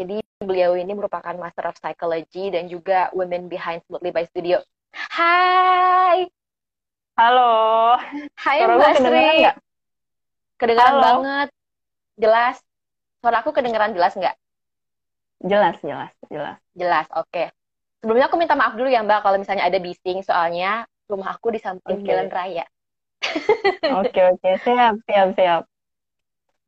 Jadi 0.00 0.16
beliau 0.40 0.80
ini 0.80 0.96
merupakan 0.96 1.36
Master 1.36 1.68
of 1.68 1.76
Psychology 1.76 2.48
dan 2.48 2.72
juga 2.72 3.12
Women 3.12 3.52
Behind 3.52 3.84
Smoothly 3.84 4.08
by 4.16 4.24
Studio. 4.32 4.56
Hai. 4.96 6.24
Halo. 7.20 8.00
Hai 8.40 8.64
Mbak 8.64 8.96
Sri. 8.96 9.44
Kedengaran 10.56 10.96
Halo. 10.96 11.04
banget. 11.04 11.48
Jelas. 12.16 12.56
Suara 13.20 13.44
aku 13.44 13.52
kedengaran 13.52 13.92
jelas 13.92 14.16
nggak? 14.16 14.32
Jelas, 15.44 15.76
jelas, 15.84 16.12
jelas. 16.32 16.56
Jelas, 16.72 17.06
oke. 17.12 17.52
Sebelumnya 18.00 18.32
aku 18.32 18.40
minta 18.40 18.56
maaf 18.56 18.72
dulu 18.72 18.88
ya 18.88 19.04
Mbak 19.04 19.20
kalau 19.20 19.36
misalnya 19.36 19.68
ada 19.68 19.76
bising, 19.76 20.24
soalnya 20.24 20.88
rumah 21.12 21.36
aku 21.36 21.52
di 21.52 21.60
samping 21.60 22.00
Oke. 22.00 22.08
jalan 22.08 22.32
raya. 22.32 22.64
Oke, 24.00 24.20
oke. 24.32 24.50
Siap, 24.64 25.04
siap, 25.04 25.28
siap. 25.36 25.68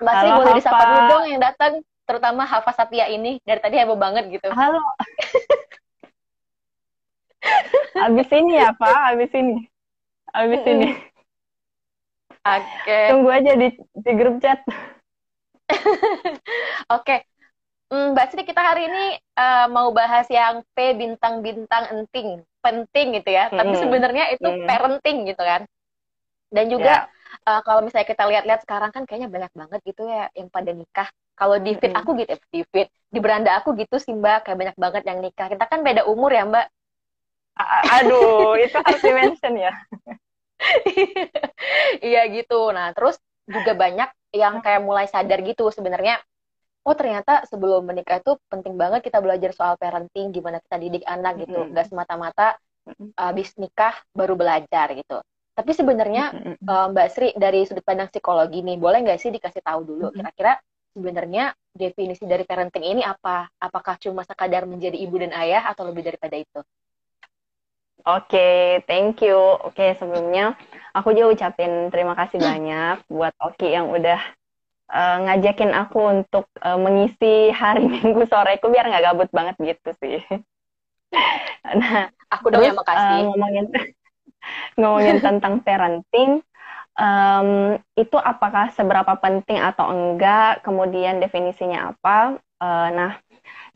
Mbak 0.04 0.14
Sri 0.20 0.30
boleh 0.36 0.52
disapa 0.60 0.84
dulu 0.84 1.00
dong 1.08 1.24
yang 1.32 1.40
datang, 1.40 1.80
terutama 2.12 2.44
Hafa 2.44 2.76
Satya 2.76 3.08
ini. 3.08 3.40
Dari 3.40 3.60
tadi 3.64 3.80
heboh 3.80 3.96
banget 3.96 4.28
gitu. 4.28 4.52
Halo. 4.52 4.84
Abis 7.96 8.28
ini 8.28 8.60
ya, 8.60 8.76
Pak. 8.76 9.16
Abis 9.16 9.32
ini. 9.32 9.64
Abis 10.36 10.60
ini. 10.68 10.88
Oke, 12.42 13.00
Tunggu 13.08 13.30
aja 13.32 13.52
di, 13.56 13.68
di 13.96 14.12
grup 14.12 14.36
chat. 14.44 14.60
oke. 17.00 17.16
Hmm, 17.92 18.16
Mbak 18.16 18.26
Sri, 18.32 18.42
kita 18.44 18.60
hari 18.60 18.88
ini 18.88 19.04
eh, 19.20 19.66
mau 19.68 19.92
bahas 19.92 20.24
yang 20.32 20.64
P 20.72 20.96
bintang-bintang 20.96 21.92
enting, 21.96 22.40
penting 22.60 23.06
gitu 23.20 23.30
ya. 23.32 23.48
Tapi 23.48 23.72
Hmm. 23.72 23.80
sebenarnya 23.80 24.24
itu 24.36 24.48
Hmm. 24.48 24.64
parenting 24.68 25.28
gitu 25.28 25.40
kan. 25.40 25.64
Dan 26.52 26.68
juga 26.68 27.08
eh, 27.48 27.60
kalau 27.64 27.80
misalnya 27.80 28.08
kita 28.10 28.24
lihat-lihat 28.28 28.60
sekarang 28.68 28.90
kan 28.92 29.08
kayaknya 29.08 29.28
banyak 29.32 29.52
banget 29.56 29.80
gitu 29.88 30.04
ya 30.04 30.28
yang 30.36 30.52
pada 30.52 30.72
nikah. 30.76 31.08
Kalau 31.42 31.56
di 31.66 31.72
feed 31.80 31.92
Hmm. 31.92 31.98
aku 32.00 32.10
gitu, 32.22 32.32
di 32.54 32.60
feed, 32.70 32.88
di 33.14 33.18
beranda 33.24 33.50
aku 33.58 33.74
gitu 33.82 33.96
sih 33.98 34.14
Mbak, 34.14 34.38
kayak 34.46 34.58
banyak 34.62 34.76
banget 34.84 35.02
yang 35.10 35.18
nikah. 35.26 35.48
Kita 35.50 35.64
kan 35.66 35.80
beda 35.82 36.02
umur 36.06 36.30
ya 36.30 36.46
Mbak. 36.46 36.66
A- 37.60 37.84
Aduh, 38.00 38.56
itu 38.64 38.76
harus 38.86 39.00
di-mention 39.06 39.54
ya. 39.58 39.72
Iya 42.06 42.20
gitu. 42.34 42.70
Nah, 42.76 42.92
terus 42.96 43.16
juga 43.48 43.72
banyak 43.76 44.08
yang 44.32 44.54
kayak 44.64 44.80
mulai 44.84 45.06
sadar 45.10 45.38
gitu 45.44 45.68
sebenarnya. 45.74 46.20
Oh 46.86 46.94
ternyata 46.98 47.44
sebelum 47.50 47.86
menikah 47.86 48.18
itu 48.22 48.38
penting 48.50 48.74
banget 48.80 49.02
kita 49.06 49.18
belajar 49.22 49.50
soal 49.54 49.74
parenting, 49.78 50.32
gimana 50.34 50.58
kita 50.64 50.76
didik 50.80 51.04
anak 51.06 51.38
gitu. 51.42 51.58
Mm-mm. 51.60 51.74
Gak 51.74 51.90
semata-mata 51.92 52.56
habis 53.18 53.54
nikah 53.60 53.94
baru 54.16 54.34
belajar 54.38 54.88
gitu. 54.96 55.20
Tapi 55.58 55.72
sebenarnya 55.76 56.34
eh, 56.68 56.86
Mbak 56.92 57.08
Sri 57.12 57.28
dari 57.36 57.64
sudut 57.68 57.84
pandang 57.86 58.08
psikologi 58.12 58.64
nih, 58.64 58.76
boleh 58.80 58.98
nggak 59.04 59.20
sih 59.20 59.30
dikasih 59.34 59.62
tahu 59.64 59.80
dulu 59.86 60.10
kira-kira 60.16 60.58
sebenarnya 60.94 61.44
definisi 61.72 62.24
dari 62.28 62.44
parenting 62.48 62.84
ini 62.84 63.02
apa? 63.04 63.48
Apakah 63.66 63.94
cuma 64.04 64.22
sekadar 64.28 64.64
menjadi 64.68 64.96
ibu 65.04 65.16
dan 65.22 65.32
ayah 65.42 65.62
atau 65.72 65.84
lebih 65.88 66.02
daripada 66.08 66.36
itu? 66.36 66.60
Oke, 68.06 68.82
thank 68.90 69.22
you. 69.22 69.38
Oke, 69.66 69.94
sebelumnya 69.98 70.58
aku 70.96 71.14
juga 71.14 71.28
ucapin 71.38 71.86
terima 71.94 72.14
kasih 72.18 72.38
banyak 72.42 72.94
buat 73.06 73.30
Oki 73.38 73.68
yang 73.76 73.86
udah 73.94 74.18
eh, 74.92 75.16
ngajakin 75.26 75.72
aku 75.82 75.98
untuk 76.14 76.46
eh, 76.62 76.78
mengisi 76.80 77.34
hari 77.54 77.84
Minggu 77.94 78.22
soreku 78.30 78.66
biar 78.72 78.86
nggak 78.90 79.04
gabut 79.12 79.30
banget 79.32 79.56
gitu 79.62 79.90
sih. 80.02 80.18
Nah, 81.62 82.10
Aku 82.32 82.48
dong 82.48 82.64
yang 82.64 82.76
makasih. 82.76 83.22
eh, 83.22 83.24
ngomongin 83.28 83.66
ngomongin 84.78 85.18
tentang 85.24 85.54
parenting, 85.64 86.42
em, 86.98 87.78
itu 87.98 88.16
apakah 88.16 88.72
seberapa 88.76 89.12
penting 89.20 89.58
atau 89.60 89.90
enggak? 89.92 90.62
Kemudian 90.66 91.20
definisinya 91.22 91.94
apa? 91.94 92.38
Eh, 92.62 92.88
nah, 92.94 93.12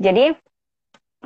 jadi 0.00 0.34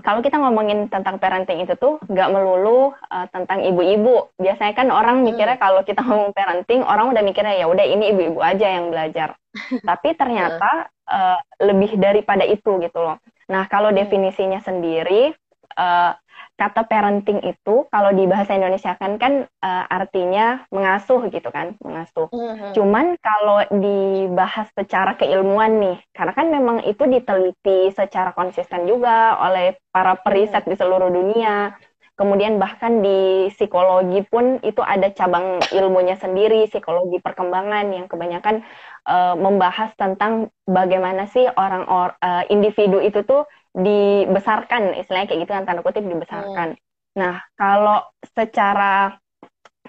kalau 0.01 0.25
kita 0.25 0.41
ngomongin 0.41 0.89
tentang 0.89 1.21
parenting 1.21 1.61
itu 1.61 1.77
tuh 1.77 2.01
nggak 2.09 2.33
melulu 2.33 2.97
uh, 3.13 3.27
tentang 3.29 3.61
ibu-ibu. 3.69 4.33
Biasanya 4.41 4.73
kan 4.73 4.89
orang 4.89 5.21
Hmm. 5.25 5.27
mikirnya 5.27 5.61
kalau 5.61 5.85
kita 5.85 6.01
ngomong 6.01 6.33
parenting, 6.33 6.81
orang 6.81 7.13
udah 7.13 7.21
mikirnya 7.21 7.61
ya 7.61 7.67
udah 7.69 7.85
ini 7.85 8.17
ibu-ibu 8.17 8.41
aja 8.41 8.67
yang 8.81 8.89
belajar. 8.89 9.37
Tapi 9.85 10.17
ternyata 10.17 10.89
uh, 11.05 11.39
lebih 11.61 12.01
daripada 12.01 12.49
itu 12.49 12.81
gitu 12.81 12.97
loh. 12.97 13.21
Nah, 13.53 13.69
kalau 13.69 13.93
Hmm. 13.93 13.97
definisinya 13.97 14.65
sendiri 14.65 15.37
uh, 15.77 16.13
kata 16.61 16.85
parenting 16.85 17.41
itu 17.41 17.89
kalau 17.89 18.13
di 18.13 18.29
bahasa 18.29 18.53
Indonesia 18.53 18.93
kan 19.01 19.17
kan 19.17 19.49
uh, 19.65 19.85
artinya 19.89 20.69
mengasuh 20.69 21.33
gitu 21.33 21.49
kan, 21.49 21.81
mengasuh. 21.81 22.29
Mhm. 22.29 22.77
Cuman 22.77 23.17
kalau 23.25 23.65
dibahas 23.73 24.69
secara 24.77 25.17
keilmuan 25.17 25.81
nih, 25.81 25.97
karena 26.13 26.33
kan 26.37 26.53
memang 26.53 26.85
itu 26.85 27.09
diteliti 27.09 27.89
secara 27.97 28.37
konsisten 28.37 28.85
juga 28.85 29.41
oleh 29.41 29.81
para 29.89 30.21
periset 30.21 30.69
di 30.69 30.77
seluruh 30.77 31.09
dunia. 31.09 31.73
Kemudian 32.21 32.61
bahkan 32.61 33.01
di 33.01 33.49
psikologi 33.49 34.21
pun 34.29 34.61
itu 34.61 34.85
ada 34.85 35.09
cabang 35.09 35.57
ilmunya 35.73 36.21
sendiri, 36.21 36.69
psikologi 36.69 37.17
perkembangan 37.17 37.97
yang 37.97 38.13
kebanyakan 38.13 38.61
eh, 39.09 39.35
membahas 39.41 39.97
tentang 39.97 40.53
bagaimana 40.69 41.25
sih 41.33 41.49
orang 41.49 41.89
or, 41.89 42.13
eh, 42.21 42.45
individu 42.53 43.01
itu 43.01 43.25
tuh 43.25 43.49
dibesarkan, 43.75 44.99
istilahnya 44.99 45.27
kayak 45.31 45.41
gitu 45.47 45.53
kan 45.55 45.65
tanda 45.65 45.83
kutip 45.87 46.03
dibesarkan. 46.03 46.75
Nah, 47.19 47.43
kalau 47.55 48.03
secara 48.23 49.15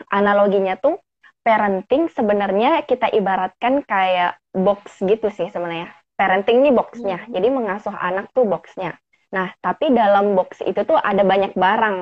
analoginya 0.09 0.77
tuh 0.77 0.97
parenting 1.41 2.09
sebenarnya 2.13 2.85
kita 2.85 3.09
ibaratkan 3.09 3.81
kayak 3.85 4.37
box 4.53 5.01
gitu 5.01 5.29
sih 5.33 5.49
sebenarnya. 5.49 5.89
Parenting 6.13 6.61
ini 6.61 6.69
boxnya, 6.69 7.25
jadi 7.33 7.49
mengasuh 7.49 7.93
anak 7.97 8.29
tuh 8.37 8.45
boxnya. 8.45 8.93
Nah, 9.33 9.49
tapi 9.57 9.89
dalam 9.89 10.37
box 10.37 10.61
itu 10.61 10.85
tuh 10.85 10.99
ada 10.99 11.25
banyak 11.25 11.57
barang. 11.57 11.97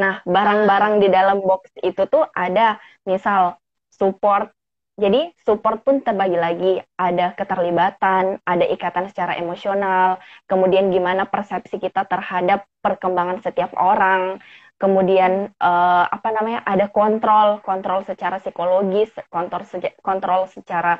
Nah, 0.00 0.14
barang-barang 0.24 1.04
di 1.04 1.08
dalam 1.12 1.44
box 1.44 1.68
itu 1.84 2.08
tuh 2.08 2.24
ada 2.32 2.80
misal 3.04 3.60
support. 3.92 4.48
Jadi 4.94 5.34
support 5.42 5.82
pun 5.82 6.06
terbagi 6.06 6.38
lagi, 6.38 6.72
ada 6.94 7.34
keterlibatan, 7.34 8.38
ada 8.46 8.64
ikatan 8.70 9.10
secara 9.10 9.34
emosional, 9.42 10.22
kemudian 10.46 10.94
gimana 10.94 11.26
persepsi 11.26 11.82
kita 11.82 12.06
terhadap 12.06 12.62
perkembangan 12.78 13.42
setiap 13.42 13.74
orang, 13.74 14.38
kemudian 14.78 15.50
eh, 15.50 16.04
apa 16.06 16.28
namanya 16.30 16.62
ada 16.66 16.86
kontrol 16.90 17.58
kontrol 17.62 18.02
secara 18.06 18.38
psikologis 18.42 19.10
kontrol 19.30 19.66
kontrol 20.02 20.46
secara 20.50 20.98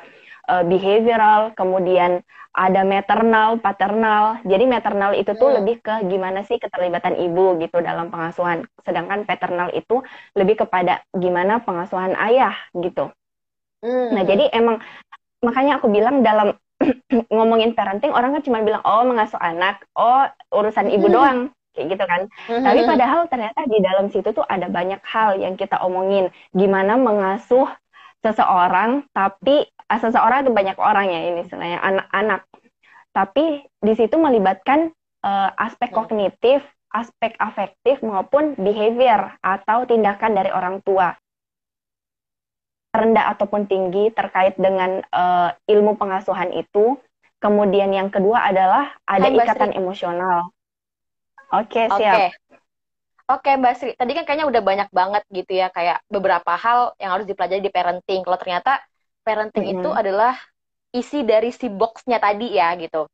eh, 0.51 0.63
behavioral 0.67 1.55
kemudian 1.55 2.19
ada 2.55 2.81
maternal 2.87 3.59
paternal. 3.59 4.39
Jadi 4.47 4.63
maternal 4.67 5.11
itu 5.15 5.31
tuh 5.35 5.51
Hmm. 5.51 5.63
lebih 5.63 5.83
ke 5.83 5.95
gimana 6.07 6.43
sih 6.47 6.55
keterlibatan 6.59 7.15
ibu 7.19 7.59
gitu 7.63 7.83
dalam 7.83 8.07
pengasuhan. 8.11 8.63
Sedangkan 8.83 9.27
paternal 9.27 9.71
itu 9.75 10.03
lebih 10.39 10.63
kepada 10.67 11.03
gimana 11.15 11.59
pengasuhan 11.63 12.15
ayah 12.15 12.55
gitu 12.75 13.11
Nah 13.83 14.23
jadi 14.23 14.49
emang 14.53 14.79
makanya 15.43 15.77
aku 15.81 15.87
bilang 15.91 16.21
dalam 16.25 16.55
ngomongin 17.35 17.71
parenting 17.77 18.11
orang 18.11 18.35
kan 18.35 18.43
cuma 18.43 18.59
bilang 18.65 18.83
oh 18.83 19.03
mengasuh 19.07 19.39
anak 19.39 19.83
oh 19.95 20.27
urusan 20.51 20.91
ibu 20.91 21.07
Hmm. 21.07 21.15
doang 21.15 21.39
kayak 21.75 21.87
gitu 21.95 22.03
kan 22.07 22.21
Mhm. 22.51 22.63
tapi 22.63 22.79
padahal 22.87 23.21
ternyata 23.31 23.59
di 23.67 23.79
dalam 23.83 24.07
situ 24.11 24.29
tuh 24.31 24.43
ada 24.47 24.67
banyak 24.71 24.99
hal 25.03 25.39
yang 25.39 25.55
kita 25.59 25.79
omongin. 25.83 26.31
Gimana 26.55 26.95
mengasuh 26.95 27.67
seseorang, 28.25 29.05
tapi 29.13 29.67
ah, 29.91 29.99
seseorang 30.01 30.47
itu 30.47 30.51
banyak 30.55 30.77
orang 30.81 31.05
ya 31.11 31.19
ini 31.29 31.41
sebenarnya 31.45 31.79
anak-anak. 31.83 32.41
Tapi 33.13 33.45
di 33.79 33.93
situ 33.95 34.15
melibatkan 34.19 34.91
eh, 35.25 35.49
aspek 35.57 35.89
Hmm. 35.91 36.05
kognitif, 36.05 36.61
aspek 36.93 37.33
afektif 37.41 37.99
maupun 38.05 38.55
behavior 38.55 39.35
atau 39.43 39.83
tindakan 39.89 40.31
dari 40.37 40.49
orang 40.53 40.79
tua. 40.85 41.13
Rendah 43.01 43.25
ataupun 43.35 43.61
tinggi 43.71 44.11
terkait 44.17 44.55
dengan 44.59 44.91
eh, 45.03 45.49
ilmu 45.73 45.91
pengasuhan 46.01 46.51
itu. 46.55 46.97
Kemudian 47.43 47.91
yang 47.93 48.09
kedua 48.09 48.47
adalah 48.49 48.95
ada 49.05 49.27
Hai, 49.27 49.39
ikatan 49.39 49.71
Sri. 49.73 49.75
emosional. 49.75 50.49
Oke, 51.59 51.89
Oke. 51.89 51.95
siap. 51.95 52.23
Oke, 53.33 53.49
Mbak 53.61 53.73
Sri. 53.79 53.91
Tadi 53.99 54.11
kan 54.17 54.23
kayaknya 54.25 54.47
udah 54.51 54.61
banyak 54.69 54.89
banget 54.99 55.23
gitu 55.37 55.51
ya, 55.61 55.67
kayak 55.73 55.97
beberapa 56.13 56.51
hal 56.63 56.79
yang 57.01 57.11
harus 57.17 57.25
dipelajari 57.29 57.61
di 57.65 57.73
parenting. 57.73 58.21
Kalau 58.25 58.37
ternyata 58.41 58.71
parenting 59.25 59.65
Mm-mm. 59.65 59.73
itu 59.73 59.89
adalah 60.01 60.37
isi 60.93 61.19
dari 61.25 61.49
si 61.53 61.67
boxnya 61.69 62.17
tadi 62.21 62.47
ya, 62.59 62.69
gitu. 62.77 63.09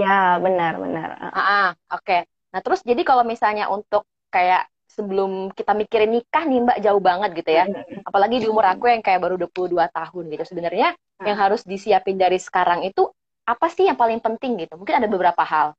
Ya, 0.00 0.38
benar, 0.44 0.74
benar. 0.82 1.10
Ah, 1.36 1.40
ah, 1.40 1.66
oke. 1.96 2.16
Nah, 2.52 2.60
terus 2.64 2.80
jadi 2.88 3.02
kalau 3.04 3.24
misalnya 3.32 3.68
untuk 3.68 4.02
kayak 4.32 4.68
sebelum 4.98 5.54
kita 5.54 5.78
mikirin 5.78 6.10
nikah 6.18 6.42
nih, 6.42 6.58
Mbak, 6.66 6.78
jauh 6.82 7.02
banget 7.02 7.30
gitu 7.38 7.50
ya. 7.54 7.64
Apalagi 8.02 8.42
di 8.42 8.46
umur 8.50 8.66
aku 8.66 8.90
yang 8.90 8.98
kayak 8.98 9.22
baru 9.22 9.38
22 9.38 9.86
tahun 9.86 10.24
gitu. 10.34 10.44
Sebenarnya 10.50 10.98
yang 11.22 11.38
Ah. 11.38 11.42
harus 11.46 11.62
disiapin 11.62 12.18
dari 12.18 12.42
sekarang 12.42 12.82
itu 12.82 13.06
apa 13.46 13.70
sih 13.70 13.86
yang 13.86 13.94
paling 13.94 14.18
penting 14.18 14.58
gitu? 14.58 14.74
Mungkin 14.74 14.98
ada 14.98 15.06
beberapa 15.06 15.46
hal. 15.46 15.78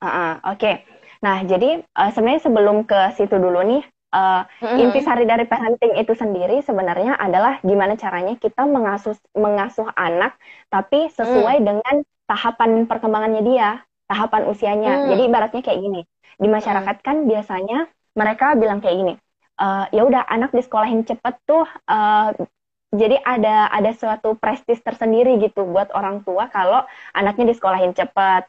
Ah, 0.00 0.08
ah, 0.08 0.32
Oke. 0.56 0.82
Nah, 1.20 1.44
jadi 1.44 1.84
eh, 1.84 2.10
sebenarnya 2.10 2.42
sebelum 2.48 2.88
ke 2.88 3.14
situ 3.14 3.36
dulu 3.38 3.62
nih, 3.62 3.82
uh, 4.12 4.42
mm-hmm. 4.44 4.78
intisari 4.78 5.24
dari 5.24 5.48
parenting 5.48 5.96
itu 5.96 6.12
sendiri 6.12 6.60
sebenarnya 6.60 7.16
adalah 7.16 7.58
gimana 7.64 7.96
caranya 7.96 8.36
kita 8.36 8.68
mengasuh 8.68 9.16
mengasuh 9.32 9.88
anak 9.96 10.36
tapi 10.68 11.08
sesuai 11.10 11.60
mm. 11.60 11.64
dengan 11.64 11.96
tahapan 12.28 12.86
perkembangannya 12.88 13.42
dia, 13.44 13.70
tahapan 14.12 14.42
usianya. 14.44 14.92
Mm. 14.92 15.06
Jadi 15.16 15.22
ibaratnya 15.32 15.62
kayak 15.64 15.80
gini. 15.80 16.00
Di 16.36 16.48
masyarakat 16.52 16.96
mm. 17.00 17.04
kan 17.04 17.16
biasanya 17.24 17.78
mereka 18.12 18.52
bilang 18.60 18.84
kayak 18.84 18.96
gini. 19.00 19.14
Uh, 19.56 19.88
ya 19.92 20.04
udah 20.04 20.28
anak 20.28 20.52
disekolahin 20.52 21.04
cepet 21.04 21.34
tuh 21.44 21.64
uh, 21.86 22.32
jadi 22.92 23.16
ada 23.24 23.72
ada 23.72 23.90
suatu 23.96 24.36
prestis 24.36 24.80
tersendiri 24.84 25.40
gitu 25.40 25.64
buat 25.64 25.88
orang 25.96 26.20
tua 26.28 26.52
kalau 26.52 26.84
anaknya 27.16 27.56
disekolahin 27.56 27.96
cepet. 27.96 28.44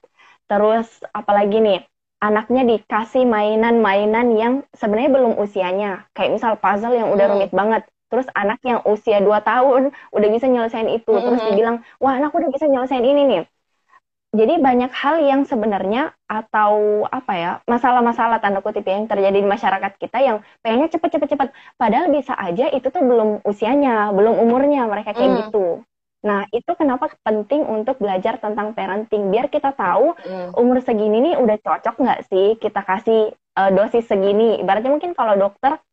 Terus 0.52 0.88
apalagi 1.16 1.64
nih 1.64 1.80
anaknya 2.20 2.68
dikasih 2.68 3.24
mainan-mainan 3.24 4.28
yang 4.36 4.54
sebenarnya 4.76 5.12
belum 5.16 5.34
usianya. 5.40 6.12
Kayak 6.12 6.40
misal 6.40 6.52
puzzle 6.60 6.96
yang 6.96 7.12
udah 7.16 7.26
hmm. 7.32 7.34
rumit 7.40 7.52
banget. 7.56 7.84
Terus 8.12 8.28
anak 8.36 8.60
yang 8.68 8.84
usia 8.84 9.24
2 9.24 9.32
tahun 9.42 9.96
udah 10.12 10.30
bisa 10.32 10.46
nyelesain 10.52 10.92
itu. 10.92 11.12
Hmm. 11.12 11.24
Terus 11.24 11.42
dibilang, 11.48 11.78
wah 12.04 12.14
anak 12.20 12.36
udah 12.36 12.50
bisa 12.52 12.68
nyelesain 12.68 13.04
ini 13.04 13.22
nih. 13.28 13.44
Jadi 14.34 14.58
banyak 14.58 14.90
hal 14.90 15.22
yang 15.22 15.46
sebenarnya 15.46 16.18
atau 16.26 17.06
apa 17.06 17.34
ya 17.38 17.52
masalah-masalah 17.70 18.42
tanda 18.42 18.66
kutip 18.66 18.82
ya, 18.82 18.98
yang 18.98 19.06
terjadi 19.06 19.38
di 19.38 19.46
masyarakat 19.46 19.94
kita 20.02 20.18
yang 20.26 20.38
pengennya 20.66 20.90
cepet-cepet-cepet. 20.90 21.54
Padahal 21.78 22.10
bisa 22.10 22.34
aja 22.34 22.66
itu 22.74 22.90
tuh 22.90 23.06
belum 23.06 23.46
usianya, 23.46 24.10
belum 24.10 24.42
umurnya 24.42 24.90
mereka 24.90 25.14
kayak 25.14 25.30
hmm. 25.30 25.40
gitu. 25.46 25.86
Nah, 26.24 26.48
itu 26.56 26.72
kenapa 26.80 27.12
penting 27.22 27.68
untuk 27.68 28.00
belajar 28.00 28.40
tentang 28.40 28.72
parenting. 28.72 29.28
Biar 29.28 29.52
kita 29.52 29.76
tahu 29.76 30.16
mm. 30.16 30.56
umur 30.56 30.80
segini 30.80 31.20
nih 31.20 31.36
udah 31.36 31.60
cocok 31.60 32.00
nggak 32.00 32.22
sih 32.32 32.56
kita 32.64 32.80
kasih 32.80 33.36
uh, 33.60 33.72
dosis 33.76 34.08
segini. 34.08 34.56
Ibaratnya 34.64 34.88
mungkin 34.88 35.12
kalau 35.12 35.36
dokter, 35.36 35.84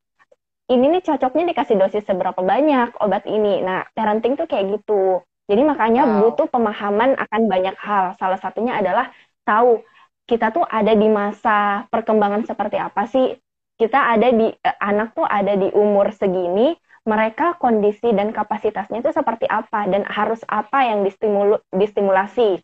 ini 0.71 0.87
nih 0.87 1.03
cocoknya 1.03 1.51
dikasih 1.51 1.77
dosis 1.83 2.07
seberapa 2.07 2.39
banyak 2.39 2.95
obat 3.03 3.27
ini. 3.27 3.59
Nah, 3.67 3.83
parenting 3.91 4.39
tuh 4.39 4.47
kayak 4.47 4.79
gitu. 4.79 5.19
Jadi 5.50 5.67
makanya 5.67 6.06
wow. 6.06 6.31
butuh 6.31 6.47
pemahaman 6.47 7.19
akan 7.19 7.43
banyak 7.50 7.75
hal. 7.82 8.14
Salah 8.23 8.38
satunya 8.38 8.79
adalah 8.79 9.11
tahu 9.43 9.82
kita 10.31 10.55
tuh 10.55 10.62
ada 10.62 10.94
di 10.94 11.11
masa 11.11 11.91
perkembangan 11.91 12.47
seperti 12.47 12.79
apa 12.79 13.11
sih. 13.11 13.35
Kita 13.75 14.14
ada 14.14 14.31
di, 14.31 14.47
uh, 14.47 14.76
anak 14.79 15.19
tuh 15.19 15.26
ada 15.26 15.58
di 15.58 15.67
umur 15.75 16.14
segini, 16.14 16.79
mereka 17.02 17.58
kondisi 17.58 18.14
dan 18.14 18.31
kapasitasnya 18.31 19.02
itu 19.02 19.11
seperti 19.11 19.50
apa 19.50 19.91
dan 19.91 20.06
harus 20.06 20.38
apa 20.47 20.87
yang 20.87 21.02
distimulu, 21.02 21.58
distimulasi. 21.75 22.62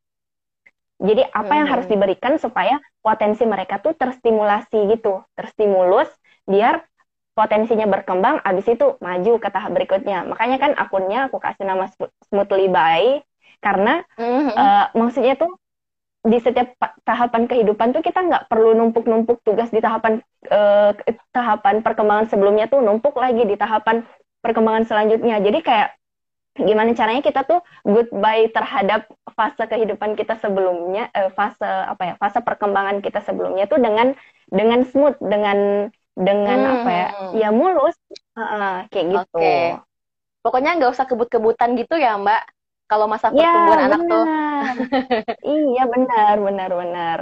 Jadi 1.03 1.27
apa 1.27 1.53
hmm. 1.53 1.59
yang 1.59 1.69
harus 1.69 1.87
hmm. 1.91 1.95
diberikan 1.99 2.33
supaya 2.39 2.79
potensi 3.03 3.43
mereka 3.43 3.83
tuh 3.83 3.99
terstimulasi 3.99 4.95
gitu, 4.95 5.27
terstimulus 5.35 6.07
biar 6.47 6.87
potensinya 7.37 7.85
berkembang, 7.85 8.41
abis 8.41 8.73
itu 8.73 8.97
maju 8.97 9.33
ke 9.37 9.49
tahap 9.53 9.77
berikutnya. 9.77 10.25
Makanya 10.25 10.57
kan 10.57 10.73
akunnya 10.73 11.29
aku 11.29 11.37
kasih 11.37 11.69
nama 11.69 11.85
Smoothly 12.33 12.73
By 12.73 13.21
karena 13.61 14.01
hmm. 14.17 14.57
uh, 14.57 14.87
maksudnya 14.97 15.37
tuh 15.37 15.53
di 16.27 16.43
setiap 16.43 16.75
tahapan 17.07 17.47
kehidupan 17.47 17.95
tuh 17.95 18.03
kita 18.03 18.19
nggak 18.19 18.51
perlu 18.51 18.75
numpuk-numpuk 18.75 19.47
tugas 19.47 19.71
di 19.71 19.79
tahapan 19.79 20.19
uh, 20.51 20.91
tahapan 21.31 21.85
perkembangan 21.87 22.27
sebelumnya 22.27 22.67
tuh 22.67 22.83
numpuk 22.83 23.15
lagi 23.15 23.47
di 23.47 23.55
tahapan 23.55 24.03
perkembangan 24.43 24.89
selanjutnya. 24.89 25.39
Jadi 25.39 25.61
kayak 25.63 25.95
gimana 26.57 26.97
caranya 26.97 27.21
kita 27.21 27.45
tuh 27.45 27.61
goodbye 27.85 28.49
terhadap 28.49 29.13
fase 29.37 29.61
kehidupan 29.69 30.17
kita 30.17 30.41
sebelumnya, 30.41 31.13
eh, 31.13 31.29
fase 31.37 31.69
apa 31.69 32.03
ya, 32.03 32.15
fase 32.17 32.41
perkembangan 32.41 33.05
kita 33.05 33.21
sebelumnya 33.21 33.69
tuh 33.69 33.77
dengan 33.77 34.17
dengan 34.49 34.81
smooth, 34.89 35.21
dengan 35.21 35.91
dengan 36.17 36.59
hmm. 36.59 36.73
apa 36.81 36.91
ya, 36.91 37.09
ya 37.45 37.49
mulus, 37.53 37.97
uh, 38.41 38.89
kayak 38.89 39.07
gitu. 39.13 39.37
Okay. 39.37 39.77
Pokoknya 40.41 40.81
nggak 40.81 40.93
usah 40.97 41.05
kebut-kebutan 41.05 41.77
gitu 41.77 42.01
ya 42.01 42.17
Mbak. 42.17 42.43
Kalau 42.87 43.11
masa 43.11 43.35
ya, 43.35 43.51
pertumbuhan 43.51 43.79
ya, 43.83 43.87
anak 43.91 44.01
tuh. 44.07 44.25
iya 45.75 45.85
benar, 45.91 46.35
benar, 46.39 46.71
benar. 46.71 47.19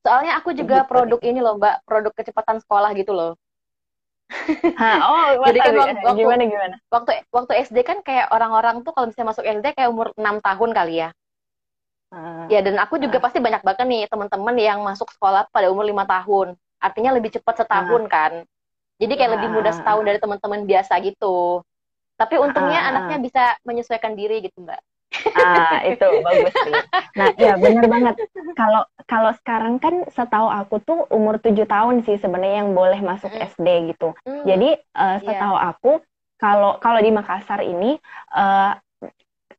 Soalnya 0.00 0.32
aku 0.40 0.56
juga 0.56 0.82
gitu. 0.82 0.88
produk 0.90 1.20
ini 1.22 1.38
loh 1.44 1.60
Mbak, 1.60 1.84
produk 1.86 2.12
kecepatan 2.16 2.58
sekolah 2.64 2.90
gitu 2.96 3.12
loh. 3.14 3.32
Hah, 4.80 4.98
oh, 5.04 5.28
jadi 5.48 5.58
kan 5.60 5.74
waktu, 5.76 6.00
waktu 6.04 6.20
gimana 6.24 6.42
gimana? 6.48 6.76
Waktu 6.88 7.12
waktu 7.28 7.52
SD 7.68 7.78
kan 7.84 8.00
kayak 8.00 8.32
orang-orang 8.32 8.80
tuh 8.80 8.96
kalau 8.96 9.12
misalnya 9.12 9.36
masuk 9.36 9.44
SD 9.44 9.66
kayak 9.76 9.90
umur 9.92 10.10
6 10.16 10.40
tahun 10.40 10.70
kali 10.72 10.94
ya. 11.04 11.10
Uh, 12.14 12.46
ya 12.46 12.62
dan 12.62 12.78
aku 12.78 12.96
juga 13.02 13.18
uh, 13.18 13.22
pasti 13.26 13.42
banyak 13.42 13.66
banget 13.66 13.86
nih 13.90 14.02
teman-teman 14.06 14.54
yang 14.54 14.78
masuk 14.86 15.10
sekolah 15.12 15.50
pada 15.50 15.68
umur 15.68 15.84
lima 15.84 16.06
tahun. 16.06 16.54
Artinya 16.84 17.16
lebih 17.16 17.32
cepat 17.32 17.64
setahun 17.64 18.02
uh, 18.04 18.10
kan. 18.12 18.32
Jadi 19.00 19.12
kayak 19.16 19.32
lebih 19.40 19.48
mudah 19.56 19.72
setahun 19.72 20.04
dari 20.04 20.20
teman-teman 20.20 20.68
biasa 20.68 21.00
gitu. 21.00 21.64
Tapi 22.20 22.36
untungnya 22.36 22.84
uh, 22.84 22.88
anaknya 22.92 23.18
bisa 23.24 23.42
menyesuaikan 23.64 24.12
diri 24.12 24.44
gitu, 24.44 24.60
Mbak. 24.60 24.80
Ah, 25.34 25.82
itu 25.86 26.08
bagus 26.26 26.54
sih. 26.54 26.74
Nah, 27.18 27.28
ya 27.38 27.54
benar 27.58 27.86
banget. 27.86 28.14
Kalau 28.58 28.82
kalau 29.06 29.30
sekarang 29.42 29.78
kan 29.78 30.04
setahu 30.10 30.48
aku 30.50 30.76
tuh 30.82 30.98
umur 31.10 31.38
tujuh 31.38 31.66
tahun 31.66 32.02
sih 32.02 32.18
sebenarnya 32.18 32.66
yang 32.66 32.70
boleh 32.74 32.98
masuk 33.02 33.30
mm. 33.30 33.40
SD 33.54 33.68
gitu. 33.94 34.14
Mm. 34.26 34.44
Jadi 34.46 34.68
uh, 34.94 35.18
setahu 35.22 35.56
yeah. 35.56 35.70
aku 35.74 35.92
kalau 36.38 36.76
kalau 36.82 36.98
di 37.00 37.10
Makassar 37.14 37.62
ini 37.62 37.96
uh, 38.34 38.74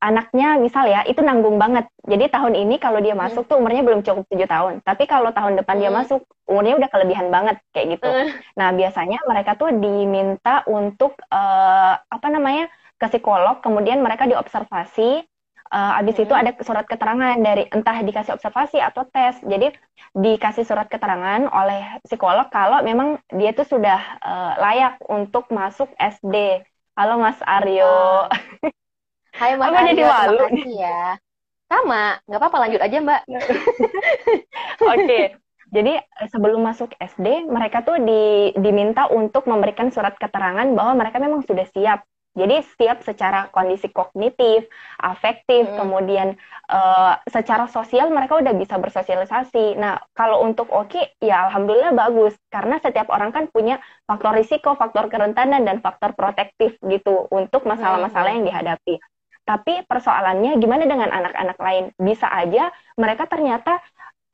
anaknya 0.06 0.62
misal 0.62 0.86
ya 0.86 1.02
itu 1.10 1.18
nanggung 1.25 1.57
banget. 1.57 1.90
Jadi 2.06 2.30
tahun 2.30 2.54
ini 2.54 2.78
kalau 2.78 3.02
dia 3.02 3.18
masuk 3.18 3.46
mm. 3.46 3.50
tuh 3.50 3.57
umurnya 3.57 3.81
belum 3.81 4.06
cukup 4.06 4.24
tujuh 4.30 4.46
tahun. 4.46 4.74
Tapi 4.86 5.10
kalau 5.10 5.34
tahun 5.34 5.57
depan 5.57 5.75
mm. 5.75 5.81
dia 5.81 5.92
masuk 5.92 6.22
umurnya 6.46 6.78
udah 6.78 6.90
kelebihan 6.94 7.28
banget 7.34 7.57
kayak 7.74 7.98
gitu. 7.98 8.06
Mm. 8.06 8.30
Nah 8.54 8.69
biasanya 8.78 9.19
mereka 9.25 9.57
tuh 9.57 9.74
diminta 9.74 10.62
untuk 10.69 11.18
uh, 11.34 11.98
apa 11.98 12.28
namanya 12.30 12.69
ke 13.02 13.10
psikolog, 13.10 13.60
kemudian 13.66 14.00
mereka 14.06 14.30
diobservasi 14.30 15.25
Uh, 15.66 15.98
abis 15.98 16.22
itu 16.22 16.30
ada 16.30 16.54
surat 16.62 16.86
keterangan 16.86 17.42
dari 17.42 17.66
entah 17.74 17.98
dikasih 18.06 18.38
observasi 18.38 18.78
atau 18.78 19.02
tes. 19.10 19.42
Jadi 19.42 19.74
dikasih 20.13 20.62
surat 20.62 20.86
keterangan 20.86 21.50
oleh 21.50 22.00
psikolog 22.06 22.48
kalau 22.54 22.86
memang 22.86 23.18
dia 23.34 23.50
itu 23.50 23.66
sudah 23.66 23.98
uh, 24.22 24.54
layak 24.62 25.02
untuk 25.10 25.50
masuk 25.50 25.90
SD. 25.98 26.62
Halo 26.94 27.18
Mas 27.18 27.42
Aryo. 27.42 28.30
Hai 29.36 29.60
Mas 29.60 29.72
Aryo, 29.72 29.92
jadi 29.92 30.04
malu? 30.08 30.46
ya. 30.80 31.20
Sama, 31.66 32.22
nggak 32.30 32.40
apa-apa 32.40 32.58
lanjut 32.68 32.82
aja 32.82 32.98
Mbak. 33.02 33.22
Oke. 33.34 34.96
okay. 34.96 35.26
Jadi 35.74 35.98
sebelum 36.30 36.62
masuk 36.62 36.94
SD, 37.02 37.50
mereka 37.52 37.84
tuh 37.84 38.00
di, 38.00 38.54
diminta 38.56 39.12
untuk 39.12 39.50
memberikan 39.50 39.92
surat 39.92 40.16
keterangan 40.16 40.72
bahwa 40.72 40.94
mereka 41.04 41.18
memang 41.20 41.44
sudah 41.44 41.68
siap 41.74 42.06
jadi 42.36 42.68
setiap 42.68 43.00
secara 43.00 43.48
kondisi 43.48 43.88
kognitif, 43.96 44.68
afektif, 45.00 45.72
hmm. 45.72 45.80
kemudian 45.80 46.28
uh, 46.68 47.16
secara 47.31 47.72
sosial 47.72 48.12
mereka 48.12 48.36
udah 48.36 48.52
bisa 48.52 48.76
bersosialisasi. 48.76 49.80
Nah, 49.80 50.04
kalau 50.12 50.44
untuk 50.44 50.68
Oki 50.68 51.00
ya 51.24 51.48
alhamdulillah 51.48 51.95
bagus 51.95 52.36
karena 52.52 52.76
setiap 52.83 53.07
orang 53.07 53.31
kan 53.31 53.48
punya 53.48 53.80
faktor 54.04 54.36
risiko, 54.36 54.76
faktor 54.76 55.07
kerentanan 55.07 55.64
dan 55.64 55.80
faktor 55.80 56.12
protektif 56.12 56.76
gitu 56.83 57.31
untuk 57.31 57.64
masalah-masalah 57.64 58.36
hmm. 58.36 58.38
yang 58.44 58.45
dihadapi. 58.52 59.00
Tapi 59.45 59.85
persoalannya 59.85 60.57
gimana 60.57 60.90
dengan 60.90 61.09
anak-anak 61.14 61.57
lain? 61.61 61.85
Bisa 62.02 62.25
aja 62.28 62.73
mereka 62.97 63.30
ternyata 63.30 63.78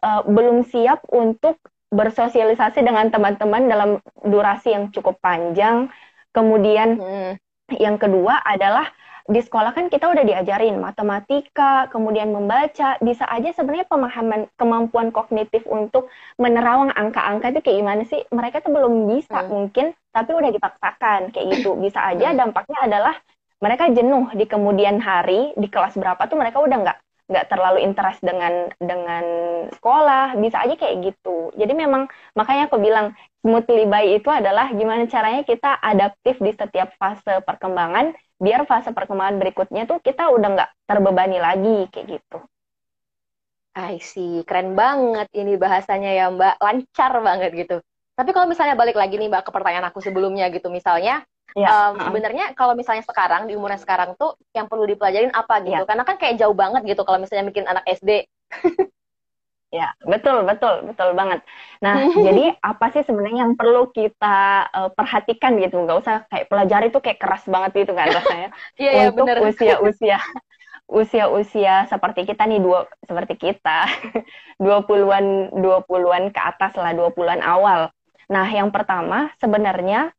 uh, 0.01 0.23
belum 0.23 0.63
siap 0.63 1.03
untuk 1.11 1.59
bersosialisasi 1.91 2.81
dengan 2.81 3.11
teman-teman 3.11 3.67
dalam 3.67 3.89
durasi 4.23 4.71
yang 4.71 4.89
cukup 4.95 5.19
panjang. 5.19 5.91
Kemudian 6.31 6.95
hmm 6.95 7.35
yang 7.79 7.95
kedua 7.95 8.43
adalah 8.43 8.91
di 9.29 9.37
sekolah 9.39 9.71
kan 9.71 9.87
kita 9.87 10.11
udah 10.11 10.25
diajarin 10.27 10.81
matematika, 10.81 11.87
kemudian 11.93 12.33
membaca, 12.33 12.97
bisa 12.99 13.23
aja 13.29 13.53
sebenarnya 13.53 13.87
pemahaman 13.87 14.49
kemampuan 14.57 15.13
kognitif 15.13 15.63
untuk 15.69 16.09
menerawang 16.41 16.91
angka-angka 16.91 17.53
itu 17.53 17.59
kayak 17.63 17.77
gimana 17.85 18.03
sih? 18.09 18.19
Mereka 18.33 18.65
tuh 18.65 18.73
belum 18.73 19.07
bisa 19.07 19.45
hmm. 19.45 19.47
mungkin, 19.47 19.93
tapi 20.11 20.31
udah 20.35 20.51
dipaksakan 20.51 21.31
kayak 21.31 21.47
gitu. 21.53 21.77
Bisa 21.79 22.01
aja 22.01 22.33
hmm. 22.33 22.37
dampaknya 22.43 22.79
adalah 22.81 23.15
mereka 23.61 23.87
jenuh 23.93 24.33
di 24.33 24.45
kemudian 24.49 24.97
hari 24.97 25.53
di 25.53 25.69
kelas 25.69 25.93
berapa 25.95 26.19
tuh 26.25 26.37
mereka 26.37 26.59
udah 26.59 26.77
nggak 26.81 26.97
nggak 27.31 27.47
terlalu 27.47 27.79
interest 27.87 28.19
dengan 28.19 28.67
dengan 28.75 29.23
sekolah 29.71 30.35
bisa 30.35 30.67
aja 30.67 30.75
kayak 30.75 31.13
gitu. 31.13 31.55
Jadi 31.55 31.71
memang 31.71 32.11
makanya 32.35 32.67
aku 32.67 32.75
bilang 32.81 33.15
smoothly 33.39 33.87
by 33.87 34.03
itu 34.19 34.27
adalah 34.27 34.67
gimana 34.75 35.07
caranya 35.07 35.47
kita 35.47 35.79
adaptif 35.79 36.41
di 36.43 36.51
setiap 36.51 36.91
fase 36.99 37.39
perkembangan 37.47 38.11
biar 38.41 38.67
fase 38.67 38.91
perkembangan 38.91 39.39
berikutnya 39.39 39.87
tuh 39.87 40.03
kita 40.03 40.27
udah 40.33 40.49
nggak 40.59 40.69
terbebani 40.89 41.37
lagi 41.39 41.87
kayak 41.93 42.19
gitu. 42.19 42.43
I 43.71 44.03
see, 44.03 44.43
keren 44.43 44.75
banget 44.75 45.31
ini 45.31 45.55
bahasanya 45.55 46.11
ya 46.11 46.27
Mbak, 46.27 46.59
lancar 46.59 47.11
banget 47.23 47.51
gitu. 47.55 47.79
Tapi 48.19 48.29
kalau 48.35 48.43
misalnya 48.51 48.75
balik 48.75 48.99
lagi 48.99 49.15
nih 49.15 49.31
Mbak 49.31 49.47
ke 49.47 49.51
pertanyaan 49.55 49.87
aku 49.87 50.03
sebelumnya 50.03 50.51
gitu, 50.51 50.67
misalnya 50.67 51.23
Ya. 51.57 51.91
Um, 51.91 51.99
sebenarnya 51.99 52.55
kalau 52.55 52.73
misalnya 52.73 53.03
sekarang 53.03 53.47
di 53.47 53.59
umurnya 53.59 53.79
sekarang 53.81 54.15
tuh 54.15 54.39
yang 54.55 54.71
perlu 54.71 54.87
dipelajarin 54.87 55.35
apa 55.35 55.59
gitu? 55.67 55.83
Ya. 55.83 55.87
Karena 55.87 56.03
kan 56.07 56.15
kayak 56.15 56.39
jauh 56.39 56.55
banget 56.55 56.81
gitu 56.87 57.01
kalau 57.03 57.19
misalnya 57.19 57.47
bikin 57.47 57.67
anak 57.67 57.83
SD. 57.87 58.27
Ya, 59.71 59.95
betul, 60.03 60.43
betul, 60.43 60.83
betul 60.83 61.15
banget. 61.15 61.39
Nah, 61.79 61.95
jadi 62.27 62.59
apa 62.59 62.91
sih 62.91 63.07
sebenarnya 63.07 63.47
yang 63.47 63.55
perlu 63.55 63.87
kita 63.95 64.67
uh, 64.67 64.91
perhatikan 64.91 65.55
gitu? 65.63 65.87
Gak 65.87 65.99
usah 66.03 66.15
kayak 66.27 66.51
pelajari 66.51 66.91
itu 66.91 66.99
kayak 66.99 67.19
keras 67.23 67.47
banget 67.47 67.87
gitu 67.87 67.95
kan 67.95 68.11
rasanya. 68.11 68.51
Iya, 68.75 69.15
Untuk 69.15 69.31
usia-usia 69.31 70.19
usia-usia 70.91 71.87
seperti 71.87 72.27
kita 72.27 72.43
nih 72.43 72.59
dua 72.59 72.83
seperti 73.07 73.39
kita 73.39 73.87
20-an 74.59 75.55
20-an 75.55 76.23
ke 76.35 76.41
atas 76.43 76.75
lah 76.75 76.91
20-an 76.91 77.39
awal. 77.39 77.87
Nah, 78.27 78.47
yang 78.51 78.75
pertama 78.75 79.31
sebenarnya 79.39 80.11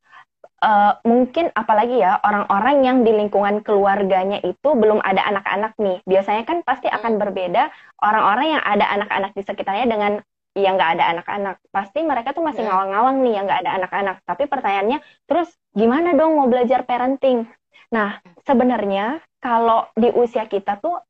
uh, 0.63 0.93
mungkin 1.03 1.51
apalagi 1.53 1.99
ya 2.01 2.23
orang-orang 2.23 2.87
yang 2.87 2.99
di 3.03 3.13
lingkungan 3.13 3.61
keluarganya 3.67 4.39
itu 4.41 4.69
belum 4.73 5.03
ada 5.03 5.27
anak-anak 5.27 5.75
nih. 5.77 5.99
Biasanya 6.07 6.47
kan 6.47 6.63
pasti 6.63 6.87
akan 6.87 7.19
berbeda 7.19 7.69
orang-orang 8.01 8.57
yang 8.57 8.63
ada 8.63 8.87
anak-anak 8.95 9.31
di 9.35 9.43
sekitarnya 9.43 9.87
dengan 9.91 10.13
yang 10.55 10.79
nggak 10.79 11.01
ada 11.01 11.05
anak-anak. 11.19 11.57
Pasti 11.75 12.01
mereka 12.05 12.33
tuh 12.37 12.45
masih 12.45 12.65
ngawang-ngawang 12.65 13.25
nih 13.25 13.33
yang 13.37 13.45
nggak 13.49 13.61
ada 13.67 13.73
anak-anak. 13.83 14.17
Tapi 14.25 14.45
pertanyaannya, 14.47 14.99
terus 15.27 15.49
gimana 15.75 16.15
dong 16.15 16.39
mau 16.39 16.49
belajar 16.49 16.85
parenting? 16.87 17.49
Nah, 17.93 18.21
sebenarnya 18.45 19.21
kalau 19.41 19.89
di 19.97 20.09
usia 20.13 20.49
kita 20.49 20.81
tuh 20.81 21.01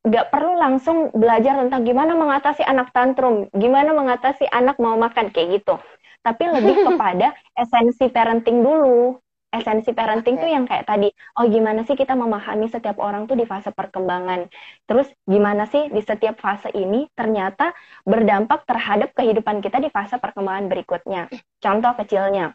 nggak 0.00 0.32
perlu 0.32 0.56
langsung 0.56 1.12
belajar 1.12 1.60
tentang 1.60 1.84
gimana 1.84 2.16
mengatasi 2.16 2.64
anak 2.64 2.88
tantrum, 2.96 3.52
gimana 3.52 3.92
mengatasi 3.92 4.48
anak 4.48 4.80
mau 4.80 4.96
makan 4.96 5.28
kayak 5.28 5.60
gitu. 5.60 5.76
Tapi 6.20 6.44
lebih 6.52 6.84
kepada 6.84 7.32
esensi 7.62 8.06
parenting 8.12 8.60
dulu. 8.60 9.16
Esensi 9.50 9.90
parenting 9.90 10.38
okay. 10.38 10.42
tuh 10.46 10.50
yang 10.54 10.62
kayak 10.62 10.86
tadi, 10.86 11.10
oh 11.34 11.42
gimana 11.50 11.82
sih 11.82 11.98
kita 11.98 12.14
memahami 12.14 12.70
setiap 12.70 13.02
orang 13.02 13.26
tuh 13.26 13.34
di 13.34 13.42
fase 13.42 13.74
perkembangan. 13.74 14.46
Terus 14.86 15.10
gimana 15.26 15.66
sih 15.66 15.90
di 15.90 15.98
setiap 15.98 16.38
fase 16.38 16.70
ini 16.70 17.10
ternyata 17.18 17.74
berdampak 18.06 18.62
terhadap 18.62 19.10
kehidupan 19.10 19.58
kita 19.58 19.82
di 19.82 19.90
fase 19.90 20.22
perkembangan 20.22 20.70
berikutnya. 20.70 21.26
Contoh 21.58 21.98
kecilnya, 21.98 22.54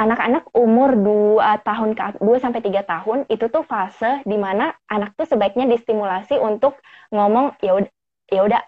anak-anak 0.00 0.48
umur 0.56 0.96
2 0.96 1.68
tahun 1.68 1.92
ke 1.92 2.24
2 2.24 2.40
sampai 2.40 2.64
3 2.64 2.80
tahun 2.88 3.18
itu 3.28 3.52
tuh 3.52 3.68
fase 3.68 4.24
di 4.24 4.40
mana 4.40 4.72
anak 4.88 5.12
tuh 5.20 5.28
sebaiknya 5.28 5.68
distimulasi 5.68 6.40
untuk 6.40 6.80
ngomong 7.12 7.60
ya 7.60 7.76
udah 7.76 7.92
ya 8.32 8.40
udah 8.48 8.60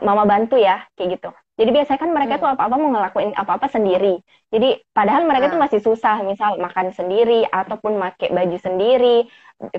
mama 0.00 0.24
bantu 0.24 0.56
ya 0.56 0.88
kayak 0.96 1.20
gitu. 1.20 1.30
Jadi 1.52 1.68
biasanya 1.68 2.00
kan 2.00 2.10
mereka 2.16 2.34
hmm. 2.40 2.42
tuh 2.42 2.50
apa-apa 2.56 2.76
mau 2.80 2.90
ngelakuin 2.96 3.36
apa-apa 3.36 3.68
sendiri. 3.68 4.24
Jadi 4.48 4.80
padahal 4.96 5.28
mereka 5.28 5.46
hmm. 5.48 5.52
tuh 5.52 5.60
masih 5.60 5.80
susah, 5.84 6.24
misal 6.24 6.56
makan 6.56 6.96
sendiri 6.96 7.44
ataupun 7.44 8.00
pakai 8.00 8.32
baju 8.32 8.56
sendiri, 8.56 9.28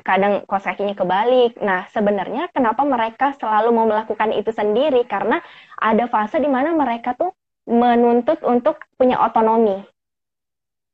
kadang 0.05 0.45
kos 0.45 0.69
kakinya 0.69 0.93
kebalik. 0.93 1.57
Nah, 1.59 1.89
sebenarnya 1.89 2.53
kenapa 2.53 2.85
mereka 2.85 3.33
selalu 3.41 3.73
mau 3.73 3.89
melakukan 3.89 4.31
itu 4.37 4.53
sendiri? 4.53 5.01
Karena 5.09 5.41
ada 5.81 6.05
fase 6.05 6.37
di 6.37 6.47
mana 6.47 6.77
mereka 6.77 7.17
tuh 7.17 7.33
menuntut 7.65 8.37
untuk 8.45 8.77
punya 8.93 9.17
otonomi. 9.25 9.81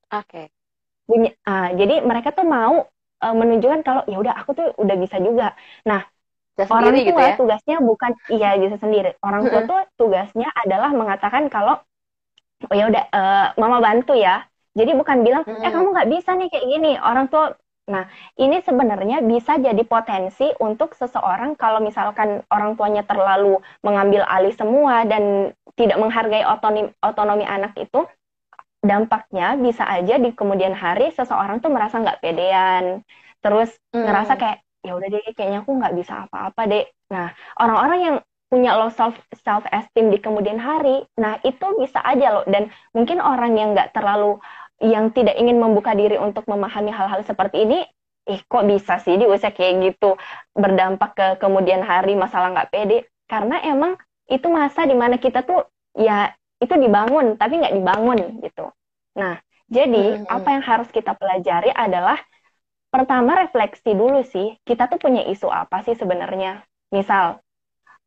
Oke. 0.10 0.48
Okay. 1.12 1.36
uh, 1.46 1.70
jadi 1.76 2.02
mereka 2.06 2.32
tuh 2.32 2.46
mau 2.46 2.88
uh, 3.20 3.36
menunjukkan 3.36 3.82
kalau 3.84 4.02
ya 4.08 4.18
udah 4.22 4.34
aku 4.42 4.56
tuh 4.56 4.68
udah 4.80 4.96
bisa 4.96 5.20
juga. 5.20 5.54
Nah, 5.86 6.02
bisa 6.66 6.74
orang 6.76 6.96
tua 6.96 7.08
gitu 7.08 7.22
ya? 7.22 7.36
tugasnya 7.40 7.78
bukan 7.80 8.12
iya 8.28 8.50
bisa 8.60 8.76
sendiri. 8.82 9.16
Orang 9.24 9.48
tua 9.48 9.62
tuh 9.64 9.82
tugasnya 9.96 10.50
adalah 10.66 10.92
mengatakan 10.92 11.48
kalau 11.48 11.80
oh 12.68 12.76
ya 12.76 12.92
udah 12.92 13.04
uh, 13.14 13.48
mama 13.56 13.80
bantu 13.80 14.18
ya. 14.18 14.44
Jadi 14.76 14.92
bukan 14.96 15.24
bilang 15.24 15.44
eh 15.48 15.72
kamu 15.72 15.96
nggak 15.96 16.10
bisa 16.12 16.36
nih 16.36 16.48
kayak 16.52 16.68
gini. 16.68 16.92
Orang 17.00 17.32
tua 17.32 17.56
Nah, 17.90 18.06
ini 18.38 18.62
sebenarnya 18.62 19.26
bisa 19.26 19.58
jadi 19.58 19.82
potensi 19.82 20.46
untuk 20.62 20.94
seseorang 20.94 21.58
kalau 21.58 21.82
misalkan 21.82 22.46
orang 22.54 22.78
tuanya 22.78 23.02
terlalu 23.02 23.58
mengambil 23.82 24.22
alih 24.30 24.54
semua 24.54 25.10
dan 25.10 25.52
tidak 25.74 25.98
menghargai 25.98 26.46
otonomi, 26.46 26.94
otonomi 27.02 27.50
anak 27.50 27.74
itu, 27.82 28.06
dampaknya 28.86 29.58
bisa 29.58 29.90
aja 29.90 30.22
di 30.22 30.30
kemudian 30.38 30.78
hari 30.78 31.10
seseorang 31.18 31.60
tuh 31.60 31.74
merasa 31.74 31.98
nggak 31.98 32.22
pedean, 32.22 33.02
terus 33.42 33.74
hmm. 33.92 34.06
ngerasa 34.06 34.34
kayak 34.38 34.62
ya 34.86 34.96
udah 34.96 35.08
deh 35.12 35.22
kayaknya 35.36 35.60
aku 35.64 35.72
nggak 35.76 35.96
bisa 36.00 36.28
apa-apa 36.28 36.62
deh. 36.68 36.86
Nah 37.12 37.32
orang-orang 37.60 38.00
yang 38.00 38.18
punya 38.50 38.74
low 38.80 38.90
self 38.90 39.14
self 39.46 39.62
esteem 39.70 40.10
di 40.10 40.18
kemudian 40.18 40.58
hari, 40.58 41.06
nah 41.14 41.38
itu 41.46 41.66
bisa 41.78 42.02
aja 42.02 42.42
loh 42.42 42.46
dan 42.50 42.74
mungkin 42.98 43.22
orang 43.22 43.54
yang 43.54 43.78
nggak 43.78 43.94
terlalu 43.94 44.42
yang 44.82 45.14
tidak 45.14 45.38
ingin 45.38 45.62
membuka 45.62 45.94
diri 45.94 46.18
untuk 46.18 46.48
memahami 46.50 46.90
hal-hal 46.90 47.22
seperti 47.22 47.68
ini, 47.68 47.86
eh 48.26 48.42
kok 48.50 48.66
bisa 48.66 48.98
sih 49.06 49.22
di 49.22 49.30
usia 49.30 49.54
kayak 49.54 49.94
gitu 49.94 50.18
berdampak 50.58 51.12
ke 51.14 51.28
kemudian 51.38 51.86
hari 51.86 52.18
masalah 52.18 52.50
nggak 52.56 52.72
pede 52.74 53.06
karena 53.30 53.62
emang 53.62 53.94
itu 54.26 54.50
masa 54.50 54.86
di 54.90 54.98
mana 54.98 55.22
kita 55.22 55.46
tuh 55.46 55.70
ya 55.94 56.34
itu 56.58 56.74
dibangun 56.74 57.38
tapi 57.38 57.62
nggak 57.62 57.76
dibangun 57.78 58.20
gitu. 58.42 58.74
Nah, 59.18 59.38
jadi 59.70 60.22
hmm, 60.22 60.26
hmm. 60.26 60.36
apa 60.36 60.48
yang 60.58 60.64
harus 60.66 60.90
kita 60.90 61.14
pelajari 61.14 61.70
adalah 61.70 62.18
pertama 62.90 63.38
refleksi 63.38 63.94
dulu 63.94 64.26
sih, 64.26 64.58
kita 64.66 64.90
tuh 64.90 64.98
punya 65.02 65.26
isu 65.30 65.50
apa 65.50 65.86
sih 65.86 65.94
sebenarnya? 65.94 66.66
Misal, 66.90 67.42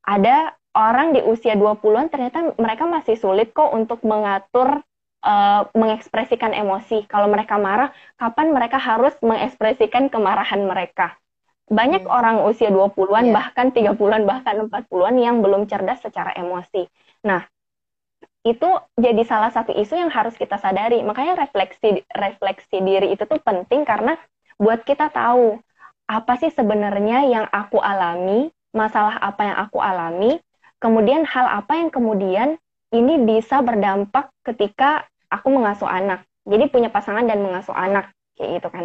ada 0.02 0.54
orang 0.74 1.14
di 1.14 1.20
usia 1.22 1.54
20-an 1.54 2.10
ternyata 2.10 2.54
mereka 2.58 2.84
masih 2.90 3.14
sulit 3.14 3.54
kok 3.54 3.70
untuk 3.70 4.02
mengatur 4.02 4.82
uh, 5.22 5.62
mengekspresikan 5.72 6.52
emosi. 6.52 7.06
Kalau 7.06 7.30
mereka 7.30 7.56
marah, 7.56 7.94
kapan 8.18 8.50
mereka 8.50 8.76
harus 8.82 9.14
mengekspresikan 9.22 10.10
kemarahan 10.10 10.66
mereka? 10.66 11.16
Banyak 11.70 12.04
hmm. 12.04 12.12
orang 12.12 12.36
usia 12.44 12.68
20-an, 12.68 13.30
yeah. 13.30 13.34
bahkan 13.34 13.70
30-an, 13.70 14.22
bahkan 14.26 14.66
40-an 14.66 15.14
yang 15.16 15.40
belum 15.40 15.70
cerdas 15.70 16.02
secara 16.02 16.34
emosi. 16.36 16.84
Nah, 17.24 17.46
itu 18.42 18.66
jadi 18.98 19.22
salah 19.22 19.54
satu 19.54 19.70
isu 19.70 19.94
yang 19.94 20.10
harus 20.10 20.34
kita 20.34 20.58
sadari. 20.58 20.98
Makanya 21.06 21.38
refleksi 21.38 22.02
refleksi 22.10 22.82
diri 22.82 23.14
itu 23.14 23.22
tuh 23.22 23.38
penting 23.38 23.86
karena 23.86 24.18
buat 24.62 24.86
kita 24.86 25.10
tahu 25.10 25.58
apa 26.06 26.32
sih 26.38 26.54
sebenarnya 26.54 27.26
yang 27.26 27.46
aku 27.50 27.82
alami, 27.82 28.54
masalah 28.70 29.18
apa 29.18 29.42
yang 29.42 29.56
aku 29.58 29.82
alami, 29.82 30.38
kemudian 30.78 31.26
hal 31.26 31.50
apa 31.50 31.82
yang 31.82 31.90
kemudian 31.90 32.54
ini 32.94 33.18
bisa 33.26 33.58
berdampak 33.58 34.30
ketika 34.46 35.02
aku 35.26 35.50
mengasuh 35.50 35.90
anak. 35.90 36.22
Jadi 36.46 36.70
punya 36.70 36.94
pasangan 36.94 37.26
dan 37.26 37.42
mengasuh 37.42 37.74
anak 37.74 38.14
kayak 38.38 38.62
gitu 38.62 38.68
kan. 38.70 38.84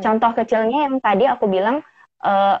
Contoh 0.00 0.30
kecilnya 0.38 0.88
yang 0.88 1.02
tadi 1.02 1.26
aku 1.26 1.50
bilang 1.50 1.82
uh, 2.22 2.56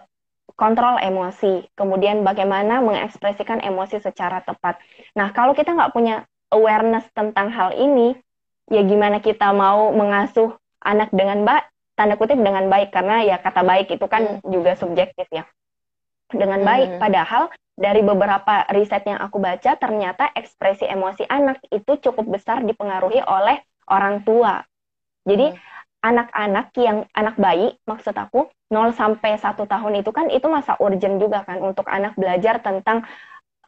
kontrol 0.58 1.00
emosi, 1.00 1.72
kemudian 1.78 2.20
bagaimana 2.26 2.84
mengekspresikan 2.84 3.62
emosi 3.64 4.02
secara 4.02 4.44
tepat. 4.44 4.76
Nah, 5.16 5.32
kalau 5.32 5.56
kita 5.56 5.72
nggak 5.72 5.94
punya 5.94 6.28
awareness 6.52 7.06
tentang 7.16 7.48
hal 7.48 7.72
ini, 7.72 8.18
ya 8.68 8.82
gimana 8.84 9.24
kita 9.24 9.54
mau 9.56 9.88
mengasuh 9.94 10.52
anak 10.84 11.08
dengan 11.16 11.48
baik, 11.48 11.69
tanda 12.00 12.16
kutip 12.16 12.40
dengan 12.40 12.64
baik, 12.72 12.88
karena 12.88 13.20
ya 13.20 13.36
kata 13.36 13.60
baik 13.60 13.92
itu 13.92 14.06
kan 14.08 14.40
hmm. 14.40 14.48
juga 14.48 14.72
subjektif 14.80 15.28
ya. 15.28 15.44
Dengan 16.32 16.64
baik, 16.64 16.96
hmm. 16.96 17.00
padahal 17.02 17.52
dari 17.76 18.00
beberapa 18.00 18.64
riset 18.72 19.04
yang 19.04 19.20
aku 19.20 19.36
baca, 19.36 19.76
ternyata 19.76 20.32
ekspresi 20.32 20.88
emosi 20.88 21.28
anak 21.28 21.60
itu 21.68 22.00
cukup 22.00 22.40
besar 22.40 22.64
dipengaruhi 22.64 23.20
oleh 23.20 23.60
orang 23.92 24.24
tua. 24.24 24.64
Jadi, 25.28 25.52
hmm 25.52 25.68
anak-anak 26.00 26.72
yang 26.80 27.04
anak 27.12 27.36
bayi 27.36 27.76
maksud 27.84 28.16
aku 28.16 28.48
0 28.72 28.96
sampai 28.96 29.36
1 29.36 29.68
tahun 29.68 29.92
itu 30.00 30.10
kan 30.16 30.32
itu 30.32 30.48
masa 30.48 30.76
urgent 30.80 31.20
juga 31.20 31.44
kan 31.44 31.60
untuk 31.60 31.84
anak 31.92 32.16
belajar 32.16 32.62
tentang 32.64 33.04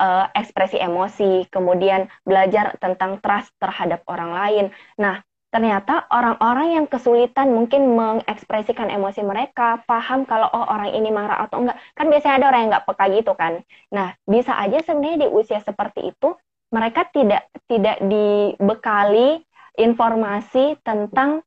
uh, 0.01 0.27
ekspresi 0.33 0.81
emosi, 0.81 1.51
kemudian 1.53 2.09
belajar 2.25 2.79
tentang 2.81 3.21
trust 3.21 3.53
terhadap 3.61 4.01
orang 4.09 4.33
lain. 4.33 4.65
Nah, 4.97 5.21
ternyata 5.53 6.09
orang-orang 6.09 6.81
yang 6.81 6.87
kesulitan 6.89 7.53
mungkin 7.53 7.93
mengekspresikan 7.93 8.89
emosi 8.89 9.21
mereka, 9.21 9.85
paham 9.85 10.25
kalau 10.25 10.49
oh 10.49 10.65
orang 10.65 10.97
ini 10.97 11.13
marah 11.13 11.45
atau 11.45 11.61
enggak. 11.61 11.77
Kan 11.93 12.09
biasanya 12.09 12.41
ada 12.41 12.47
orang 12.49 12.61
yang 12.65 12.71
enggak 12.73 12.87
peka 12.89 13.05
gitu 13.13 13.33
kan. 13.37 13.53
Nah, 13.93 14.17
bisa 14.25 14.57
aja 14.57 14.81
sebenarnya 14.81 15.19
di 15.25 15.29
usia 15.29 15.61
seperti 15.61 16.09
itu 16.09 16.33
mereka 16.73 17.05
tidak 17.13 17.53
tidak 17.69 18.01
dibekali 18.01 19.45
informasi 19.77 20.81
tentang 20.81 21.45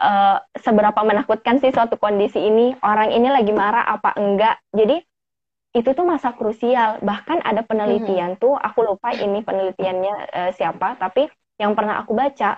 uh, 0.00 0.40
seberapa 0.56 1.00
menakutkan 1.04 1.60
sih 1.60 1.68
suatu 1.68 2.00
kondisi 2.00 2.40
ini, 2.40 2.72
orang 2.80 3.12
ini 3.12 3.28
lagi 3.28 3.52
marah 3.52 3.84
apa 3.84 4.16
enggak. 4.16 4.56
Jadi 4.72 5.04
itu 5.76 5.90
tuh 5.92 6.08
masa 6.08 6.32
krusial. 6.32 7.04
Bahkan 7.04 7.44
ada 7.44 7.60
penelitian 7.60 8.34
hmm. 8.36 8.40
tuh, 8.40 8.56
aku 8.56 8.88
lupa 8.88 9.12
ini 9.12 9.44
penelitiannya 9.44 10.14
uh, 10.32 10.50
siapa, 10.56 10.96
tapi 10.96 11.28
yang 11.60 11.76
pernah 11.76 12.00
aku 12.00 12.16
baca, 12.16 12.56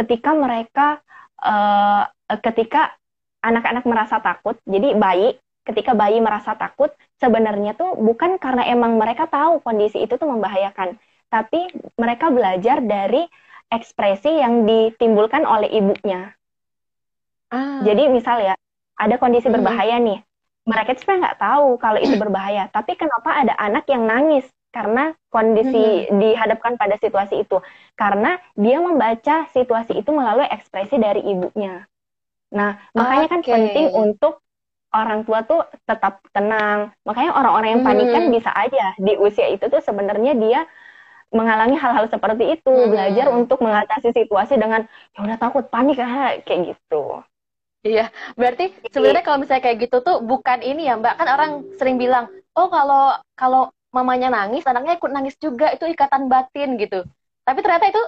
ketika 0.00 0.32
mereka, 0.32 1.04
uh, 1.44 2.08
ketika 2.40 2.96
anak-anak 3.44 3.84
merasa 3.84 4.20
takut, 4.24 4.56
jadi 4.64 4.96
bayi, 4.96 5.36
ketika 5.68 5.92
bayi 5.92 6.20
merasa 6.24 6.56
takut, 6.56 6.88
sebenarnya 7.20 7.76
tuh 7.76 7.96
bukan 8.00 8.40
karena 8.40 8.64
emang 8.68 8.96
mereka 8.96 9.28
tahu 9.28 9.60
kondisi 9.60 10.00
itu 10.00 10.16
tuh 10.16 10.28
membahayakan, 10.28 10.96
tapi 11.28 11.68
mereka 12.00 12.32
belajar 12.32 12.80
dari 12.80 13.28
ekspresi 13.70 14.40
yang 14.40 14.64
ditimbulkan 14.66 15.46
oleh 15.46 15.68
ibunya. 15.70 16.32
Ah. 17.50 17.82
Jadi 17.84 18.10
misal 18.10 18.42
ya, 18.42 18.54
ada 18.98 19.16
kondisi 19.20 19.46
hmm. 19.46 19.56
berbahaya 19.60 19.96
nih. 20.00 20.18
Mereka 20.68 20.96
sebenarnya 21.00 21.22
nggak 21.30 21.40
tahu 21.40 21.68
kalau 21.80 21.98
itu 22.02 22.14
berbahaya. 22.28 22.68
Tapi 22.72 22.98
kenapa 22.98 23.30
ada 23.36 23.54
anak 23.56 23.84
yang 23.86 24.04
nangis 24.04 24.46
karena 24.70 25.14
kondisi 25.30 26.06
hmm. 26.06 26.18
dihadapkan 26.18 26.78
pada 26.78 26.94
situasi 26.98 27.42
itu 27.42 27.58
karena 27.98 28.38
dia 28.54 28.78
membaca 28.78 29.50
situasi 29.50 29.98
itu 29.98 30.10
melalui 30.14 30.46
ekspresi 30.46 30.96
dari 30.98 31.26
ibunya. 31.26 31.86
Nah, 32.54 32.78
makanya 32.94 33.26
okay. 33.30 33.34
kan 33.34 33.42
penting 33.46 33.86
untuk 33.94 34.42
orang 34.90 35.22
tua 35.22 35.46
tuh 35.46 35.62
tetap 35.86 36.22
tenang. 36.34 36.90
Makanya 37.06 37.30
orang-orang 37.34 37.70
yang 37.78 37.82
panik 37.86 38.08
kan 38.10 38.24
bisa 38.30 38.50
aja 38.54 38.94
di 38.98 39.14
usia 39.18 39.46
itu 39.50 39.66
tuh 39.70 39.82
sebenarnya 39.82 40.34
dia 40.34 40.60
mengalami 41.30 41.78
hal-hal 41.78 42.10
seperti 42.10 42.58
itu, 42.58 42.74
hmm. 42.74 42.90
belajar 42.90 43.26
untuk 43.30 43.62
mengatasi 43.62 44.10
situasi 44.10 44.58
dengan 44.58 44.82
ya 45.14 45.18
udah 45.22 45.38
takut 45.38 45.70
panik 45.70 46.02
ah 46.02 46.34
kayak 46.42 46.74
gitu. 46.74 47.22
Iya, 47.80 48.12
berarti 48.36 48.76
sebenarnya 48.92 49.24
kalau 49.24 49.38
misalnya 49.40 49.64
kayak 49.64 49.88
gitu 49.88 50.04
tuh 50.04 50.20
bukan 50.20 50.60
ini 50.60 50.90
ya 50.90 51.00
Mbak, 51.00 51.14
kan 51.16 51.28
orang 51.32 51.50
sering 51.80 51.96
bilang, 51.96 52.28
oh 52.52 52.68
kalau 52.68 53.16
kalau 53.38 53.72
mamanya 53.90 54.30
nangis, 54.30 54.62
anaknya 54.66 54.96
ikut 54.98 55.10
nangis 55.10 55.36
juga, 55.38 55.70
itu 55.74 55.84
ikatan 55.90 56.30
batin 56.30 56.78
gitu. 56.78 57.02
Tapi 57.42 57.58
ternyata 57.62 57.86
itu 57.90 58.02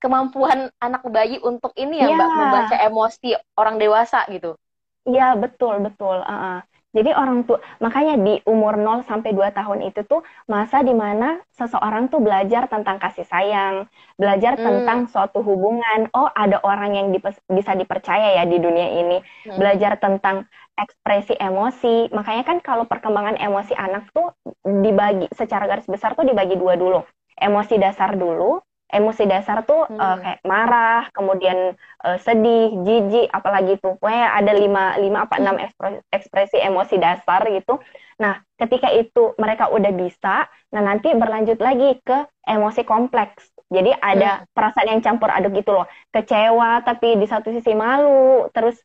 kemampuan 0.00 0.72
anak 0.80 1.04
bayi 1.12 1.36
untuk 1.44 1.76
ini 1.76 2.00
ya, 2.00 2.08
ya. 2.08 2.16
Mbak, 2.16 2.28
membaca 2.32 2.76
emosi 2.80 3.28
orang 3.56 3.76
dewasa 3.76 4.24
gitu. 4.32 4.56
Iya, 5.04 5.36
betul, 5.36 5.80
betul. 5.84 6.24
Uh 6.24 6.32
-uh. 6.32 6.56
Jadi 6.90 7.14
orang 7.14 7.46
tua, 7.46 7.62
makanya 7.78 8.18
di 8.18 8.42
umur 8.50 8.74
0 8.74 9.06
sampai 9.06 9.30
2 9.30 9.54
tahun 9.54 9.86
itu 9.86 10.02
tuh 10.10 10.26
masa 10.50 10.82
di 10.82 10.90
mana 10.90 11.38
seseorang 11.54 12.10
tuh 12.10 12.18
belajar 12.18 12.66
tentang 12.66 12.98
kasih 12.98 13.22
sayang, 13.30 13.86
belajar 14.18 14.58
hmm. 14.58 14.64
tentang 14.66 14.98
suatu 15.06 15.38
hubungan. 15.46 16.10
Oh, 16.10 16.26
ada 16.34 16.58
orang 16.66 16.98
yang 16.98 17.06
dipes, 17.14 17.38
bisa 17.46 17.78
dipercaya 17.78 18.42
ya 18.42 18.44
di 18.44 18.58
dunia 18.58 18.90
ini. 19.06 19.22
Hmm. 19.46 19.58
Belajar 19.62 20.02
tentang 20.02 20.50
ekspresi 20.74 21.38
emosi. 21.38 22.10
Makanya 22.10 22.42
kan 22.42 22.58
kalau 22.58 22.90
perkembangan 22.90 23.38
emosi 23.38 23.78
anak 23.78 24.10
tuh 24.10 24.34
dibagi 24.66 25.30
secara 25.30 25.70
garis 25.70 25.86
besar 25.86 26.18
tuh 26.18 26.26
dibagi 26.26 26.58
dua 26.58 26.74
dulu. 26.74 27.06
Emosi 27.38 27.78
dasar 27.78 28.18
dulu, 28.18 28.58
emosi 28.90 29.24
dasar 29.26 29.62
tuh 29.64 29.86
hmm. 29.86 29.98
uh, 29.98 30.16
kayak 30.18 30.40
marah, 30.42 31.06
kemudian 31.14 31.78
uh, 32.02 32.18
sedih, 32.18 32.74
jijik, 32.82 33.30
apalagi 33.30 33.78
tuh 33.78 33.94
pokoknya 33.96 34.34
ada 34.34 34.52
lima 34.52 34.98
lima 34.98 35.24
apa 35.24 35.38
enam 35.38 35.56
ekspresi, 35.58 35.98
ekspresi 36.10 36.56
emosi 36.58 36.94
dasar 36.98 37.40
gitu. 37.48 37.78
Nah, 38.20 38.42
ketika 38.58 38.90
itu 38.92 39.32
mereka 39.38 39.70
udah 39.72 39.92
bisa, 39.94 40.50
nah 40.74 40.82
nanti 40.82 41.14
berlanjut 41.14 41.56
lagi 41.62 41.96
ke 42.02 42.28
emosi 42.44 42.82
kompleks. 42.84 43.48
Jadi 43.70 43.94
ada 43.94 44.42
hmm. 44.42 44.50
perasaan 44.50 44.90
yang 44.90 45.02
campur 45.02 45.30
aduk 45.30 45.54
gitu 45.54 45.70
loh, 45.70 45.86
kecewa 46.10 46.82
tapi 46.82 47.14
di 47.14 47.26
satu 47.30 47.54
sisi 47.54 47.72
malu, 47.72 48.50
terus 48.50 48.76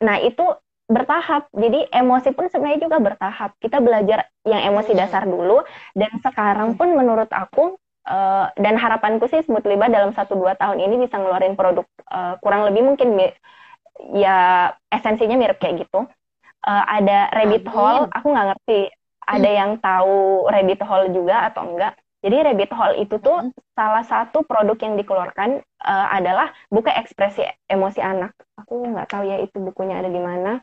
nah 0.00 0.16
itu 0.22 0.46
bertahap. 0.90 1.46
Jadi 1.54 1.86
emosi 1.90 2.34
pun 2.34 2.50
sebenarnya 2.50 2.86
juga 2.86 2.98
bertahap. 2.98 3.54
Kita 3.62 3.78
belajar 3.78 4.26
yang 4.46 4.74
emosi 4.74 4.94
hmm. 4.94 5.00
dasar 5.02 5.22
dulu 5.26 5.62
dan 5.94 6.10
sekarang 6.22 6.74
pun 6.78 6.94
menurut 6.94 7.30
aku 7.30 7.78
Uh, 8.10 8.50
dan 8.58 8.74
harapanku 8.74 9.30
sih 9.30 9.38
Smoothly 9.46 9.78
Bar 9.78 9.94
dalam 9.94 10.10
satu 10.10 10.34
dua 10.34 10.58
tahun 10.58 10.82
ini 10.82 11.06
bisa 11.06 11.14
ngeluarin 11.14 11.54
produk 11.54 11.86
uh, 12.10 12.34
kurang 12.42 12.66
lebih 12.66 12.82
mungkin 12.82 13.14
ya 14.18 14.70
esensinya 14.90 15.38
mirip 15.38 15.62
kayak 15.62 15.86
gitu. 15.86 16.10
Uh, 16.66 16.84
ada 16.90 17.30
rabbit 17.30 17.62
Amin. 17.64 17.72
hole, 17.72 18.02
aku 18.10 18.26
nggak 18.34 18.46
ngerti 18.50 18.80
ada 19.30 19.50
hmm. 19.54 19.58
yang 19.62 19.70
tahu 19.78 20.50
rabbit 20.50 20.82
hole 20.82 21.06
juga 21.14 21.54
atau 21.54 21.62
enggak. 21.70 21.94
Jadi 22.20 22.36
rabbit 22.50 22.72
hole 22.74 22.94
itu 22.98 23.16
tuh 23.22 23.46
hmm. 23.46 23.54
salah 23.78 24.02
satu 24.02 24.42
produk 24.42 24.76
yang 24.82 24.98
dikeluarkan 24.98 25.62
uh, 25.86 26.06
adalah 26.10 26.50
buku 26.66 26.90
ekspresi 26.90 27.46
emosi 27.70 28.02
anak. 28.02 28.34
Aku 28.58 28.90
nggak 28.90 29.06
tahu 29.06 29.22
ya 29.30 29.38
itu 29.38 29.56
bukunya 29.62 30.02
ada 30.02 30.10
di 30.10 30.18
mana. 30.18 30.58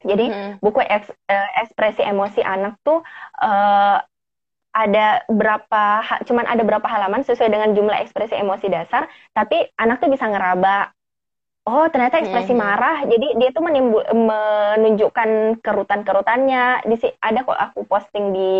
Jadi 0.00 0.32
hmm. 0.32 0.52
buku 0.64 0.80
eks, 0.80 1.12
uh, 1.12 1.50
ekspresi 1.60 2.02
emosi 2.08 2.40
anak 2.40 2.80
tuh 2.80 3.04
uh, 3.44 4.00
ada 4.74 5.22
berapa 5.30 6.02
cuman 6.26 6.50
ada 6.50 6.66
berapa 6.66 6.84
halaman 6.84 7.22
sesuai 7.22 7.46
dengan 7.46 7.70
jumlah 7.78 7.94
ekspresi 8.02 8.34
emosi 8.34 8.66
dasar 8.66 9.06
tapi 9.30 9.70
anak 9.78 10.02
tuh 10.02 10.10
bisa 10.10 10.26
ngeraba 10.26 10.90
oh 11.70 11.86
ternyata 11.88 12.18
ekspresi 12.18 12.52
hmm. 12.52 12.60
marah 12.60 13.06
jadi 13.06 13.38
dia 13.38 13.50
tuh 13.54 13.62
menimbul, 13.62 14.02
menunjukkan 14.12 15.62
kerutan-kerutannya 15.62 16.90
di 16.90 16.96
ada 17.22 17.40
kok 17.46 17.60
aku 17.70 17.80
posting 17.86 18.34
di 18.34 18.52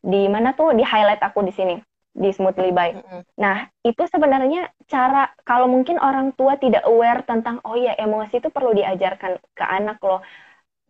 di 0.00 0.32
mana 0.32 0.56
tuh 0.56 0.72
di 0.72 0.80
highlight 0.80 1.20
aku 1.20 1.44
di 1.44 1.52
sini 1.52 1.76
di 2.10 2.30
Smoothly 2.34 2.74
By. 2.74 2.90
Hmm. 2.98 3.22
Nah, 3.38 3.70
itu 3.86 4.02
sebenarnya 4.10 4.74
cara 4.90 5.30
kalau 5.46 5.70
mungkin 5.70 6.02
orang 6.02 6.34
tua 6.34 6.58
tidak 6.58 6.82
aware 6.82 7.22
tentang 7.22 7.62
oh 7.62 7.78
ya 7.78 7.94
emosi 7.94 8.42
itu 8.42 8.50
perlu 8.50 8.74
diajarkan 8.74 9.38
ke 9.54 9.64
anak 9.64 10.02
loh. 10.02 10.18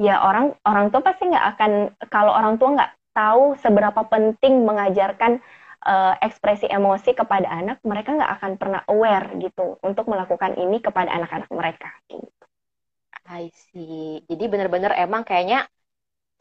Ya 0.00 0.24
orang 0.24 0.56
orang 0.64 0.88
tua 0.88 1.04
pasti 1.04 1.28
nggak 1.28 1.46
akan 1.56 1.72
kalau 2.08 2.32
orang 2.32 2.56
tua 2.56 2.72
nggak 2.72 2.90
tahu 3.12 3.58
seberapa 3.58 4.06
penting 4.06 4.62
mengajarkan 4.64 5.42
uh, 5.84 6.14
ekspresi 6.20 6.68
emosi 6.68 7.16
kepada 7.16 7.48
anak, 7.48 7.80
mereka 7.82 8.14
nggak 8.14 8.32
akan 8.40 8.52
pernah 8.60 8.80
aware 8.88 9.28
gitu 9.40 9.80
untuk 9.80 10.06
melakukan 10.08 10.56
ini 10.56 10.78
kepada 10.80 11.10
anak-anak 11.12 11.50
mereka. 11.52 11.90
Gitu. 12.08 12.44
I 13.30 13.50
see. 13.54 14.24
Jadi 14.26 14.44
benar-benar 14.50 14.96
emang 14.98 15.22
kayaknya 15.22 15.66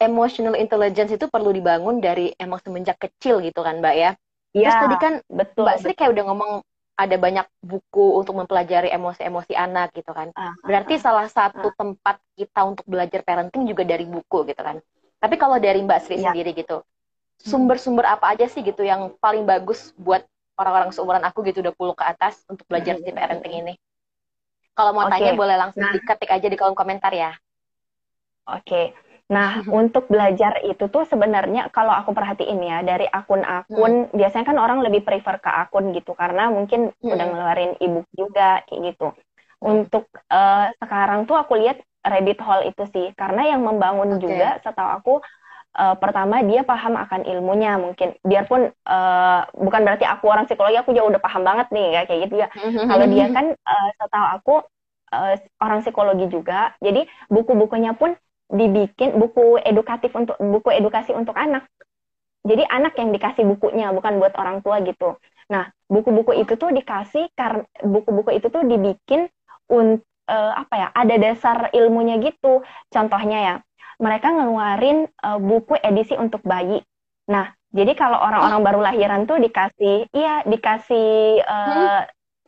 emotional 0.00 0.56
intelligence 0.56 1.12
itu 1.14 1.28
perlu 1.28 1.52
dibangun 1.52 2.00
dari 2.00 2.32
emang 2.40 2.58
semenjak 2.64 2.98
kecil 2.98 3.38
gitu 3.44 3.60
kan, 3.60 3.78
Mbak 3.78 3.94
ya? 3.94 4.10
Iya. 4.50 4.66
Terus 4.66 4.76
tadi 4.82 4.96
kan 4.98 5.14
betul, 5.30 5.64
Mbak 5.68 5.76
Sri 5.78 5.92
kayak 5.94 6.12
udah 6.16 6.24
ngomong 6.32 6.52
ada 7.00 7.16
banyak 7.16 7.46
buku 7.64 8.20
untuk 8.20 8.36
mempelajari 8.36 8.92
emosi-emosi 8.92 9.56
anak 9.56 9.96
gitu 9.96 10.12
kan. 10.12 10.34
Uh, 10.36 10.52
Berarti 10.66 10.98
uh, 10.98 11.00
salah 11.00 11.28
satu 11.30 11.72
uh. 11.72 11.76
tempat 11.76 12.20
kita 12.36 12.60
untuk 12.66 12.84
belajar 12.84 13.24
parenting 13.24 13.64
juga 13.64 13.88
dari 13.88 14.04
buku 14.04 14.44
gitu 14.50 14.60
kan. 14.60 14.82
Tapi 15.20 15.36
kalau 15.36 15.60
dari 15.60 15.84
Mbak 15.84 16.00
Sri 16.00 16.16
ya. 16.18 16.32
sendiri 16.32 16.56
gitu, 16.56 16.80
sumber-sumber 17.40 18.08
apa 18.08 18.32
aja 18.32 18.48
sih 18.48 18.64
gitu 18.64 18.80
yang 18.80 19.12
paling 19.20 19.44
bagus 19.44 19.92
buat 20.00 20.24
orang-orang 20.56 20.92
seumuran 20.92 21.24
aku 21.24 21.44
gitu 21.44 21.60
udah 21.64 21.72
puluh 21.76 21.92
ke 21.96 22.04
atas 22.04 22.44
untuk 22.48 22.64
belajar 22.68 22.96
di 23.00 23.12
parenting 23.12 23.54
ini? 23.64 23.74
Kalau 24.76 24.96
mau 24.96 25.08
okay. 25.08 25.20
tanya 25.20 25.32
boleh 25.36 25.56
langsung 25.60 25.84
nah. 25.84 25.92
diketik 25.92 26.30
aja 26.32 26.46
di 26.48 26.56
kolom 26.56 26.76
komentar 26.76 27.12
ya. 27.12 27.32
Oke. 28.48 28.64
Okay. 28.64 28.86
Nah, 29.30 29.62
untuk 29.70 30.10
belajar 30.10 30.58
itu 30.66 30.90
tuh 30.90 31.06
sebenarnya 31.06 31.70
kalau 31.70 31.94
aku 31.94 32.10
perhatiin 32.10 32.66
ya 32.66 32.82
dari 32.82 33.06
akun-akun 33.06 34.10
hmm. 34.10 34.16
biasanya 34.16 34.44
kan 34.50 34.58
orang 34.58 34.82
lebih 34.82 35.06
prefer 35.06 35.38
ke 35.38 35.46
akun 35.46 35.94
gitu 35.94 36.18
karena 36.18 36.50
mungkin 36.50 36.90
hmm. 36.90 37.14
udah 37.14 37.26
ngeluarin 37.30 37.72
ebook 37.78 38.10
juga 38.10 38.66
kayak 38.66 38.80
gitu. 38.90 39.14
Hmm. 39.62 39.86
Untuk 39.86 40.10
uh, 40.34 40.74
sekarang 40.82 41.30
tuh 41.30 41.38
aku 41.38 41.62
lihat 41.62 41.78
rabbit 42.04 42.38
hole 42.40 42.68
itu 42.70 42.84
sih. 42.90 43.06
Karena 43.16 43.54
yang 43.56 43.64
membangun 43.64 44.16
okay. 44.16 44.20
juga 44.22 44.48
setahu 44.64 44.90
aku 44.90 45.14
uh, 45.76 45.94
pertama 45.98 46.42
dia 46.42 46.66
paham 46.66 46.96
akan 46.96 47.26
ilmunya 47.28 47.76
mungkin. 47.78 48.16
Biarpun 48.24 48.72
uh, 48.72 49.40
bukan 49.54 49.80
berarti 49.86 50.04
aku 50.08 50.24
orang 50.26 50.46
psikologi 50.48 50.80
aku 50.80 50.96
juga 50.96 51.16
udah 51.16 51.20
paham 51.22 51.42
banget 51.46 51.68
nih 51.70 52.04
kayak 52.08 52.20
gitu 52.28 52.34
ya. 52.40 52.48
Mm-hmm. 52.50 52.86
kalau 52.88 53.06
dia 53.06 53.26
kan 53.30 53.46
uh, 53.54 53.88
setahu 54.00 54.26
aku 54.36 54.54
uh, 55.14 55.34
orang 55.62 55.80
psikologi 55.84 56.26
juga. 56.30 56.74
Jadi 56.82 57.06
buku-bukunya 57.30 57.94
pun 57.94 58.16
dibikin 58.50 59.14
buku 59.14 59.62
edukatif 59.62 60.10
untuk 60.16 60.34
buku 60.40 60.74
edukasi 60.74 61.14
untuk 61.14 61.38
anak. 61.38 61.70
Jadi 62.40 62.66
anak 62.66 62.96
yang 62.96 63.12
dikasih 63.12 63.44
bukunya 63.46 63.92
bukan 63.92 64.16
buat 64.18 64.34
orang 64.34 64.64
tua 64.64 64.80
gitu. 64.82 65.20
Nah 65.52 65.70
buku-buku 65.86 66.34
itu 66.40 66.56
tuh 66.56 66.72
dikasih 66.72 67.30
karena 67.36 67.62
buku-buku 67.84 68.34
itu 68.38 68.48
tuh 68.48 68.64
dibikin 68.64 69.28
untuk 69.70 70.09
uh, 70.30 70.52
apa 70.54 70.74
ya 70.78 70.88
ada 70.94 71.14
dasar 71.18 71.58
ilmunya 71.74 72.22
gitu. 72.22 72.62
Contohnya 72.86 73.38
ya 73.42 73.54
mereka 73.98 74.30
ngeluarin 74.30 75.10
uh, 75.26 75.42
buku 75.42 75.74
edisi 75.82 76.14
untuk 76.14 76.40
bayi. 76.46 76.78
Nah 77.26 77.50
jadi 77.70 77.92
kalau 77.98 78.18
orang-orang 78.18 78.60
baru 78.62 78.80
lahiran 78.82 79.26
tuh 79.26 79.42
dikasih 79.42 80.06
iya 80.14 80.46
dikasih 80.46 81.42
uh, 81.42 81.66
hmm. 81.66 82.02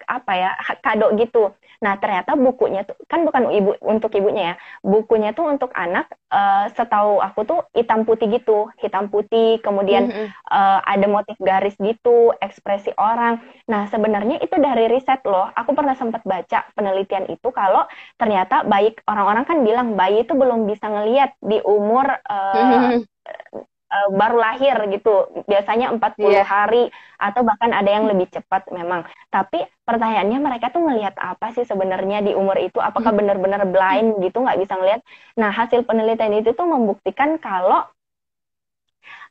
apa 0.06 0.32
ya 0.38 0.50
kado 0.78 1.10
gitu. 1.18 1.50
Nah 1.82 1.98
ternyata 1.98 2.38
bukunya 2.38 2.86
tuh 2.86 2.94
kan 3.10 3.26
bukan 3.26 3.50
ibu 3.50 3.74
untuk 3.82 4.14
ibunya 4.14 4.54
ya, 4.54 4.56
bukunya 4.80 5.34
tuh 5.34 5.50
untuk 5.50 5.74
anak. 5.74 6.06
Uh, 6.32 6.64
setahu 6.72 7.20
aku 7.20 7.44
tuh 7.44 7.60
hitam 7.76 8.08
putih 8.08 8.30
gitu, 8.32 8.72
hitam 8.80 9.12
putih, 9.12 9.60
kemudian 9.60 10.08
mm 10.08 10.12
-hmm. 10.14 10.28
uh, 10.48 10.80
ada 10.80 11.04
motif 11.10 11.36
garis 11.42 11.76
gitu, 11.76 12.32
ekspresi 12.40 12.94
orang. 12.96 13.42
Nah 13.68 13.84
sebenarnya 13.92 14.40
itu 14.40 14.56
dari 14.56 14.88
riset 14.88 15.20
loh. 15.28 15.52
Aku 15.52 15.76
pernah 15.76 15.92
sempat 15.92 16.24
baca 16.24 16.64
penelitian 16.72 17.28
itu 17.28 17.52
kalau 17.52 17.84
ternyata 18.16 18.64
baik 18.64 19.04
orang-orang 19.04 19.44
kan 19.44 19.58
bilang 19.60 19.92
bayi 19.92 20.24
itu 20.24 20.32
belum 20.32 20.64
bisa 20.64 20.88
ngelihat 20.88 21.36
di 21.44 21.60
umur 21.66 22.06
uh, 22.08 22.56
mm 22.56 22.70
-hmm 22.80 23.68
uh, 23.92 24.08
baru 24.16 24.40
lahir 24.40 24.76
gitu. 24.88 25.44
Biasanya 25.44 25.92
40 25.92 26.32
yeah. 26.32 26.46
hari 26.48 26.88
atau 27.20 27.44
bahkan 27.44 27.70
ada 27.76 27.90
yang 27.92 28.08
lebih 28.08 28.32
cepat 28.32 28.66
memang. 28.72 29.04
Tapi 29.28 29.62
pertanyaannya 29.84 30.38
mereka 30.40 30.72
tuh 30.72 30.82
ngelihat 30.82 31.14
apa 31.20 31.52
sih 31.52 31.68
sebenarnya 31.68 32.24
di 32.24 32.32
umur 32.32 32.56
itu? 32.56 32.80
Apakah 32.80 33.12
hmm. 33.12 33.20
benar-benar 33.20 33.62
blind 33.68 34.18
gitu 34.24 34.40
nggak 34.40 34.58
bisa 34.58 34.74
ngelihat? 34.80 35.04
Nah, 35.36 35.52
hasil 35.52 35.84
penelitian 35.84 36.40
itu 36.40 36.56
tuh 36.56 36.64
membuktikan 36.64 37.36
kalau 37.36 37.84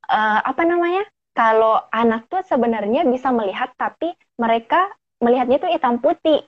uh, 0.08 0.40
apa 0.46 0.62
namanya? 0.64 1.04
Kalau 1.32 1.80
anak 1.96 2.28
tuh 2.28 2.44
sebenarnya 2.44 3.08
bisa 3.08 3.32
melihat 3.32 3.72
tapi 3.80 4.12
mereka 4.36 4.92
melihatnya 5.24 5.64
tuh 5.64 5.72
hitam 5.72 5.96
putih 6.04 6.44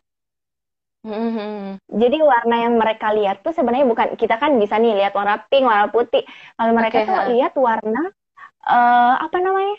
Mm-hmm. 1.04 1.84
Jadi 2.00 2.18
warna 2.24 2.56
yang 2.64 2.74
mereka 2.80 3.12
lihat 3.12 3.44
tuh 3.44 3.52
sebenarnya 3.52 3.84
bukan 3.84 4.08
kita 4.16 4.40
kan 4.40 4.56
bisa 4.56 4.80
nih 4.80 4.96
lihat 5.04 5.12
warna 5.12 5.44
pink, 5.52 5.68
warna 5.68 5.92
putih. 5.92 6.24
Kalau 6.56 6.72
mereka 6.72 7.04
okay, 7.04 7.08
tuh 7.12 7.20
lihat 7.36 7.54
warna 7.60 8.02
uh, 8.64 9.16
apa 9.20 9.38
namanya 9.44 9.76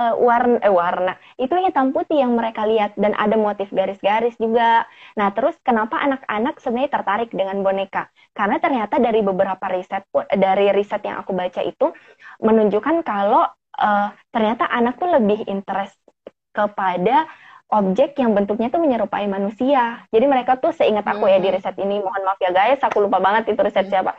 uh, 0.00 0.14
warna 0.16 0.56
eh, 0.64 0.72
warna 0.72 1.12
itu 1.36 1.52
hitam 1.60 1.92
putih 1.92 2.24
yang 2.24 2.32
mereka 2.32 2.64
lihat 2.64 2.96
dan 2.96 3.12
ada 3.20 3.36
motif 3.36 3.68
garis-garis 3.68 4.32
juga. 4.40 4.88
Nah, 5.20 5.28
terus 5.36 5.56
kenapa 5.60 6.00
anak-anak 6.00 6.56
sebenarnya 6.64 6.92
tertarik 6.96 7.30
dengan 7.36 7.60
boneka? 7.60 8.08
Karena 8.32 8.56
ternyata 8.56 8.96
dari 8.96 9.20
beberapa 9.20 9.64
riset 9.68 10.08
dari 10.32 10.72
riset 10.72 11.04
yang 11.04 11.20
aku 11.20 11.36
baca 11.36 11.60
itu 11.60 11.92
menunjukkan 12.40 13.04
kalau 13.04 13.44
uh, 13.76 14.08
ternyata 14.32 14.68
anak 14.72 14.96
tuh 14.96 15.12
lebih 15.12 15.44
interest 15.48 15.96
kepada 16.52 17.28
objek 17.72 18.12
yang 18.20 18.36
bentuknya 18.36 18.68
tuh 18.68 18.84
menyerupai 18.84 19.24
manusia. 19.24 20.04
Jadi 20.12 20.28
mereka 20.28 20.60
tuh 20.60 20.76
seingat 20.76 21.08
aku 21.08 21.24
ya 21.24 21.40
di 21.40 21.48
riset 21.48 21.72
ini, 21.80 22.04
mohon 22.04 22.22
maaf 22.22 22.36
ya 22.38 22.52
guys, 22.52 22.78
aku 22.84 23.08
lupa 23.08 23.18
banget 23.18 23.56
itu 23.56 23.60
riset 23.64 23.88
siapa. 23.88 24.12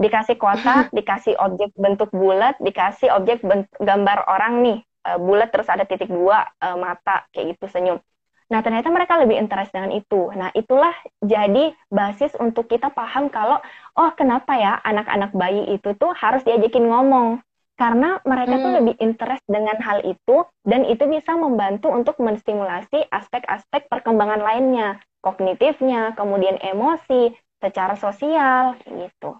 Dikasih 0.00 0.40
kotak, 0.40 0.88
dikasih 0.96 1.36
objek 1.36 1.70
bentuk 1.76 2.08
bulat, 2.10 2.56
dikasih 2.64 3.12
objek 3.12 3.44
bentuk, 3.44 3.70
gambar 3.76 4.24
orang 4.24 4.64
nih, 4.64 4.78
uh, 5.04 5.20
bulat 5.20 5.52
terus 5.52 5.68
ada 5.68 5.84
titik 5.84 6.08
dua 6.08 6.48
uh, 6.64 6.76
mata 6.80 7.28
kayak 7.36 7.54
gitu 7.54 7.68
senyum. 7.68 8.00
Nah, 8.48 8.60
ternyata 8.60 8.92
mereka 8.92 9.16
lebih 9.20 9.40
interest 9.40 9.72
dengan 9.72 9.92
itu. 9.92 10.28
Nah, 10.36 10.52
itulah 10.52 10.92
jadi 11.24 11.72
basis 11.88 12.36
untuk 12.36 12.68
kita 12.68 12.92
paham 12.92 13.32
kalau, 13.32 13.56
oh 13.96 14.10
kenapa 14.16 14.56
ya 14.56 14.80
anak-anak 14.84 15.32
bayi 15.32 15.76
itu 15.76 15.96
tuh 15.96 16.12
harus 16.12 16.44
diajakin 16.44 16.88
ngomong. 16.88 17.40
Karena 17.74 18.22
mereka 18.22 18.54
hmm. 18.54 18.62
tuh 18.62 18.72
lebih 18.78 18.94
interest 19.02 19.44
dengan 19.50 19.74
hal 19.82 20.06
itu, 20.06 20.46
dan 20.62 20.86
itu 20.86 21.10
bisa 21.10 21.34
membantu 21.34 21.90
untuk 21.90 22.14
menstimulasi 22.22 23.10
aspek-aspek 23.10 23.90
perkembangan 23.90 24.38
lainnya. 24.38 25.02
Kognitifnya, 25.18 26.14
kemudian 26.14 26.60
emosi, 26.62 27.34
secara 27.58 27.98
sosial, 27.98 28.78
gitu. 28.86 29.34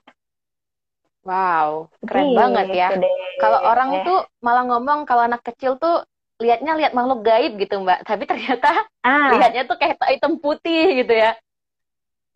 Wow, 1.24 1.88
keren 2.04 2.36
Gini, 2.36 2.36
banget 2.36 2.66
ya. 2.76 2.88
Kalau 3.40 3.58
orang 3.64 4.04
tuh 4.04 4.28
malah 4.44 4.68
ngomong 4.68 5.08
kalau 5.08 5.24
anak 5.24 5.40
kecil 5.40 5.80
tuh 5.80 6.04
lihatnya 6.36 6.76
lihat 6.76 6.92
makhluk 6.92 7.24
gaib 7.24 7.56
gitu 7.56 7.80
mbak, 7.80 8.04
tapi 8.08 8.28
ternyata 8.28 8.84
ah. 9.00 9.32
lihatnya 9.32 9.64
tuh 9.64 9.80
kayak 9.80 9.96
hitam 10.12 10.36
putih 10.36 11.00
gitu 11.04 11.14
ya. 11.16 11.32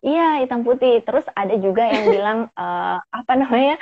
Iya 0.01 0.41
hitam 0.47 0.65
putih. 0.65 1.05
Terus 1.05 1.27
ada 1.37 1.55
juga 1.61 1.85
yang 1.85 2.05
bilang 2.15 2.39
uh, 2.57 2.97
apa 3.13 3.33
namanya 3.37 3.77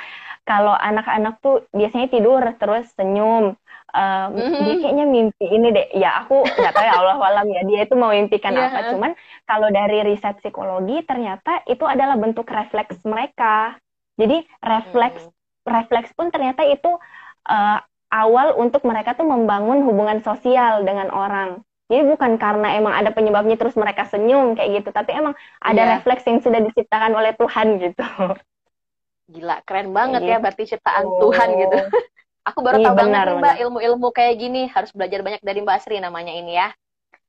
kalau 0.47 0.71
anak-anak 0.71 1.43
tuh 1.43 1.67
biasanya 1.75 2.07
tidur 2.07 2.39
terus 2.55 2.87
senyum. 2.95 3.59
Uh, 3.87 4.27
mm-hmm. 4.31 4.63
Dia 4.63 4.75
kayaknya 4.83 5.05
mimpi 5.07 5.45
ini 5.47 5.67
deh. 5.75 5.87
Ya 5.99 6.23
aku 6.23 6.47
nggak 6.47 6.73
tahu 6.75 6.85
ya 6.87 6.95
Allah 6.95 7.19
alam 7.19 7.47
ya 7.51 7.61
dia 7.67 7.83
itu 7.83 7.95
mau 7.99 8.15
mimpikan 8.15 8.55
yeah. 8.55 8.71
apa. 8.71 8.95
Cuman 8.95 9.11
kalau 9.43 9.67
dari 9.67 10.07
riset 10.07 10.39
psikologi 10.39 11.03
ternyata 11.03 11.67
itu 11.67 11.83
adalah 11.83 12.15
bentuk 12.15 12.47
refleks 12.47 13.03
mereka 13.03 13.75
jadi 14.17 14.43
refleks 14.65 15.21
hmm. 15.21 15.69
refleks 15.69 16.11
pun 16.17 16.33
ternyata 16.33 16.65
itu 16.65 16.89
uh, 17.47 17.79
awal 18.09 18.57
untuk 18.57 18.81
mereka 18.83 19.13
tuh 19.13 19.29
membangun 19.29 19.85
hubungan 19.85 20.19
sosial 20.25 20.81
dengan 20.83 21.13
orang. 21.13 21.61
Jadi 21.87 22.03
bukan 22.03 22.35
karena 22.35 22.75
emang 22.75 22.91
ada 22.99 23.15
penyebabnya 23.15 23.55
terus 23.55 23.79
mereka 23.79 24.03
senyum 24.11 24.59
kayak 24.59 24.83
gitu, 24.83 24.89
tapi 24.91 25.15
emang 25.15 25.37
ada 25.63 25.79
yeah. 25.79 25.91
refleks 25.95 26.27
yang 26.27 26.43
sudah 26.43 26.59
diciptakan 26.59 27.15
oleh 27.15 27.31
Tuhan 27.37 27.79
gitu. 27.79 28.03
Gila, 29.27 29.59
keren 29.67 29.91
banget 29.91 30.23
ya 30.23 30.37
berarti 30.39 30.63
ciptaan 30.71 31.05
oh. 31.07 31.19
Tuhan 31.27 31.49
gitu. 31.59 31.77
Aku 32.47 32.63
baru 32.63 32.79
iya, 32.79 32.87
tahu 32.87 32.95
benar, 32.95 33.25
banget 33.27 33.43
Mbak 33.43 33.55
ilmu-ilmu 33.67 34.07
kayak 34.15 34.35
gini, 34.39 34.71
harus 34.71 34.95
belajar 34.95 35.19
banyak 35.19 35.43
dari 35.43 35.59
Mbak 35.59 35.79
Sri 35.83 35.99
namanya 35.99 36.31
ini 36.31 36.55
ya. 36.55 36.71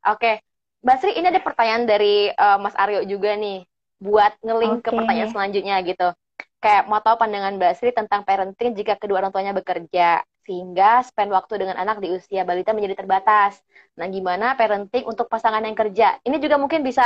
Oke, 0.06 0.38
Mbak 0.86 0.96
Sri 1.02 1.12
ini 1.18 1.26
ada 1.26 1.42
pertanyaan 1.42 1.90
dari 1.90 2.30
uh, 2.30 2.54
Mas 2.62 2.78
Aryo 2.78 3.02
juga 3.02 3.34
nih, 3.34 3.66
buat 3.98 4.38
ngeling 4.46 4.78
okay. 4.78 4.84
ke 4.86 4.90
pertanyaan 4.94 5.30
selanjutnya 5.34 5.76
gitu 5.82 6.14
kayak 6.58 6.90
mau 6.90 6.98
tahu 6.98 7.16
pandangan 7.18 7.54
Mbak 7.54 7.72
Sri 7.78 7.90
tentang 7.94 8.26
parenting 8.26 8.74
jika 8.74 8.98
kedua 8.98 9.22
orang 9.22 9.30
tuanya 9.30 9.54
bekerja 9.54 10.22
sehingga 10.42 11.04
spend 11.06 11.30
waktu 11.30 11.60
dengan 11.60 11.76
anak 11.78 12.02
di 12.02 12.10
usia 12.10 12.42
balita 12.42 12.74
menjadi 12.74 13.04
terbatas. 13.04 13.60
Nah, 13.94 14.08
gimana 14.10 14.58
parenting 14.58 15.04
untuk 15.06 15.28
pasangan 15.30 15.62
yang 15.62 15.76
kerja? 15.76 16.18
Ini 16.24 16.36
juga 16.42 16.58
mungkin 16.58 16.82
bisa 16.82 17.04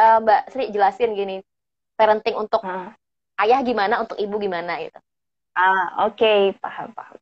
uh, 0.00 0.18
Mbak 0.24 0.42
Sri 0.50 0.64
jelasin 0.74 1.14
gini, 1.14 1.36
parenting 1.94 2.34
untuk 2.34 2.64
hmm. 2.64 2.90
Ayah 3.44 3.60
gimana, 3.62 4.02
untuk 4.02 4.18
ibu 4.18 4.36
gimana 4.38 4.78
gitu. 4.82 4.98
Ah, 5.58 6.06
oke, 6.06 6.14
okay. 6.14 6.54
paham 6.62 6.94
paham. 6.94 7.18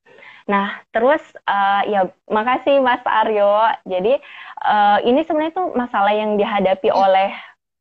Nah, 0.47 0.79
terus 0.95 1.25
uh, 1.49 1.83
ya 1.89 2.07
makasih 2.29 2.79
Mas 2.85 3.03
Aryo. 3.03 3.73
Jadi 3.89 4.21
uh, 4.63 4.99
ini 5.03 5.25
sebenarnya 5.25 5.57
tuh 5.57 5.69
masalah 5.75 6.13
yang 6.13 6.37
dihadapi 6.37 6.93
hmm. 6.93 7.01
oleh 7.01 7.31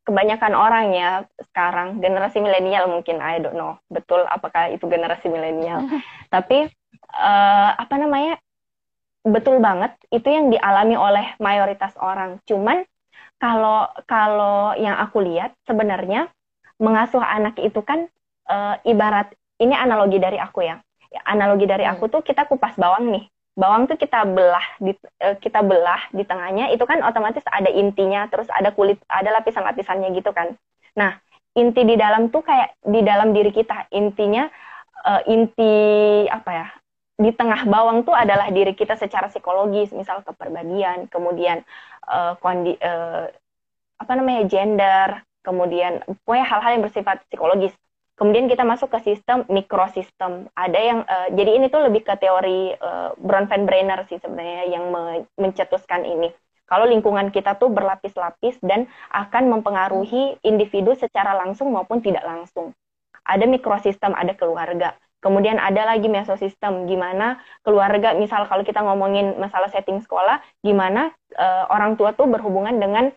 kebanyakan 0.06 0.54
orang 0.54 0.94
ya 0.94 1.26
sekarang 1.50 1.98
generasi 1.98 2.38
milenial 2.38 2.86
mungkin 2.86 3.18
I 3.18 3.42
don't 3.42 3.58
know 3.58 3.74
betul 3.90 4.22
apakah 4.22 4.70
itu 4.70 4.86
generasi 4.86 5.26
milenial 5.26 5.82
tapi 6.34 6.70
uh, 7.10 7.70
apa 7.74 7.94
namanya 7.98 8.38
betul 9.26 9.58
banget 9.58 9.98
itu 10.14 10.30
yang 10.30 10.54
dialami 10.54 10.94
oleh 10.94 11.34
mayoritas 11.42 11.98
orang 11.98 12.38
cuman 12.46 12.86
kalau 13.42 13.90
kalau 14.06 14.78
yang 14.78 14.94
aku 14.94 15.26
lihat 15.26 15.58
sebenarnya 15.66 16.30
mengasuh 16.78 17.20
anak 17.20 17.58
itu 17.58 17.82
kan 17.82 18.06
uh, 18.50 18.76
ibarat 18.86 19.34
ini 19.62 19.72
analogi 19.72 20.18
dari 20.20 20.36
aku 20.36 20.64
ya. 20.64 20.80
Analogi 21.24 21.64
dari 21.64 21.88
aku 21.88 22.06
hmm. 22.06 22.12
tuh 22.12 22.22
kita 22.22 22.44
kupas 22.44 22.76
bawang 22.76 23.08
nih. 23.08 23.24
Bawang 23.56 23.88
tuh 23.88 23.96
kita 23.96 24.28
belah 24.28 24.66
di 24.76 24.92
eh, 25.16 25.36
kita 25.40 25.64
belah 25.64 26.12
di 26.12 26.28
tengahnya 26.28 26.68
itu 26.76 26.84
kan 26.84 27.00
otomatis 27.00 27.40
ada 27.48 27.72
intinya 27.72 28.28
terus 28.28 28.52
ada 28.52 28.68
kulit 28.68 29.00
ada 29.08 29.32
lapisan-lapisannya 29.40 30.12
gitu 30.12 30.28
kan. 30.36 30.52
Nah 30.92 31.16
inti 31.56 31.88
di 31.88 31.96
dalam 31.96 32.28
tuh 32.28 32.44
kayak 32.44 32.76
di 32.84 33.00
dalam 33.00 33.32
diri 33.32 33.48
kita. 33.48 33.88
Intinya 33.96 34.44
uh, 35.08 35.24
inti 35.24 35.72
apa 36.28 36.50
ya? 36.52 36.68
Di 37.16 37.32
tengah 37.32 37.64
bawang 37.64 38.04
tuh 38.04 38.12
adalah 38.12 38.52
diri 38.52 38.76
kita 38.76 38.92
secara 38.92 39.32
psikologis 39.32 39.88
misal 39.96 40.20
kepribadian 40.20 41.08
kemudian 41.08 41.64
uh, 42.12 42.36
kondi 42.44 42.76
uh, 42.76 43.24
apa 43.96 44.12
namanya 44.12 44.44
gender 44.44 45.24
kemudian 45.40 46.04
pokoknya 46.28 46.44
hal-hal 46.44 46.70
yang 46.76 46.84
bersifat 46.84 47.24
psikologis 47.32 47.72
Kemudian 48.16 48.48
kita 48.48 48.64
masuk 48.64 48.88
ke 48.96 49.12
sistem 49.12 49.44
mikrosistem. 49.52 50.48
Ada 50.56 50.80
yang 50.80 50.98
uh, 51.04 51.28
jadi 51.36 51.60
ini 51.60 51.68
tuh 51.68 51.84
lebih 51.84 52.00
ke 52.00 52.16
teori 52.16 52.72
uh, 52.72 53.12
Bronfenbrenner 53.20 54.08
sih 54.08 54.16
sebenarnya 54.16 54.72
yang 54.72 54.88
me 54.88 55.28
mencetuskan 55.36 56.08
ini. 56.08 56.32
Kalau 56.64 56.88
lingkungan 56.88 57.30
kita 57.30 57.60
tuh 57.60 57.68
berlapis-lapis 57.70 58.58
dan 58.64 58.88
akan 59.12 59.52
mempengaruhi 59.52 60.40
individu 60.42 60.96
secara 60.96 61.36
langsung 61.36 61.70
maupun 61.70 62.00
tidak 62.00 62.24
langsung. 62.24 62.74
Ada 63.22 63.44
mikrosistem, 63.44 64.16
ada 64.16 64.32
keluarga. 64.34 64.96
Kemudian 65.20 65.60
ada 65.60 65.84
lagi 65.86 66.08
mesosistem, 66.08 66.88
gimana 66.88 67.38
keluarga, 67.62 68.16
misal 68.16 68.48
kalau 68.48 68.64
kita 68.64 68.80
ngomongin 68.80 69.36
masalah 69.38 69.68
setting 69.68 70.00
sekolah, 70.00 70.40
gimana 70.64 71.12
uh, 71.36 71.68
orang 71.68 71.94
tua 72.00 72.16
tuh 72.16 72.26
berhubungan 72.26 72.80
dengan 72.80 73.12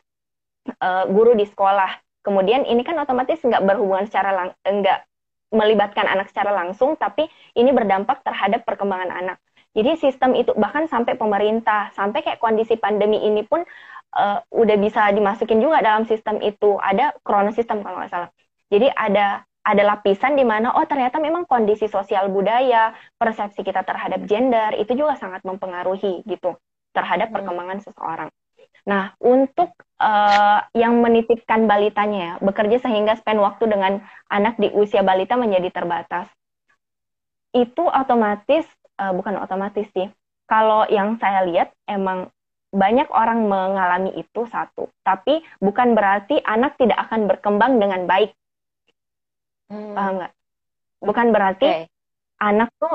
uh, 0.81 1.05
guru 1.07 1.33
di 1.39 1.47
sekolah 1.47 2.08
Kemudian 2.29 2.61
ini 2.69 2.85
kan 2.85 2.93
otomatis 3.01 3.41
nggak 3.41 3.65
berhubungan 3.65 4.05
secara 4.05 4.29
lang 4.29 4.49
nggak 4.61 5.09
melibatkan 5.49 6.05
anak 6.05 6.29
secara 6.29 6.53
langsung, 6.53 6.93
tapi 6.93 7.25
ini 7.57 7.73
berdampak 7.73 8.21
terhadap 8.21 8.61
perkembangan 8.69 9.09
anak. 9.09 9.41
Jadi 9.73 9.97
sistem 9.97 10.37
itu 10.37 10.53
bahkan 10.53 10.85
sampai 10.85 11.17
pemerintah, 11.17 11.89
sampai 11.97 12.21
kayak 12.21 12.37
kondisi 12.37 12.77
pandemi 12.77 13.17
ini 13.25 13.41
pun 13.41 13.65
uh, 14.13 14.37
udah 14.53 14.77
bisa 14.77 15.09
dimasukin 15.09 15.57
juga 15.57 15.81
dalam 15.81 16.05
sistem 16.05 16.37
itu. 16.45 16.77
Ada 16.77 17.17
kronos 17.25 17.57
sistem 17.57 17.81
kalau 17.81 17.97
nggak 17.97 18.13
salah. 18.13 18.29
Jadi 18.69 18.93
ada 18.93 19.41
ada 19.65 19.83
lapisan 19.85 20.37
di 20.37 20.45
mana 20.45 20.73
oh 20.73 20.85
ternyata 20.85 21.17
memang 21.17 21.49
kondisi 21.49 21.89
sosial 21.89 22.29
budaya, 22.29 22.93
persepsi 23.17 23.65
kita 23.65 23.81
terhadap 23.81 24.25
gender 24.29 24.77
itu 24.77 24.93
juga 24.93 25.17
sangat 25.17 25.41
mempengaruhi 25.41 26.21
gitu 26.29 26.57
terhadap 26.93 27.33
hmm. 27.33 27.35
perkembangan 27.41 27.79
seseorang. 27.81 28.29
Nah, 28.87 29.15
untuk 29.19 29.75
uh, 29.99 30.59
yang 30.71 31.03
menitipkan 31.03 31.67
balitanya 31.67 32.19
ya, 32.19 32.33
bekerja 32.39 32.79
sehingga 32.83 33.19
spend 33.19 33.43
waktu 33.43 33.67
dengan 33.67 34.03
anak 34.31 34.55
di 34.55 34.71
usia 34.71 35.03
balita 35.03 35.35
menjadi 35.35 35.71
terbatas. 35.73 36.27
Itu 37.51 37.87
otomatis, 37.89 38.63
uh, 39.01 39.11
bukan 39.11 39.41
otomatis 39.41 39.89
sih, 39.91 40.07
kalau 40.47 40.87
yang 40.87 41.19
saya 41.19 41.43
lihat 41.45 41.75
emang 41.85 42.31
banyak 42.69 43.09
orang 43.09 43.49
mengalami 43.49 44.13
itu 44.13 44.45
satu, 44.45 44.93
tapi 45.01 45.41
bukan 45.57 45.97
berarti 45.97 46.37
anak 46.45 46.77
tidak 46.77 47.01
akan 47.09 47.25
berkembang 47.25 47.81
dengan 47.81 48.05
baik. 48.05 48.33
Hmm. 49.69 49.97
Paham 49.97 50.13
nggak? 50.21 50.33
Bukan 50.99 51.27
berarti 51.33 51.65
okay. 51.65 51.85
anak 52.37 52.69
tuh 52.77 52.93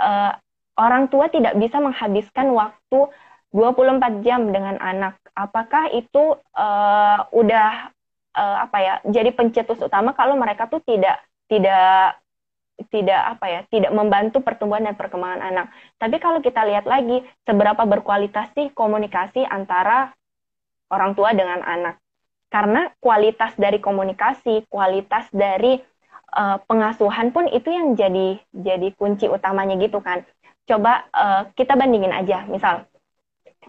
uh, 0.00 0.32
orang 0.76 1.08
tua 1.08 1.32
tidak 1.32 1.56
bisa 1.56 1.80
menghabiskan 1.80 2.52
waktu 2.52 2.98
24 3.54 4.26
jam 4.26 4.50
dengan 4.50 4.76
anak 4.82 5.16
apakah 5.36 5.92
itu 5.92 6.34
uh, 6.56 7.18
udah 7.30 7.92
uh, 8.36 8.56
apa 8.68 8.78
ya 8.80 8.94
jadi 9.08 9.30
pencetus 9.32 9.80
utama 9.80 10.12
kalau 10.12 10.36
mereka 10.36 10.68
tuh 10.68 10.80
tidak 10.84 11.20
tidak 11.46 12.20
tidak 12.92 13.20
apa 13.36 13.46
ya 13.48 13.60
tidak 13.72 13.92
membantu 13.96 14.44
pertumbuhan 14.44 14.84
dan 14.84 14.96
perkembangan 15.00 15.40
anak. 15.40 15.66
Tapi 15.96 16.20
kalau 16.20 16.44
kita 16.44 16.60
lihat 16.68 16.84
lagi 16.84 17.24
seberapa 17.48 17.88
berkualitas 17.88 18.52
sih 18.52 18.68
komunikasi 18.76 19.48
antara 19.48 20.12
orang 20.92 21.16
tua 21.16 21.32
dengan 21.32 21.64
anak. 21.64 21.96
Karena 22.52 22.92
kualitas 23.00 23.56
dari 23.56 23.80
komunikasi, 23.80 24.68
kualitas 24.68 25.26
dari 25.32 25.80
uh, 26.36 26.60
pengasuhan 26.68 27.32
pun 27.32 27.48
itu 27.48 27.72
yang 27.72 27.96
jadi 27.96 28.38
jadi 28.52 28.88
kunci 28.94 29.26
utamanya 29.26 29.80
gitu 29.80 30.04
kan. 30.04 30.22
Coba 30.68 31.08
uh, 31.16 31.48
kita 31.56 31.80
bandingin 31.80 32.12
aja, 32.12 32.44
misal 32.44 32.84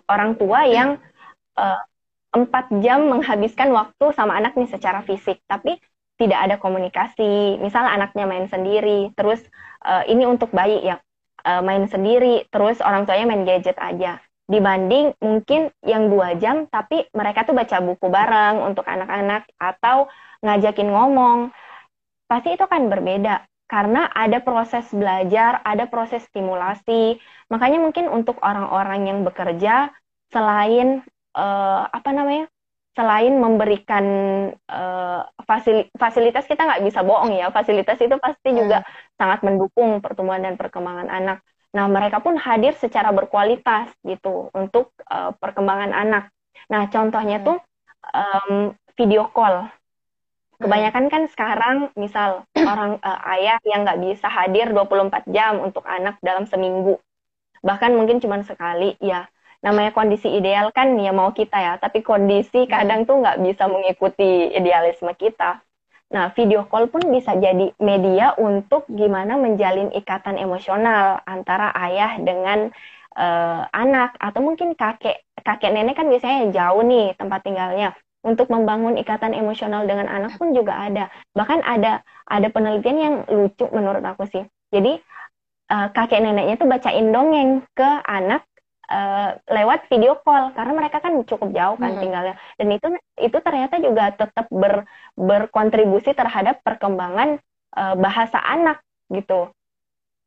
orang 0.07 0.39
tua 0.39 0.65
yang 0.67 0.99
uh, 1.59 1.81
empat 2.35 2.71
jam 2.83 3.07
menghabiskan 3.07 3.71
waktu 3.71 4.11
sama 4.15 4.35
anak 4.35 4.55
nih 4.59 4.67
secara 4.67 5.03
fisik, 5.03 5.39
tapi 5.47 5.79
tidak 6.17 6.39
ada 6.49 6.55
komunikasi. 6.57 7.61
Misal 7.61 7.85
anaknya 7.87 8.25
main 8.25 8.47
sendiri, 8.49 9.13
terus 9.13 9.39
uh, 9.85 10.03
ini 10.09 10.25
untuk 10.25 10.51
bayi 10.51 10.83
ya 10.83 10.99
uh, 11.45 11.61
main 11.63 11.85
sendiri, 11.87 12.47
terus 12.51 12.81
orang 12.83 13.07
tuanya 13.07 13.25
main 13.29 13.43
gadget 13.47 13.77
aja. 13.77 14.19
Dibanding 14.47 15.11
mungkin 15.19 15.75
yang 15.83 16.07
dua 16.07 16.39
jam, 16.39 16.71
tapi 16.71 17.03
mereka 17.11 17.43
tuh 17.43 17.51
baca 17.51 17.83
buku 17.83 18.07
bareng 18.07 18.63
untuk 18.63 18.87
anak-anak 18.87 19.43
atau 19.59 20.07
ngajakin 20.39 20.87
ngomong, 20.87 21.51
pasti 22.31 22.55
itu 22.55 22.63
kan 22.63 22.87
berbeda 22.87 23.43
karena 23.67 24.07
ada 24.15 24.39
proses 24.39 24.87
belajar, 24.95 25.59
ada 25.67 25.91
proses 25.91 26.23
stimulasi. 26.31 27.19
Makanya 27.51 27.83
mungkin 27.83 28.07
untuk 28.07 28.39
orang-orang 28.39 29.11
yang 29.11 29.19
bekerja 29.27 29.91
selain 30.31 31.03
uh, 31.35 31.83
apa 31.87 32.09
namanya 32.11 32.47
selain 32.97 33.37
memberikan 33.37 34.05
uh, 34.65 35.21
fasilitas 36.01 36.49
kita 36.49 36.65
nggak 36.65 36.81
bisa 36.81 37.05
bohong 37.05 37.37
ya 37.37 37.53
fasilitas 37.53 38.01
itu 38.01 38.17
pasti 38.17 38.49
hmm. 38.49 38.57
juga 38.57 38.77
sangat 39.21 39.45
mendukung 39.45 40.01
pertumbuhan 40.01 40.41
dan 40.41 40.57
perkembangan 40.57 41.05
anak. 41.13 41.45
Nah 41.77 41.85
mereka 41.85 42.25
pun 42.25 42.41
hadir 42.41 42.73
secara 42.73 43.13
berkualitas 43.13 43.93
gitu 44.01 44.49
untuk 44.49 44.97
uh, 45.13 45.29
perkembangan 45.37 45.93
anak. 45.93 46.33
Nah 46.73 46.89
contohnya 46.89 47.37
hmm. 47.37 47.45
tuh 47.45 47.57
um, 48.17 48.73
video 48.97 49.29
call. 49.29 49.69
Kebanyakan 50.57 51.05
kan 51.13 51.23
sekarang 51.29 51.77
misal 51.93 52.43
orang 52.71 52.97
uh, 53.05 53.19
ayah 53.37 53.61
yang 53.65 53.85
nggak 53.85 54.01
bisa 54.01 54.25
hadir 54.25 54.73
24 54.73 55.29
jam 55.29 55.61
untuk 55.61 55.85
anak 55.85 56.17
dalam 56.25 56.49
seminggu, 56.49 56.97
bahkan 57.61 57.93
mungkin 57.93 58.17
cuma 58.17 58.41
sekali 58.41 58.97
ya 58.97 59.29
namanya 59.65 59.89
kondisi 59.89 60.29
ideal 60.29 60.69
kan 60.69 60.93
ya 60.97 61.09
mau 61.13 61.33
kita 61.33 61.57
ya, 61.57 61.73
tapi 61.81 62.05
kondisi 62.05 62.65
hmm. 62.65 62.69
kadang 62.69 62.99
tuh 63.09 63.21
nggak 63.21 63.41
bisa 63.41 63.65
mengikuti 63.69 64.53
idealisme 64.53 65.13
kita. 65.17 65.61
Nah, 66.07 66.31
video 66.31 66.63
call 66.71 66.87
pun 66.87 67.03
bisa 67.11 67.35
jadi 67.35 67.75
media 67.83 68.31
untuk 68.39 68.87
gimana 68.87 69.35
menjalin 69.35 69.91
ikatan 69.91 70.39
emosional 70.39 71.19
antara 71.27 71.75
ayah 71.75 72.15
dengan 72.15 72.71
uh, 73.11 73.67
anak 73.75 74.15
atau 74.15 74.39
mungkin 74.39 74.71
kakek 74.71 75.27
kakek 75.43 75.73
nenek 75.75 75.99
kan 75.99 76.07
biasanya 76.07 76.47
jauh 76.55 76.79
nih 76.85 77.11
tempat 77.19 77.43
tinggalnya. 77.43 77.91
Untuk 78.27 78.51
membangun 78.51 78.99
ikatan 78.99 79.31
emosional 79.31 79.87
dengan 79.87 80.11
anak 80.11 80.35
pun 80.35 80.51
juga 80.51 80.75
ada. 80.75 81.07
Bahkan 81.31 81.63
ada 81.63 82.03
ada 82.27 82.47
penelitian 82.51 82.97
yang 82.99 83.15
lucu 83.31 83.63
menurut 83.71 84.03
aku 84.03 84.27
sih. 84.27 84.43
Jadi 84.67 84.99
uh, 85.71 85.87
kakek 85.95 86.19
neneknya 86.19 86.59
tuh 86.59 86.67
bacain 86.67 87.07
dongeng 87.15 87.63
ke 87.71 87.89
anak 88.03 88.43
uh, 88.91 89.35
lewat 89.51 89.87
video 89.91 90.19
call 90.23 90.51
karena 90.55 90.73
mereka 90.75 90.97
kan 91.03 91.13
cukup 91.27 91.51
jauh 91.51 91.77
kan 91.79 91.95
hmm. 91.95 92.01
tinggalnya 92.01 92.35
dan 92.59 92.67
itu 92.71 92.87
itu 93.19 93.37
ternyata 93.43 93.75
juga 93.83 94.11
tetap 94.15 94.47
ber, 94.51 94.87
berkontribusi 95.15 96.15
terhadap 96.15 96.63
perkembangan 96.63 97.39
uh, 97.75 97.95
bahasa 97.99 98.39
anak 98.39 98.81
gitu 99.11 99.51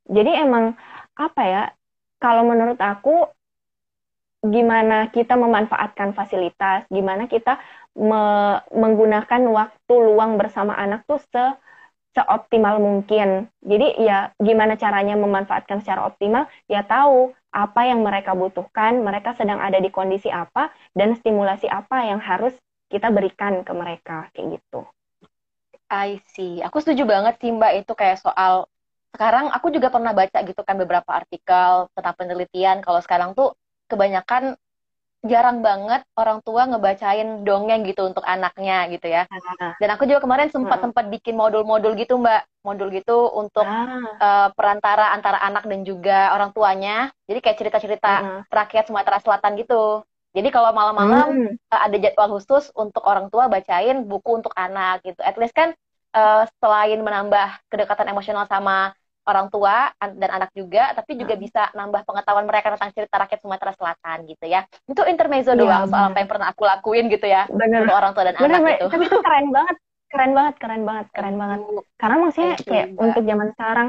jadi 0.09 0.45
emang 0.45 0.77
apa 1.17 1.41
ya 1.45 1.63
kalau 2.21 2.45
menurut 2.45 2.77
aku 2.77 3.29
gimana 4.41 5.13
kita 5.13 5.37
memanfaatkan 5.37 6.17
fasilitas 6.17 6.89
gimana 6.89 7.29
kita 7.29 7.61
me 7.93 8.57
menggunakan 8.73 9.41
waktu 9.53 9.93
luang 9.93 10.41
bersama 10.41 10.73
anak 10.73 11.05
tuh 11.05 11.21
se 11.21 11.43
seoptimal 12.11 12.79
mungkin. 12.79 13.47
Jadi 13.63 14.03
ya 14.03 14.35
gimana 14.35 14.75
caranya 14.75 15.15
memanfaatkan 15.15 15.79
secara 15.79 16.11
optimal? 16.11 16.47
Ya 16.67 16.83
tahu 16.83 17.31
apa 17.51 17.87
yang 17.87 18.03
mereka 18.03 18.35
butuhkan, 18.35 18.99
mereka 19.03 19.35
sedang 19.35 19.59
ada 19.59 19.79
di 19.79 19.91
kondisi 19.91 20.27
apa, 20.31 20.71
dan 20.95 21.15
stimulasi 21.15 21.67
apa 21.71 22.07
yang 22.07 22.19
harus 22.19 22.55
kita 22.91 23.11
berikan 23.11 23.63
ke 23.63 23.71
mereka, 23.71 24.27
kayak 24.35 24.59
gitu. 24.59 24.87
I 25.91 26.19
see. 26.31 26.63
Aku 26.63 26.79
setuju 26.79 27.03
banget 27.03 27.39
sih 27.43 27.51
Mbak 27.51 27.83
itu 27.83 27.91
kayak 27.95 28.19
soal 28.23 28.67
sekarang 29.11 29.51
aku 29.51 29.75
juga 29.75 29.91
pernah 29.91 30.15
baca 30.15 30.39
gitu 30.39 30.61
kan 30.63 30.79
beberapa 30.79 31.11
artikel 31.11 31.91
tentang 31.91 32.15
penelitian 32.15 32.79
kalau 32.79 33.03
sekarang 33.03 33.35
tuh 33.35 33.51
kebanyakan 33.91 34.55
jarang 35.21 35.61
banget 35.61 36.01
orang 36.17 36.41
tua 36.41 36.65
ngebacain 36.65 37.45
dongeng 37.45 37.85
gitu 37.85 38.09
untuk 38.09 38.25
anaknya 38.25 38.89
gitu 38.89 39.05
ya. 39.05 39.29
Dan 39.77 39.93
aku 39.93 40.09
juga 40.09 40.17
kemarin 40.25 40.49
sempat 40.49 40.81
sempat 40.81 41.13
bikin 41.13 41.37
modul-modul 41.37 41.93
gitu 41.93 42.17
mbak, 42.17 42.49
modul 42.65 42.89
gitu 42.89 43.29
untuk 43.29 43.65
uh, 43.65 44.49
perantara 44.57 45.13
antara 45.13 45.37
anak 45.45 45.69
dan 45.69 45.85
juga 45.85 46.33
orang 46.33 46.49
tuanya. 46.57 47.13
Jadi 47.29 47.37
kayak 47.37 47.57
cerita-cerita 47.61 48.11
rakyat 48.49 48.89
Sumatera 48.89 49.21
Selatan 49.21 49.61
gitu. 49.61 50.01
Jadi 50.31 50.47
kalau 50.49 50.71
malam-malam 50.73 51.53
hmm. 51.53 51.69
ada 51.69 51.97
jadwal 52.01 52.39
khusus 52.39 52.71
untuk 52.73 53.03
orang 53.05 53.27
tua 53.29 53.45
bacain 53.45 54.01
buku 54.07 54.41
untuk 54.41 54.55
anak 54.57 55.05
gitu. 55.05 55.21
At 55.21 55.37
least 55.37 55.53
kan 55.53 55.75
uh, 56.17 56.49
selain 56.57 56.97
menambah 56.97 57.61
kedekatan 57.69 58.09
emosional 58.09 58.47
sama 58.47 58.95
orang 59.25 59.47
tua 59.53 59.93
dan 59.97 60.29
anak 60.41 60.51
juga, 60.57 60.91
tapi 60.97 61.13
juga 61.13 61.37
hmm. 61.37 61.43
bisa 61.43 61.61
nambah 61.77 62.01
pengetahuan 62.05 62.45
mereka 62.49 62.73
tentang 62.73 62.91
cerita 62.93 63.15
rakyat 63.21 63.39
Sumatera 63.41 63.71
Selatan 63.77 64.17
gitu 64.25 64.45
ya. 64.49 64.65
Itu 64.89 65.01
intermezzo 65.05 65.53
ya, 65.53 65.59
doang 65.61 65.85
soal 65.89 66.09
apa 66.09 66.17
yang 66.21 66.29
pernah 66.29 66.47
aku 66.49 66.63
lakuin 66.65 67.05
gitu 67.11 67.27
ya 67.29 67.45
bener. 67.49 67.85
untuk 67.85 67.95
orang 67.95 68.11
tua 68.17 68.23
dan 68.29 68.35
bener, 68.37 68.57
anak 68.57 68.73
itu. 68.81 68.85
Tapi 68.89 69.03
itu 69.05 69.19
keren 69.21 69.47
banget, 69.53 69.75
keren 70.09 70.31
banget, 70.33 70.55
keren 70.57 70.83
banget, 70.83 71.07
keren 71.13 71.35
banget. 71.37 71.59
Karena 72.01 72.15
maksudnya 72.17 72.53
kayak 72.65 72.87
juga. 72.93 73.01
untuk 73.05 73.21
zaman 73.29 73.47
sekarang 73.53 73.87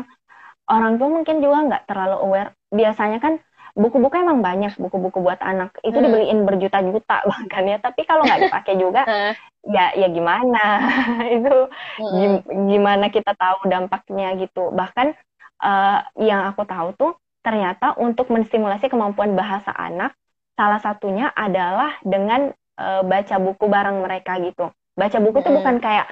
orang 0.69 0.93
tua 1.01 1.09
mungkin 1.09 1.37
juga 1.41 1.57
nggak 1.73 1.85
terlalu 1.89 2.17
aware. 2.21 2.51
Biasanya 2.73 3.19
kan 3.21 3.35
buku-buku 3.73 4.15
emang 4.21 4.45
banyak 4.45 4.77
buku-buku 4.77 5.19
buat 5.25 5.41
anak. 5.41 5.77
Itu 5.81 5.97
hmm. 5.99 6.05
dibeliin 6.05 6.41
berjuta-juta 6.45 7.25
bahkan 7.31 7.65
ya. 7.65 7.79
Tapi 7.81 8.01
kalau 8.05 8.23
nggak 8.25 8.49
dipakai 8.49 8.75
juga 8.77 9.03
ya 9.77 9.95
ya 9.97 10.09
gimana? 10.13 10.65
Itu 11.37 11.55
hmm. 12.01 12.69
gimana 12.69 13.09
kita 13.09 13.33
tahu 13.37 13.69
dampaknya 13.69 14.37
gitu. 14.37 14.71
Bahkan 14.73 15.17
uh, 15.65 15.99
yang 16.21 16.49
aku 16.53 16.63
tahu 16.69 16.89
tuh 16.97 17.13
ternyata 17.43 17.99
untuk 17.99 18.31
menstimulasi 18.31 18.87
kemampuan 18.87 19.35
bahasa 19.35 19.75
anak 19.75 20.15
salah 20.55 20.79
satunya 20.79 21.33
adalah 21.35 21.99
dengan 22.07 22.55
uh, 22.79 23.03
baca 23.03 23.37
buku 23.41 23.65
bareng 23.67 24.05
mereka 24.05 24.39
gitu. 24.39 24.71
Baca 24.95 25.19
buku 25.19 25.41
hmm. 25.41 25.47
tuh 25.49 25.55
bukan 25.59 25.77
kayak 25.81 26.07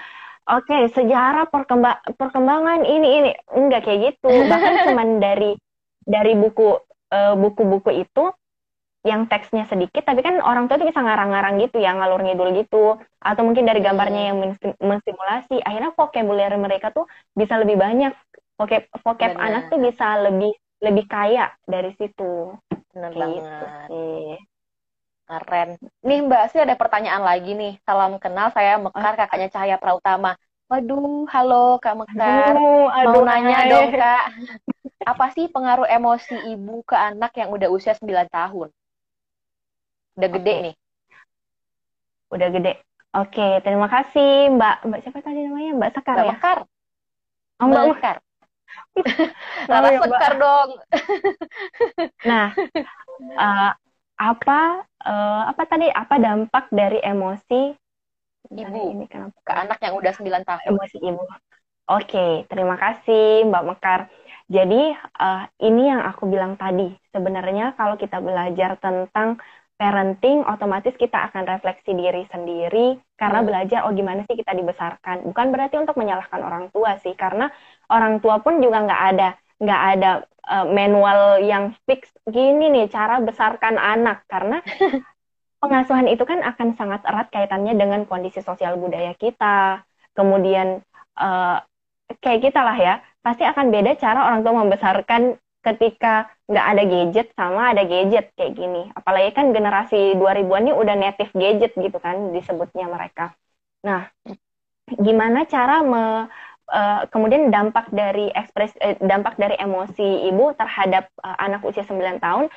oke 0.49 0.65
okay, 0.65 0.89
sejarah 0.91 1.47
perkembang 1.53 2.01
perkembangan 2.17 2.89
ini 2.89 3.09
ini. 3.21 3.31
Enggak 3.53 3.85
kayak 3.85 4.17
gitu. 4.17 4.33
Bahkan 4.49 4.73
cuman 4.89 5.21
dari 5.21 5.53
dari 6.09 6.33
buku 6.35 6.90
buku-buku 7.11 7.91
uh, 7.91 8.01
itu 8.07 8.25
yang 9.01 9.25
teksnya 9.33 9.65
sedikit 9.65 10.05
tapi 10.05 10.21
kan 10.21 10.45
orang 10.45 10.69
tua 10.69 10.77
tuh 10.77 10.85
bisa 10.85 11.01
ngarang-ngarang 11.01 11.57
gitu 11.65 11.81
ya 11.81 11.97
ngalur 11.97 12.21
ngidul 12.21 12.53
gitu 12.53 13.01
atau 13.17 13.43
mungkin 13.49 13.65
dari 13.65 13.81
gambarnya 13.81 14.23
yang 14.33 14.37
menstimulasi 14.77 15.57
akhirnya 15.65 15.97
vocabulary 15.97 16.61
mereka 16.61 16.93
tuh 16.93 17.09
bisa 17.33 17.57
lebih 17.57 17.81
banyak 17.81 18.13
vocab 18.61 18.85
vocab 19.01 19.33
Bener. 19.33 19.45
anak 19.49 19.63
tuh 19.73 19.81
bisa 19.81 20.21
lebih 20.21 20.53
lebih 20.85 21.05
kaya 21.09 21.49
dari 21.65 21.97
situ 21.97 22.53
Bener 22.93 23.09
gitu 23.17 23.21
banget 23.25 23.43
sih. 23.89 24.37
keren 25.31 25.71
nih 26.05 26.19
mbak 26.21 26.45
sih 26.53 26.61
ada 26.61 26.77
pertanyaan 26.77 27.25
lagi 27.25 27.57
nih 27.57 27.81
salam 27.89 28.21
kenal 28.21 28.53
saya 28.53 28.77
Mekar 28.77 29.17
kakaknya 29.17 29.49
Cahaya 29.49 29.77
Prautama 29.81 30.37
Waduh, 30.71 31.27
halo 31.27 31.83
Kak 31.83 31.99
Mekar. 31.99 32.55
Aduh, 32.55 32.87
aduh, 32.95 33.11
Mau 33.11 33.27
nanya 33.27 33.59
hai. 33.59 33.71
dong 33.75 33.91
Kak. 33.91 34.23
Apa 35.07 35.33
sih 35.33 35.49
pengaruh 35.49 35.89
emosi 35.89 36.53
ibu 36.53 36.85
ke 36.85 36.93
anak 36.93 37.33
yang 37.41 37.49
udah 37.49 37.69
usia 37.73 37.97
9 37.97 38.29
tahun? 38.29 38.69
Udah 40.21 40.29
gede 40.29 40.55
nih. 40.71 40.75
Udah 42.31 42.49
gede. 42.53 42.73
Oke, 43.11 43.59
terima 43.65 43.89
kasih 43.91 44.55
Mbak. 44.55 44.77
Mbak 44.87 45.01
siapa 45.03 45.19
tadi 45.25 45.43
namanya? 45.43 45.73
Mbak 45.75 45.91
Sekar 45.97 46.15
Mbak 46.15 46.27
ya? 46.27 46.33
Mekar. 46.37 46.59
Oh, 47.59 47.67
Mbak 47.67 47.85
Mekar. 47.97 48.17
Laras 49.71 49.93
oh, 49.97 50.03
Sekar 50.05 50.33
dong. 50.37 50.69
nah, 52.31 52.47
uh, 53.35 53.71
apa 54.21 54.61
uh, 55.09 55.43
apa 55.49 55.63
tadi 55.65 55.89
apa 55.89 56.21
dampak 56.21 56.69
dari 56.69 57.01
emosi 57.01 57.73
ibu 58.51 58.81
ini 58.93 59.07
kenapa? 59.09 59.37
ke 59.41 59.53
anak 59.53 59.79
yang 59.81 59.95
udah 59.97 60.13
9 60.13 60.45
tahun. 60.45 60.69
Emosi 60.71 60.97
ibu. 61.01 61.23
Oke, 61.91 62.47
terima 62.47 62.79
kasih 62.79 63.49
Mbak 63.51 63.65
Mekar. 63.67 64.01
Jadi 64.51 64.83
uh, 64.99 65.47
ini 65.63 65.83
yang 65.87 66.03
aku 66.03 66.27
bilang 66.27 66.59
tadi. 66.59 66.91
Sebenarnya 67.15 67.79
kalau 67.79 67.95
kita 67.95 68.19
belajar 68.19 68.75
tentang 68.83 69.39
parenting, 69.79 70.43
otomatis 70.45 70.93
kita 70.99 71.31
akan 71.31 71.47
refleksi 71.47 71.95
diri 71.95 72.27
sendiri 72.29 72.99
karena 73.17 73.41
hmm. 73.41 73.49
belajar 73.49 73.79
oh 73.87 73.95
gimana 73.95 74.27
sih 74.27 74.35
kita 74.35 74.53
dibesarkan. 74.53 75.23
Bukan 75.31 75.47
berarti 75.55 75.79
untuk 75.79 75.95
menyalahkan 75.95 76.43
orang 76.43 76.67
tua 76.75 76.99
sih, 76.99 77.15
karena 77.15 77.49
orang 77.89 78.19
tua 78.19 78.43
pun 78.43 78.59
juga 78.59 78.85
nggak 78.85 79.03
ada 79.15 79.29
nggak 79.61 79.83
ada 79.97 80.11
uh, 80.51 80.67
manual 80.67 81.39
yang 81.45 81.77
fix 81.85 82.11
gini 82.27 82.73
nih 82.73 82.89
cara 82.89 83.21
besarkan 83.21 83.77
anak 83.77 84.25
karena 84.25 84.65
pengasuhan 85.63 86.09
itu 86.09 86.25
kan 86.25 86.41
akan 86.41 86.75
sangat 86.75 87.05
erat 87.05 87.29
kaitannya 87.29 87.77
dengan 87.77 88.09
kondisi 88.09 88.41
sosial 88.41 88.81
budaya 88.81 89.13
kita. 89.15 89.85
Kemudian 90.17 90.83
uh, 91.21 91.61
kayak 92.19 92.51
kita 92.51 92.61
lah 92.61 92.77
ya, 92.77 92.95
pasti 93.23 93.47
akan 93.47 93.71
beda 93.71 93.95
cara 94.01 94.27
orang 94.27 94.41
tua 94.43 94.55
membesarkan 94.59 95.23
ketika 95.61 96.33
nggak 96.49 96.67
ada 96.73 96.83
gadget 96.89 97.27
sama 97.37 97.71
ada 97.71 97.83
gadget 97.87 98.33
kayak 98.35 98.57
gini. 98.57 98.89
Apalagi 98.97 99.31
kan 99.37 99.53
generasi 99.55 100.17
2000-an 100.17 100.67
ini 100.67 100.73
udah 100.75 100.97
native 100.97 101.33
gadget 101.37 101.73
gitu 101.77 101.99
kan 102.01 102.35
disebutnya 102.35 102.89
mereka. 102.89 103.37
Nah, 103.85 104.09
gimana 104.99 105.45
cara 105.47 105.85
me, 105.85 106.03
uh, 106.71 107.01
kemudian 107.13 107.53
dampak 107.53 107.93
dari 107.93 108.33
ekspres 108.33 108.73
uh, 108.81 108.97
dampak 109.05 109.37
dari 109.37 109.55
emosi 109.61 110.31
ibu 110.33 110.57
terhadap 110.57 111.11
uh, 111.21 111.37
anak 111.39 111.61
usia 111.67 111.85
9 111.85 112.19
tahun 112.23 112.49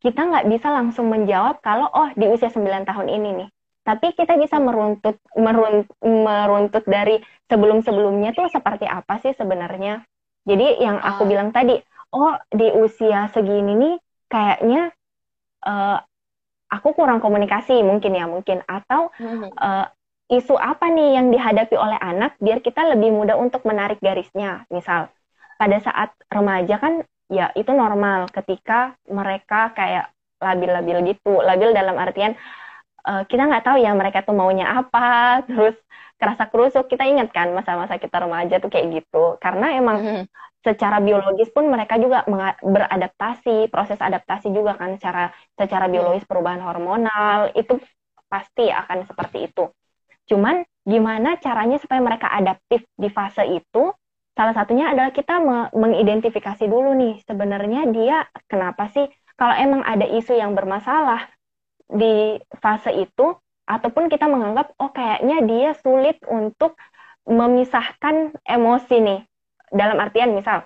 kita 0.00 0.20
nggak 0.22 0.46
bisa 0.52 0.68
langsung 0.70 1.08
menjawab 1.10 1.58
kalau 1.64 1.88
oh 1.90 2.08
di 2.14 2.28
usia 2.30 2.52
9 2.52 2.86
tahun 2.86 3.06
ini 3.10 3.28
nih. 3.42 3.48
Tapi 3.86 4.18
kita 4.18 4.34
bisa 4.34 4.58
meruntut 4.58 5.22
meruntut, 5.38 5.94
meruntut 6.02 6.84
dari 6.90 7.22
sebelum-sebelumnya 7.46 8.34
tuh 8.34 8.50
seperti 8.50 8.90
apa 8.90 9.22
sih 9.22 9.30
sebenarnya. 9.38 10.02
Jadi 10.42 10.82
yang 10.82 10.98
aku 10.98 11.22
oh. 11.22 11.28
bilang 11.30 11.54
tadi, 11.54 11.78
oh 12.10 12.34
di 12.50 12.66
usia 12.74 13.30
segini 13.30 13.78
nih 13.78 13.94
kayaknya 14.26 14.90
uh, 15.62 15.98
aku 16.70 16.98
kurang 16.98 17.22
komunikasi 17.22 17.82
mungkin 17.86 18.18
ya 18.18 18.26
mungkin 18.26 18.62
atau 18.66 19.14
uh, 19.62 19.86
isu 20.26 20.58
apa 20.58 20.90
nih 20.90 21.18
yang 21.18 21.30
dihadapi 21.30 21.78
oleh 21.78 21.98
anak 22.02 22.34
biar 22.42 22.58
kita 22.58 22.82
lebih 22.90 23.14
mudah 23.14 23.38
untuk 23.38 23.62
menarik 23.62 24.02
garisnya 24.02 24.66
misal 24.74 25.06
pada 25.54 25.78
saat 25.78 26.10
remaja 26.26 26.82
kan 26.82 27.06
ya 27.30 27.54
itu 27.54 27.70
normal 27.70 28.26
ketika 28.34 28.98
mereka 29.06 29.70
kayak 29.78 30.10
labil-labil 30.42 31.14
gitu 31.14 31.38
labil 31.42 31.70
dalam 31.70 31.94
artian 31.96 32.34
uh, 33.06 33.22
kita 33.24 33.46
nggak 33.46 33.64
tahu 33.64 33.78
ya 33.78 33.94
mereka 33.94 34.26
tuh 34.26 34.34
maunya 34.34 34.66
apa 34.66 35.40
terus 35.48 35.78
kerasa 36.18 36.50
kerusuk. 36.50 36.90
Kita 36.90 37.06
ingat 37.06 37.30
kan 37.30 37.54
masa-masa 37.54 37.96
kita 37.96 38.18
remaja 38.18 38.58
tuh 38.58 38.68
kayak 38.68 39.00
gitu. 39.00 39.38
Karena 39.38 39.78
emang 39.78 39.96
hmm. 40.02 40.24
secara 40.66 40.98
biologis 40.98 41.48
pun 41.54 41.70
mereka 41.70 41.96
juga 41.96 42.26
beradaptasi 42.60 43.70
proses 43.70 44.00
adaptasi 44.02 44.50
juga 44.50 44.74
kan. 44.74 44.98
Secara 44.98 45.30
secara 45.54 45.86
biologis 45.86 46.26
perubahan 46.26 46.60
hormonal 46.60 47.54
itu 47.54 47.78
pasti 48.26 48.68
akan 48.68 49.06
seperti 49.06 49.46
itu. 49.46 49.70
Cuman 50.26 50.66
gimana 50.82 51.38
caranya 51.38 51.78
supaya 51.78 52.02
mereka 52.02 52.26
adaptif 52.34 52.82
di 52.98 53.06
fase 53.06 53.46
itu? 53.46 53.94
Salah 54.36 54.52
satunya 54.52 54.92
adalah 54.92 55.16
kita 55.16 55.40
mengidentifikasi 55.72 56.68
dulu 56.68 56.92
nih 56.92 57.24
sebenarnya 57.24 57.88
dia 57.88 58.28
kenapa 58.50 58.90
sih? 58.92 59.08
Kalau 59.36 59.52
emang 59.56 59.84
ada 59.84 60.04
isu 60.04 60.36
yang 60.36 60.52
bermasalah 60.52 61.35
di 61.86 62.40
fase 62.58 62.90
itu 62.94 63.36
ataupun 63.66 64.06
kita 64.06 64.30
menganggap 64.30 64.74
oh 64.78 64.90
kayaknya 64.94 65.42
dia 65.46 65.70
sulit 65.82 66.18
untuk 66.26 66.78
memisahkan 67.26 68.34
emosi 68.46 68.96
nih. 69.02 69.20
Dalam 69.66 69.98
artian 69.98 70.30
misal 70.30 70.62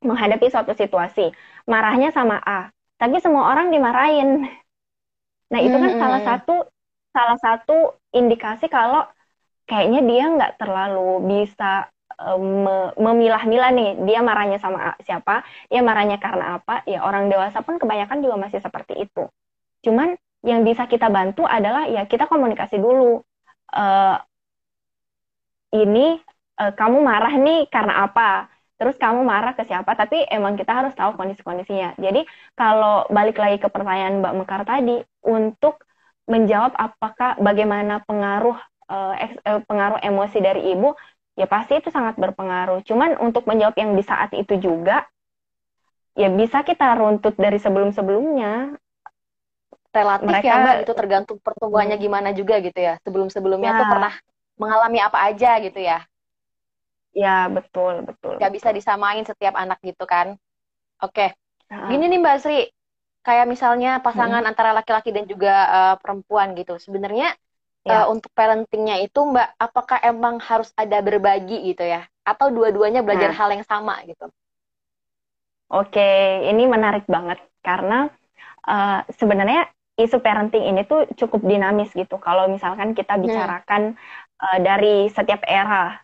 menghadapi 0.00 0.46
suatu 0.48 0.72
situasi 0.72 1.34
marahnya 1.68 2.08
sama 2.14 2.40
A 2.40 2.70
tapi 3.00 3.16
semua 3.18 3.50
orang 3.50 3.72
dimarahin. 3.72 4.44
Nah 5.50 5.60
itu 5.60 5.74
kan 5.74 5.90
hmm. 5.96 6.00
salah 6.00 6.20
satu 6.22 6.54
salah 7.10 7.38
satu 7.42 7.76
indikasi 8.14 8.70
kalau 8.70 9.02
kayaknya 9.66 10.00
dia 10.06 10.24
nggak 10.30 10.52
terlalu 10.62 11.10
bisa 11.26 11.90
um, 12.20 12.68
memilah-milah 13.00 13.70
nih. 13.72 13.90
Dia 14.04 14.20
marahnya 14.20 14.60
sama 14.60 14.94
siapa? 15.02 15.42
Dia 15.72 15.80
marahnya 15.80 16.20
karena 16.20 16.60
apa? 16.60 16.84
Ya 16.84 17.02
orang 17.02 17.32
dewasa 17.32 17.64
pun 17.64 17.80
kebanyakan 17.80 18.20
juga 18.20 18.36
masih 18.36 18.60
seperti 18.60 19.08
itu. 19.08 19.26
Cuman 19.82 20.14
yang 20.40 20.64
bisa 20.64 20.88
kita 20.88 21.12
bantu 21.12 21.44
adalah 21.44 21.84
ya 21.88 22.08
kita 22.08 22.24
komunikasi 22.24 22.80
dulu. 22.80 23.20
Uh, 23.70 24.16
ini 25.70 26.18
uh, 26.58 26.72
kamu 26.74 26.98
marah 27.04 27.34
nih 27.36 27.68
karena 27.68 28.08
apa? 28.08 28.48
Terus 28.80 28.96
kamu 28.96 29.20
marah 29.20 29.52
ke 29.52 29.68
siapa? 29.68 29.92
Tapi 29.92 30.24
emang 30.32 30.56
kita 30.56 30.72
harus 30.72 30.96
tahu 30.96 31.12
kondisi-kondisinya. 31.12 32.00
Jadi 32.00 32.24
kalau 32.56 33.04
balik 33.12 33.36
lagi 33.36 33.60
ke 33.60 33.68
pertanyaan 33.68 34.24
Mbak 34.24 34.34
Mekar 34.40 34.62
tadi, 34.64 34.96
untuk 35.28 35.84
menjawab 36.24 36.72
apakah 36.72 37.36
bagaimana 37.36 38.00
pengaruh 38.08 38.56
uh, 38.88 39.14
pengaruh 39.68 40.00
emosi 40.00 40.38
dari 40.40 40.72
ibu, 40.72 40.96
ya 41.36 41.44
pasti 41.44 41.76
itu 41.76 41.92
sangat 41.92 42.16
berpengaruh. 42.16 42.80
Cuman 42.88 43.20
untuk 43.20 43.44
menjawab 43.44 43.76
yang 43.76 43.92
di 43.92 44.00
saat 44.00 44.32
itu 44.32 44.56
juga, 44.56 45.04
ya 46.16 46.32
bisa 46.32 46.64
kita 46.64 46.96
runtut 46.96 47.36
dari 47.36 47.60
sebelum-sebelumnya 47.60 48.79
relatif 49.90 50.26
ya, 50.26 50.30
mereka, 50.30 50.46
ya 50.46 50.62
mbak 50.62 50.76
itu 50.86 50.92
tergantung 50.94 51.38
pertumbuhannya 51.42 51.98
hmm. 51.98 52.06
gimana 52.06 52.30
juga 52.30 52.62
gitu 52.62 52.78
ya 52.78 52.94
sebelum 53.02 53.28
sebelumnya 53.28 53.74
ya. 53.74 53.78
tuh 53.82 53.86
pernah 53.90 54.14
mengalami 54.54 54.98
apa 55.02 55.18
aja 55.26 55.50
gitu 55.58 55.80
ya 55.82 55.98
ya 57.10 57.50
betul 57.50 58.06
betul 58.06 58.38
Gak 58.38 58.54
bisa 58.54 58.70
disamain 58.70 59.26
setiap 59.26 59.58
anak 59.58 59.82
gitu 59.82 60.06
kan 60.06 60.38
oke 61.02 61.10
okay. 61.10 61.28
nah. 61.66 61.90
gini 61.90 62.06
nih 62.06 62.20
mbak 62.22 62.38
Sri 62.38 62.70
kayak 63.20 63.50
misalnya 63.50 63.98
pasangan 64.00 64.46
hmm. 64.46 64.50
antara 64.50 64.70
laki-laki 64.72 65.10
dan 65.10 65.26
juga 65.26 65.54
uh, 65.68 65.94
perempuan 65.98 66.54
gitu 66.54 66.78
sebenarnya 66.78 67.34
ya. 67.82 68.06
uh, 68.06 68.14
untuk 68.14 68.30
parentingnya 68.32 69.02
itu 69.02 69.20
mbak 69.26 69.58
apakah 69.58 69.98
emang 70.06 70.38
harus 70.38 70.70
ada 70.78 71.02
berbagi 71.02 71.66
gitu 71.74 71.82
ya 71.82 72.06
atau 72.22 72.48
dua-duanya 72.48 73.02
belajar 73.02 73.34
nah. 73.34 73.38
hal 73.42 73.48
yang 73.58 73.66
sama 73.66 73.98
gitu 74.06 74.30
oke 75.66 76.10
ini 76.46 76.62
menarik 76.70 77.04
banget 77.10 77.42
karena 77.60 78.08
uh, 78.64 79.02
sebenarnya 79.18 79.68
isu 80.04 80.18
parenting 80.24 80.64
ini 80.64 80.82
tuh 80.88 81.06
cukup 81.16 81.44
dinamis 81.44 81.92
gitu. 81.92 82.16
Kalau 82.16 82.48
misalkan 82.48 82.96
kita 82.96 83.16
hmm. 83.16 83.22
bicarakan 83.24 83.82
hmm. 83.94 84.40
uh, 84.40 84.58
dari 84.60 85.08
setiap 85.12 85.44
era. 85.44 86.00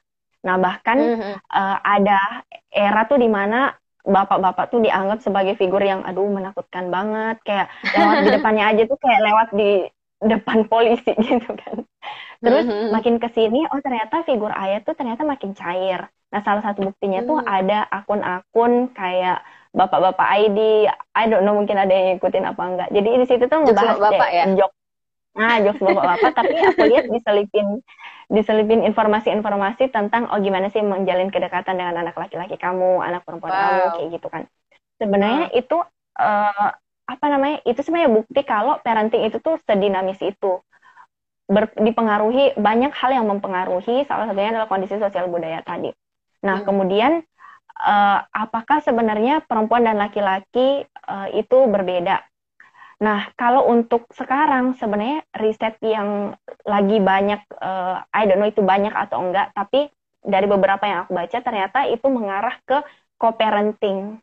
Nah, 0.47 0.57
bahkan 0.61 0.99
hmm. 0.99 1.35
uh, 1.51 1.77
ada 1.83 2.45
era 2.71 3.09
tuh 3.09 3.19
di 3.19 3.27
mana 3.27 3.75
bapak-bapak 4.07 4.71
tuh 4.71 4.79
dianggap 4.87 5.19
sebagai 5.19 5.59
figur 5.59 5.83
yang 5.83 6.07
aduh 6.07 6.31
menakutkan 6.31 6.93
banget, 6.95 7.43
kayak 7.43 7.67
lewat 7.91 8.17
di 8.23 8.31
depannya 8.39 8.65
aja 8.71 8.83
tuh 8.87 8.99
kayak 9.03 9.21
lewat 9.27 9.49
di 9.51 9.71
depan 10.23 10.59
polisi 10.71 11.13
gitu 11.27 11.51
kan. 11.51 11.83
Terus 12.41 12.65
hmm. 12.69 12.95
makin 12.95 13.17
ke 13.19 13.29
sini 13.35 13.67
oh 13.67 13.81
ternyata 13.83 14.23
figur 14.23 14.55
ayah 14.55 14.81
tuh 14.85 14.95
ternyata 14.95 15.27
makin 15.27 15.53
cair. 15.53 16.07
Nah, 16.31 16.41
salah 16.43 16.63
satu 16.63 16.87
buktinya 16.93 17.23
hmm. 17.25 17.29
tuh 17.29 17.39
ada 17.43 17.87
akun-akun 17.91 18.93
kayak 18.95 19.43
bapak-bapak 19.77 20.29
ID, 20.49 20.89
I 20.89 21.25
don't 21.29 21.45
know 21.45 21.53
mungkin 21.53 21.77
ada 21.77 21.93
yang 21.93 22.17
ngikutin 22.17 22.49
apa 22.49 22.63
enggak. 22.65 22.89
Jadi 22.97 23.09
di 23.21 23.27
situ 23.29 23.45
tuh 23.45 23.61
ngebahas 23.61 24.01
bapak 24.01 24.29
ya. 24.33 24.45
Jok. 24.57 24.73
Nah, 25.37 25.61
jokes 25.61 25.85
bapak-bapak 25.85 26.33
tapi 26.33 26.57
aku 26.65 26.83
lihat 26.89 27.13
diselipin 27.13 27.85
diselipin 28.33 28.81
informasi-informasi 28.89 29.93
tentang 29.93 30.33
oh 30.33 30.41
gimana 30.41 30.73
sih 30.73 30.81
menjalin 30.81 31.29
kedekatan 31.29 31.77
dengan 31.77 32.01
anak 32.01 32.17
laki-laki 32.17 32.57
kamu, 32.57 33.05
anak 33.05 33.23
perempuan 33.23 33.53
wow. 33.53 33.61
kamu 33.61 33.85
kayak 34.01 34.09
gitu 34.17 34.29
kan. 34.33 34.43
Sebenarnya 34.97 35.53
wow. 35.53 35.61
itu 35.61 35.79
uh, 36.25 36.69
apa 37.07 37.27
namanya? 37.29 37.61
Itu 37.69 37.85
sebenarnya 37.85 38.17
bukti 38.17 38.41
kalau 38.49 38.81
parenting 38.81 39.29
itu 39.29 39.37
tuh 39.45 39.61
sedinamis 39.69 40.19
itu. 40.25 40.65
Ber, 41.47 41.71
dipengaruhi 41.79 42.59
banyak 42.59 42.91
hal 42.91 43.15
yang 43.15 43.29
mempengaruhi 43.31 44.03
salah 44.09 44.27
satunya 44.27 44.57
adalah 44.57 44.67
kondisi 44.67 44.99
sosial 44.99 45.31
budaya 45.31 45.63
tadi. 45.63 45.93
Nah, 46.43 46.65
hmm. 46.65 46.67
kemudian 46.67 47.13
uh, 47.81 48.25
apakah 48.33 48.81
sebenarnya 48.81 49.45
perempuan 49.45 49.85
dan 49.85 50.01
laki-laki 50.01 50.85
uh, 51.09 51.29
itu 51.33 51.69
berbeda. 51.69 52.25
Nah, 52.97 53.29
kalau 53.37 53.69
untuk 53.69 54.09
sekarang 54.17 54.73
sebenarnya 54.81 55.21
riset 55.37 55.77
yang 55.85 56.33
lagi 56.65 56.97
banyak, 56.97 57.45
uh, 57.61 58.01
I 58.09 58.25
don't 58.25 58.41
know 58.41 58.49
itu 58.49 58.65
banyak 58.65 58.93
atau 58.93 59.21
enggak, 59.21 59.53
tapi 59.53 59.93
dari 60.25 60.49
beberapa 60.49 60.81
yang 60.89 61.05
aku 61.05 61.13
baca 61.13 61.39
ternyata 61.45 61.85
itu 61.93 62.07
mengarah 62.09 62.57
ke 62.65 62.81
co-parenting. 63.21 64.17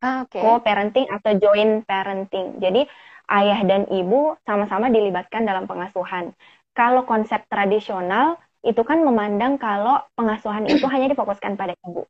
Ah, 0.00 0.24
okay. 0.24 0.40
Co-parenting 0.40 1.10
atau 1.10 1.36
joint 1.36 1.84
parenting. 1.84 2.62
Jadi 2.62 2.86
ayah 3.34 3.60
dan 3.66 3.84
ibu 3.90 4.38
sama-sama 4.46 4.88
dilibatkan 4.88 5.44
dalam 5.44 5.66
pengasuhan. 5.66 6.32
Kalau 6.72 7.02
konsep 7.04 7.44
tradisional 7.50 8.38
itu 8.62 8.80
kan 8.86 9.02
memandang 9.02 9.58
kalau 9.58 10.00
pengasuhan 10.14 10.70
itu 10.70 10.86
hanya 10.88 11.10
difokuskan 11.12 11.58
pada 11.58 11.74
ibu. 11.84 12.06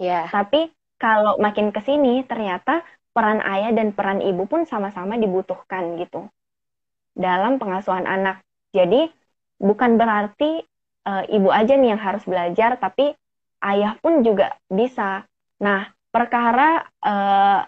Ya. 0.00 0.24
Tapi 0.32 0.72
kalau 0.96 1.36
makin 1.36 1.70
ke 1.70 1.84
sini 1.84 2.24
ternyata 2.24 2.80
peran 3.12 3.44
ayah 3.44 3.76
dan 3.76 3.92
peran 3.92 4.24
ibu 4.24 4.48
pun 4.48 4.64
sama-sama 4.64 5.20
dibutuhkan 5.20 6.00
gitu 6.00 6.32
dalam 7.12 7.60
pengasuhan 7.60 8.08
anak. 8.08 8.40
Jadi 8.72 9.12
bukan 9.60 10.00
berarti 10.00 10.64
uh, 11.04 11.24
ibu 11.28 11.52
aja 11.52 11.76
nih 11.76 11.92
yang 11.92 12.00
harus 12.00 12.24
belajar, 12.24 12.80
tapi 12.80 13.12
ayah 13.60 13.98
pun 14.00 14.24
juga 14.24 14.56
bisa. 14.72 15.28
Nah, 15.60 15.92
perkara 16.08 16.86
uh, 17.04 17.60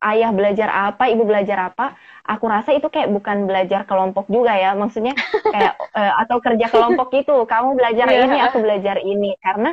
ayah 0.00 0.30
belajar 0.32 0.68
apa, 0.68 1.08
ibu 1.08 1.24
belajar 1.24 1.72
apa, 1.72 1.96
aku 2.24 2.44
rasa 2.48 2.76
itu 2.76 2.88
kayak 2.92 3.08
bukan 3.08 3.48
belajar 3.48 3.84
kelompok 3.88 4.28
juga 4.28 4.56
ya, 4.56 4.76
maksudnya 4.76 5.16
kayak 5.48 5.76
uh, 5.96 6.12
atau 6.26 6.40
kerja 6.44 6.66
kelompok 6.68 7.08
itu, 7.16 7.36
kamu 7.48 7.76
belajar 7.76 8.06
yeah. 8.08 8.24
ini, 8.26 8.36
aku 8.40 8.58
belajar 8.60 8.96
ini, 9.00 9.36
karena 9.40 9.72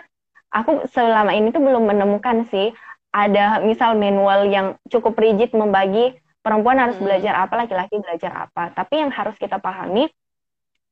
aku 0.51 0.87
selama 0.91 1.35
ini 1.35 1.51
tuh 1.51 1.63
belum 1.63 1.87
menemukan 1.87 2.47
sih 2.47 2.71
ada 3.11 3.63
misal 3.63 3.97
manual 3.97 4.47
yang 4.47 4.75
cukup 4.91 5.17
rigid 5.17 5.51
membagi 5.55 6.15
perempuan 6.45 6.79
harus 6.79 6.95
hmm. 6.95 7.03
belajar 7.03 7.33
apa, 7.43 7.53
laki-laki 7.65 7.99
belajar 7.99 8.47
apa. 8.47 8.71
Tapi 8.71 9.03
yang 9.03 9.11
harus 9.11 9.35
kita 9.35 9.59
pahami 9.59 10.07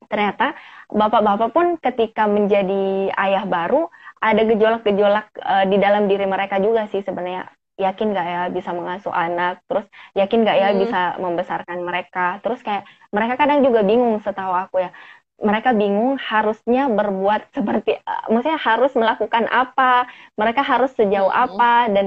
ternyata 0.05 0.53
bapak-bapak 0.91 1.49
pun 1.49 1.65
ketika 1.81 2.29
menjadi 2.29 3.09
ayah 3.15 3.41
baru 3.47 3.89
ada 4.21 4.41
gejolak-gejolak 4.45 5.33
uh, 5.41 5.65
di 5.65 5.81
dalam 5.81 6.05
diri 6.05 6.29
mereka 6.29 6.61
juga 6.61 6.85
sih 6.93 7.01
sebenarnya 7.01 7.49
yakin 7.75 8.15
gak 8.15 8.27
ya 8.27 8.41
bisa 8.53 8.69
mengasuh 8.71 9.11
anak 9.11 9.59
terus 9.67 9.89
yakin 10.15 10.45
gak 10.45 10.57
ya 10.61 10.69
hmm. 10.71 10.79
bisa 10.79 11.01
membesarkan 11.17 11.81
mereka 11.81 12.39
terus 12.39 12.61
kayak 12.61 12.85
mereka 13.09 13.33
kadang 13.35 13.65
juga 13.65 13.81
bingung 13.81 14.21
setahu 14.21 14.53
aku 14.53 14.85
ya 14.85 14.93
mereka 15.35 15.75
bingung 15.75 16.15
harusnya 16.15 16.87
berbuat 16.87 17.51
seperti 17.51 17.99
uh, 17.99 18.31
maksudnya 18.31 18.59
harus 18.59 18.91
melakukan 18.95 19.45
apa 19.51 20.07
mereka 20.39 20.63
harus 20.63 20.95
sejauh 20.95 21.27
hmm. 21.27 21.43
apa 21.49 21.73
dan 21.91 22.05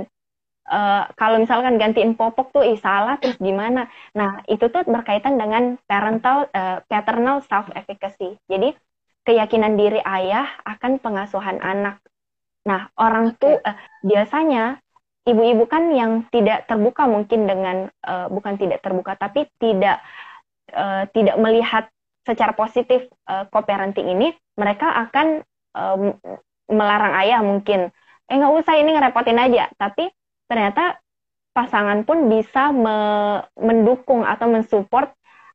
uh, 0.69 1.05
kalau 1.13 1.37
misalkan 1.37 1.77
gantiin 1.77 2.17
popok 2.17 2.53
tuh 2.57 2.65
ih 2.65 2.81
salah 2.81 3.21
terus 3.21 3.37
gimana. 3.37 3.89
Nah 4.17 4.41
itu 4.49 4.69
tuh 4.73 4.85
berkaitan 4.89 5.37
dengan 5.37 5.77
parental 5.85 6.49
uh, 6.53 6.81
paternal 6.89 7.45
self 7.45 7.69
efficacy 7.77 8.41
jadi 8.49 8.73
keyakinan 9.29 9.77
diri 9.77 10.01
ayah 10.09 10.49
akan 10.65 10.97
pengasuhan 10.97 11.61
anak. 11.61 12.01
Nah 12.65 12.89
orang 12.97 13.37
tuh 13.37 13.61
uh, 13.61 13.77
biasanya 14.01 14.81
ibu-ibu 15.29 15.69
kan 15.69 15.93
yang 15.93 16.25
tidak 16.33 16.65
terbuka 16.65 17.05
mungkin 17.05 17.45
dengan 17.45 17.93
uh, 18.09 18.33
bukan 18.33 18.57
tidak 18.57 18.81
terbuka 18.81 19.21
tapi 19.21 19.45
tidak 19.61 20.01
uh, 20.73 21.05
tidak 21.13 21.37
melihat 21.37 21.93
secara 22.29 22.53
positif 22.53 23.09
uh, 23.25 23.49
co-parenting 23.49 24.05
ini 24.05 24.37
mereka 24.61 25.09
akan 25.09 25.41
um, 25.73 26.13
melarang 26.69 27.17
ayah 27.25 27.41
mungkin. 27.41 27.89
Eh 28.29 28.37
nggak 28.37 28.53
usah 28.61 28.77
ini 28.77 28.93
ngerepotin 28.93 29.41
aja. 29.41 29.73
Tapi 29.81 30.13
ternyata 30.45 31.01
pasangan 31.57 32.05
pun 32.05 32.29
bisa 32.29 32.69
me 32.77 32.97
mendukung 33.57 34.29
atau 34.29 34.45
mensupport 34.53 35.09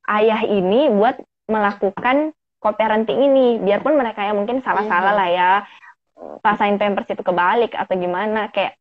ayah 0.09 0.41
ini 0.41 0.89
buat 0.89 1.21
melakukan 1.45 2.33
co-parenting 2.57 3.21
ini. 3.21 3.61
Biarpun 3.61 3.93
mereka 3.93 4.25
yang 4.25 4.41
mungkin 4.41 4.65
salah-salah 4.65 5.13
iya. 5.13 5.19
lah 5.21 5.29
ya 5.29 5.51
pasain 6.39 6.77
pampers 6.79 7.09
itu 7.09 7.23
kebalik 7.23 7.73
atau 7.75 7.93
gimana 7.97 8.49
kayak 8.53 8.77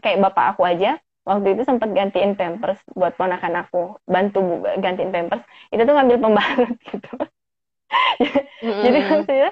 kayak 0.00 0.18
bapak 0.22 0.56
aku 0.56 0.62
aja 0.64 0.96
waktu 1.28 1.52
itu 1.52 1.62
sempat 1.68 1.92
gantiin 1.92 2.32
pampers 2.32 2.80
buat 2.96 3.12
ponakan 3.20 3.68
aku. 3.68 4.00
Bantu 4.08 4.64
gantiin 4.80 5.12
pampers. 5.12 5.44
Itu 5.68 5.84
tuh 5.84 5.94
ngambil 5.94 6.16
pembalut 6.24 6.76
gitu. 6.90 7.14
Mm. 8.60 8.84
jadi 8.84 8.98
maksudnya 9.08 9.50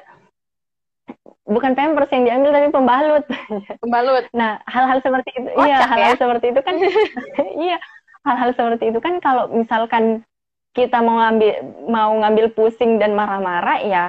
bukan 1.46 1.72
pampers 1.78 2.10
yang 2.10 2.24
diambil 2.26 2.50
tapi 2.52 2.68
pembalut. 2.74 3.24
Pembalut. 3.82 4.24
Nah 4.34 4.60
hal-hal 4.66 4.98
seperti 5.00 5.30
itu 5.38 5.48
iya 5.62 5.86
hal-hal 5.86 6.14
ya? 6.16 6.20
seperti 6.20 6.46
itu 6.52 6.60
kan 6.60 6.74
iya 7.68 7.78
hal-hal 8.26 8.50
seperti 8.52 8.84
itu 8.90 8.98
kan 8.98 9.22
kalau 9.22 9.48
misalkan 9.54 10.26
kita 10.74 11.00
mau 11.00 11.22
ngambil 11.22 11.52
mau 11.88 12.12
ngambil 12.20 12.46
pusing 12.52 12.98
dan 13.00 13.16
marah-marah 13.16 13.78
ya 13.86 14.04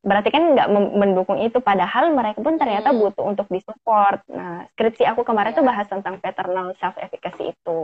berarti 0.00 0.32
kan 0.32 0.56
nggak 0.56 0.68
mendukung 0.96 1.36
itu 1.44 1.60
padahal 1.60 2.16
mereka 2.16 2.40
pun 2.40 2.56
ternyata 2.56 2.88
hmm. 2.88 2.98
butuh 3.04 3.24
untuk 3.28 3.46
disupport 3.52 4.24
nah 4.32 4.64
skripsi 4.72 5.04
aku 5.04 5.28
kemarin 5.28 5.52
yeah. 5.52 5.58
tuh 5.60 5.66
bahas 5.68 5.86
tentang 5.92 6.16
paternal 6.24 6.72
self 6.80 6.96
efficacy 6.96 7.52
itu 7.52 7.80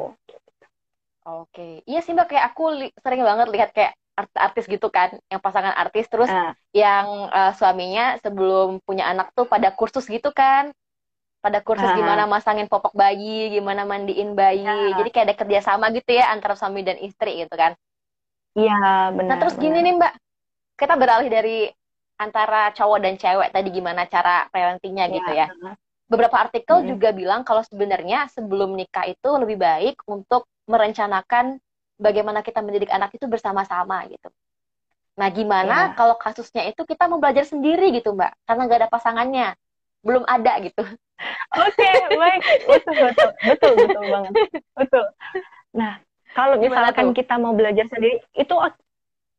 oke 1.29 1.53
okay. 1.53 1.85
iya 1.85 2.01
sih 2.01 2.17
mbak 2.17 2.33
kayak 2.33 2.57
aku 2.57 2.89
sering 3.05 3.21
banget 3.21 3.53
lihat 3.53 3.71
kayak 3.77 3.93
artis 4.17 4.65
gitu 4.65 4.89
kan 4.89 5.13
yang 5.29 5.45
pasangan 5.45 5.77
artis 5.77 6.09
terus 6.09 6.33
uh. 6.33 6.57
yang 6.73 7.29
uh, 7.29 7.53
suaminya 7.53 8.17
sebelum 8.25 8.81
punya 8.81 9.13
anak 9.13 9.29
tuh 9.37 9.45
pada 9.45 9.69
kursus 9.77 10.09
gitu 10.09 10.33
kan 10.33 10.73
pada 11.45 11.61
kursus 11.61 11.85
uh. 11.85 11.93
gimana 12.01 12.25
masangin 12.25 12.65
popok 12.65 12.97
bayi 12.97 13.53
gimana 13.53 13.85
mandiin 13.85 14.33
bayi 14.33 14.65
uh. 14.65 14.97
jadi 14.97 15.09
kayak 15.13 15.27
ada 15.29 15.37
kerjasama 15.37 15.93
gitu 15.93 16.17
ya 16.17 16.33
antara 16.33 16.57
suami 16.57 16.81
dan 16.81 16.97
istri 16.97 17.45
gitu 17.45 17.53
kan 17.53 17.77
iya 18.57 19.13
benar 19.13 19.29
nah 19.29 19.39
terus 19.45 19.61
benar. 19.61 19.65
gini 19.69 19.79
nih 19.85 19.95
mbak 20.01 20.13
kita 20.81 20.95
beralih 20.97 21.29
dari 21.29 21.69
antara 22.17 22.73
cowok 22.73 22.99
dan 23.01 23.15
cewek 23.21 23.49
tadi 23.53 23.69
gimana 23.73 24.09
cara 24.09 24.49
parentingnya 24.49 25.07
gitu 25.13 25.31
ya. 25.33 25.53
Beberapa 26.07 26.39
artikel 26.39 26.83
hmm. 26.83 26.89
juga 26.97 27.09
bilang 27.11 27.43
kalau 27.43 27.67
sebenarnya 27.67 28.31
sebelum 28.31 28.79
nikah 28.79 29.11
itu 29.11 29.31
lebih 29.37 29.59
baik 29.59 30.01
untuk 30.07 30.47
merencanakan 30.71 31.59
bagaimana 31.99 32.45
kita 32.45 32.61
mendidik 32.63 32.93
anak 32.93 33.13
itu 33.17 33.27
bersama-sama 33.27 34.07
gitu. 34.07 34.29
Nah, 35.17 35.29
gimana 35.33 35.91
ya. 35.91 35.95
kalau 35.97 36.15
kasusnya 36.21 36.69
itu 36.69 36.85
kita 36.85 37.09
mau 37.09 37.17
belajar 37.17 37.49
sendiri 37.49 37.89
gitu, 37.97 38.13
Mbak? 38.13 38.33
Karena 38.45 38.63
nggak 38.69 38.81
ada 38.85 38.91
pasangannya, 38.93 39.49
belum 40.05 40.29
ada 40.29 40.53
gitu. 40.61 40.85
Oke, 41.65 41.73
okay, 41.73 41.95
baik. 42.13 42.41
Betul, 42.69 42.95
betul, 43.01 43.31
betul, 43.41 43.73
betul 43.81 44.05
banget. 44.13 44.33
Betul. 44.77 45.05
Nah, 45.73 45.93
kalau 46.37 46.61
misalkan 46.61 47.17
kita 47.17 47.41
mau 47.41 47.57
belajar 47.57 47.89
sendiri, 47.89 48.21
itu 48.37 48.55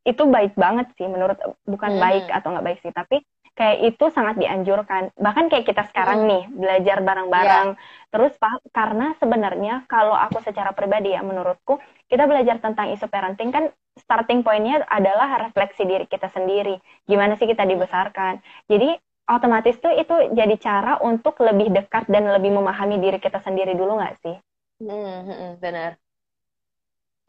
itu 0.07 0.23
baik 0.23 0.55
banget 0.55 0.87
sih 0.95 1.03
menurut 1.03 1.35
bukan 1.67 1.99
hmm. 1.99 2.01
baik 2.01 2.25
atau 2.31 2.55
nggak 2.55 2.65
baik 2.65 2.79
sih 2.79 2.95
tapi 2.95 3.19
kayak 3.57 3.77
itu 3.89 4.05
sangat 4.13 4.37
dianjurkan. 4.37 5.09
Bahkan 5.17 5.49
kayak 5.49 5.65
kita 5.65 5.83
sekarang 5.89 6.23
hmm. 6.23 6.29
nih 6.29 6.43
belajar 6.53 6.97
bareng-bareng. 7.01 7.69
Yeah. 7.75 7.95
terus 8.07 8.33
karena 8.71 9.19
sebenarnya 9.19 9.83
kalau 9.91 10.15
aku 10.15 10.39
secara 10.39 10.71
pribadi 10.71 11.11
ya 11.11 11.19
menurutku 11.25 11.75
kita 12.07 12.23
belajar 12.23 12.55
tentang 12.63 12.87
isu 12.95 13.03
parenting 13.11 13.51
kan 13.51 13.67
starting 13.99 14.47
pointnya 14.47 14.79
adalah 14.87 15.43
refleksi 15.43 15.83
diri 15.83 16.07
kita 16.07 16.31
sendiri. 16.31 16.79
Gimana 17.03 17.35
sih 17.35 17.49
kita 17.49 17.67
dibesarkan? 17.67 18.39
Jadi 18.71 18.95
otomatis 19.27 19.75
tuh 19.83 19.91
itu 19.91 20.31
jadi 20.31 20.55
cara 20.55 21.03
untuk 21.03 21.35
lebih 21.43 21.73
dekat 21.75 22.07
dan 22.07 22.31
lebih 22.31 22.55
memahami 22.55 22.95
diri 23.01 23.19
kita 23.19 23.43
sendiri 23.43 23.75
dulu 23.75 23.99
nggak 23.99 24.15
sih? 24.23 24.37
Hmm, 24.85 25.19
hmm, 25.27 25.51
benar. 25.59 25.99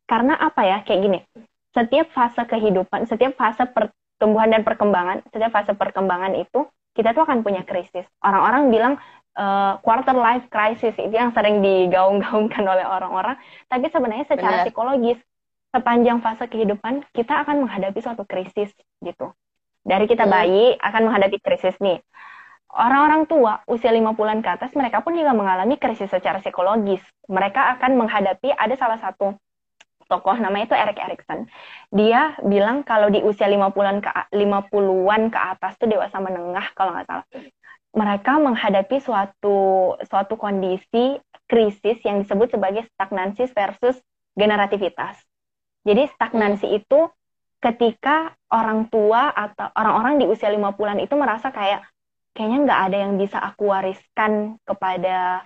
Karena 0.06 0.38
apa 0.38 0.62
ya? 0.62 0.78
Kayak 0.86 1.00
gini 1.02 1.18
setiap 1.76 2.08
fase 2.12 2.42
kehidupan, 2.48 3.04
setiap 3.08 3.36
fase 3.36 3.64
pertumbuhan 3.68 4.48
dan 4.50 4.62
perkembangan, 4.64 5.24
setiap 5.28 5.52
fase 5.52 5.72
perkembangan 5.76 6.34
itu 6.36 6.66
kita 6.96 7.14
tuh 7.14 7.22
akan 7.22 7.46
punya 7.46 7.62
krisis. 7.62 8.04
Orang-orang 8.24 8.72
bilang 8.72 8.94
uh, 9.38 9.78
quarter 9.84 10.16
life 10.16 10.50
crisis 10.50 10.96
itu 10.98 11.14
yang 11.14 11.30
sering 11.30 11.62
digaung-gaungkan 11.62 12.64
oleh 12.66 12.82
orang-orang, 12.82 13.38
tapi 13.70 13.86
sebenarnya 13.92 14.26
secara 14.26 14.62
Benar. 14.62 14.66
psikologis 14.66 15.18
sepanjang 15.68 16.18
fase 16.24 16.48
kehidupan 16.48 17.04
kita 17.12 17.44
akan 17.44 17.68
menghadapi 17.68 18.00
suatu 18.00 18.24
krisis 18.24 18.72
gitu. 19.04 19.30
Dari 19.84 20.04
kita 20.10 20.26
bayi 20.28 20.76
akan 20.80 21.08
menghadapi 21.08 21.38
krisis 21.40 21.76
nih. 21.80 22.02
Orang-orang 22.68 23.24
tua 23.24 23.64
usia 23.64 23.88
50-an 23.88 24.44
ke 24.44 24.50
atas 24.52 24.70
mereka 24.76 25.00
pun 25.00 25.16
juga 25.16 25.32
mengalami 25.32 25.80
krisis 25.80 26.12
secara 26.12 26.44
psikologis. 26.44 27.00
Mereka 27.24 27.78
akan 27.78 27.96
menghadapi 27.96 28.52
ada 28.52 28.76
salah 28.76 29.00
satu 29.00 29.32
tokoh 30.08 30.34
namanya 30.40 30.72
itu 30.72 30.76
Erik 30.76 30.98
Erikson. 30.98 31.46
Dia 31.92 32.34
bilang 32.42 32.82
kalau 32.82 33.12
di 33.12 33.20
usia 33.20 33.46
50-an 33.46 34.00
ke 34.00 34.10
50-an 34.32 35.22
ke 35.28 35.38
atas 35.38 35.76
tuh 35.76 35.86
dewasa 35.86 36.16
menengah 36.18 36.72
kalau 36.72 36.96
nggak 36.96 37.06
salah. 37.06 37.26
Mereka 37.92 38.32
menghadapi 38.40 38.96
suatu 39.00 39.94
suatu 40.04 40.34
kondisi 40.40 41.20
krisis 41.48 42.00
yang 42.04 42.24
disebut 42.24 42.52
sebagai 42.52 42.84
stagnansi 42.96 43.48
versus 43.52 43.96
generativitas. 44.36 45.20
Jadi 45.84 46.04
stagnansi 46.12 46.66
hmm. 46.68 46.78
itu 46.84 47.00
ketika 47.58 48.36
orang 48.54 48.86
tua 48.86 49.34
atau 49.34 49.66
orang-orang 49.74 50.22
di 50.22 50.26
usia 50.30 50.52
50-an 50.52 51.02
itu 51.02 51.14
merasa 51.18 51.50
kayak 51.50 51.82
kayaknya 52.36 52.58
nggak 52.70 52.80
ada 52.90 52.96
yang 53.02 53.12
bisa 53.18 53.42
aku 53.42 53.66
wariskan 53.66 54.62
kepada 54.62 55.42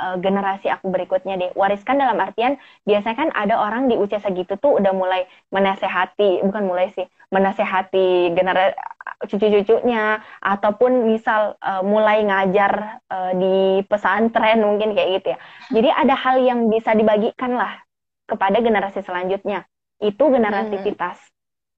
uh, 0.00 0.16
generasi 0.20 0.68
aku 0.68 0.88
berikutnya 0.92 1.36
deh. 1.36 1.50
Wariskan 1.56 2.00
dalam 2.00 2.16
artian 2.20 2.56
biasanya 2.84 3.16
kan 3.16 3.28
ada 3.32 3.60
orang 3.60 3.88
di 3.90 3.96
usia 3.96 4.20
segitu 4.20 4.56
tuh 4.60 4.78
udah 4.78 4.92
mulai 4.92 5.24
menasehati, 5.50 6.44
bukan 6.44 6.64
mulai 6.68 6.92
sih, 6.92 7.04
menasehati 7.32 8.32
generasi 8.36 8.76
cucu-cucunya 9.24 10.20
ataupun 10.42 11.08
misal 11.08 11.56
uh, 11.62 11.80
mulai 11.80 12.26
ngajar 12.26 13.00
uh, 13.08 13.32
di 13.32 13.80
pesantren 13.88 14.60
mungkin 14.60 14.92
kayak 14.92 15.22
gitu 15.22 15.26
ya. 15.32 15.38
Jadi 15.72 15.88
ada 15.88 16.14
hal 16.14 16.36
yang 16.44 16.68
bisa 16.68 16.92
dibagikan 16.92 17.56
lah 17.56 17.80
kepada 18.28 18.60
generasi 18.60 19.00
selanjutnya. 19.00 19.64
Itu 20.02 20.28
generativitas. 20.28 21.16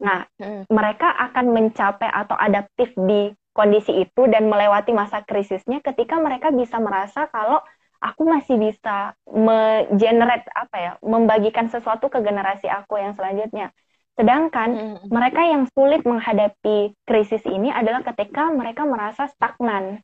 Nah, 0.02 0.26
hmm. 0.38 0.70
mereka 0.70 1.10
akan 1.30 1.54
mencapai 1.54 2.10
atau 2.10 2.34
adaptif 2.34 2.90
di 2.94 3.30
kondisi 3.54 4.06
itu 4.06 4.30
dan 4.30 4.46
melewati 4.46 4.94
masa 4.94 5.26
krisisnya 5.26 5.82
ketika 5.82 6.14
mereka 6.22 6.54
bisa 6.54 6.78
merasa 6.78 7.26
kalau 7.34 7.58
aku 7.98 8.22
masih 8.26 8.56
bisa 8.58 9.14
me-generate 9.26 10.46
apa 10.54 10.76
ya, 10.78 10.92
membagikan 11.02 11.66
sesuatu 11.66 12.06
ke 12.06 12.22
generasi 12.22 12.70
aku 12.70 12.98
yang 12.98 13.14
selanjutnya. 13.18 13.74
Sedangkan 14.18 14.68
hmm. 14.74 15.14
mereka 15.14 15.46
yang 15.46 15.64
sulit 15.70 16.02
menghadapi 16.02 16.90
krisis 17.06 17.42
ini 17.46 17.70
adalah 17.70 18.02
ketika 18.02 18.50
mereka 18.50 18.82
merasa 18.82 19.30
stagnan. 19.30 20.02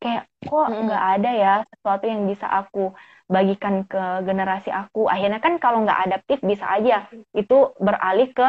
Kayak 0.00 0.32
kok 0.48 0.68
nggak 0.72 1.04
hmm. 1.04 1.14
ada 1.20 1.30
ya 1.36 1.54
sesuatu 1.68 2.08
yang 2.08 2.24
bisa 2.24 2.48
aku 2.48 2.96
bagikan 3.28 3.84
ke 3.84 4.24
generasi 4.24 4.72
aku. 4.72 5.12
Akhirnya 5.12 5.44
kan 5.44 5.60
kalau 5.60 5.84
nggak 5.84 6.08
adaptif 6.08 6.40
bisa 6.40 6.64
aja 6.72 7.04
itu 7.36 7.76
beralih 7.76 8.32
ke 8.32 8.48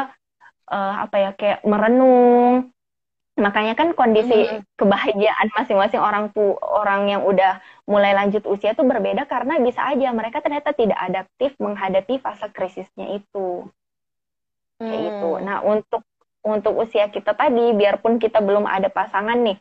uh, 0.72 0.96
apa 1.04 1.16
ya 1.20 1.32
kayak 1.36 1.60
merenung, 1.68 2.71
Makanya 3.40 3.80
kan 3.80 3.96
kondisi 3.96 4.36
hmm. 4.36 4.76
kebahagiaan 4.76 5.48
masing-masing 5.56 6.04
orang 6.04 6.36
tuh 6.36 6.60
orang 6.60 7.08
yang 7.08 7.24
udah 7.24 7.64
mulai 7.88 8.12
lanjut 8.12 8.44
usia 8.44 8.76
tuh 8.76 8.84
berbeda 8.84 9.24
karena 9.24 9.56
bisa 9.64 9.88
aja 9.88 10.12
mereka 10.12 10.44
ternyata 10.44 10.76
tidak 10.76 11.00
adaptif 11.00 11.56
menghadapi 11.56 12.20
fase 12.20 12.52
krisisnya 12.52 13.16
itu. 13.16 13.66
Kayak 14.78 15.00
hmm. 15.00 15.10
itu. 15.16 15.32
Nah, 15.48 15.58
untuk 15.64 16.04
untuk 16.42 16.74
usia 16.84 17.08
kita 17.08 17.38
tadi 17.38 17.72
biarpun 17.72 18.20
kita 18.20 18.42
belum 18.44 18.68
ada 18.68 18.90
pasangan 18.92 19.38
nih, 19.40 19.58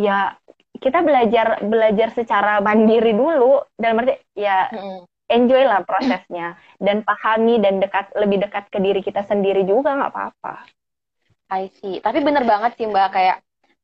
ya 0.00 0.34
kita 0.82 1.00
belajar 1.06 1.62
belajar 1.62 2.08
secara 2.10 2.58
mandiri 2.58 3.14
dulu 3.14 3.62
dalam 3.78 4.02
arti 4.02 4.18
ya 4.34 4.66
hmm. 4.66 5.06
enjoy 5.30 5.62
lah 5.62 5.86
prosesnya 5.86 6.58
dan 6.82 7.06
pahami 7.06 7.62
dan 7.62 7.78
dekat 7.78 8.10
lebih 8.18 8.42
dekat 8.42 8.66
ke 8.68 8.82
diri 8.82 9.00
kita 9.00 9.22
sendiri 9.22 9.62
juga 9.62 9.94
nggak 9.94 10.10
apa-apa. 10.10 10.54
I 11.52 11.68
see. 11.80 12.00
Tapi 12.00 12.18
bener 12.24 12.44
banget 12.48 12.76
sih 12.80 12.86
Mbak 12.88 13.08
kayak 13.12 13.36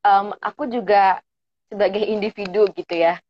um, 0.04 0.32
aku 0.40 0.68
juga 0.68 1.20
sebagai 1.68 2.02
individu 2.02 2.66
gitu 2.72 2.94
ya. 2.96 3.20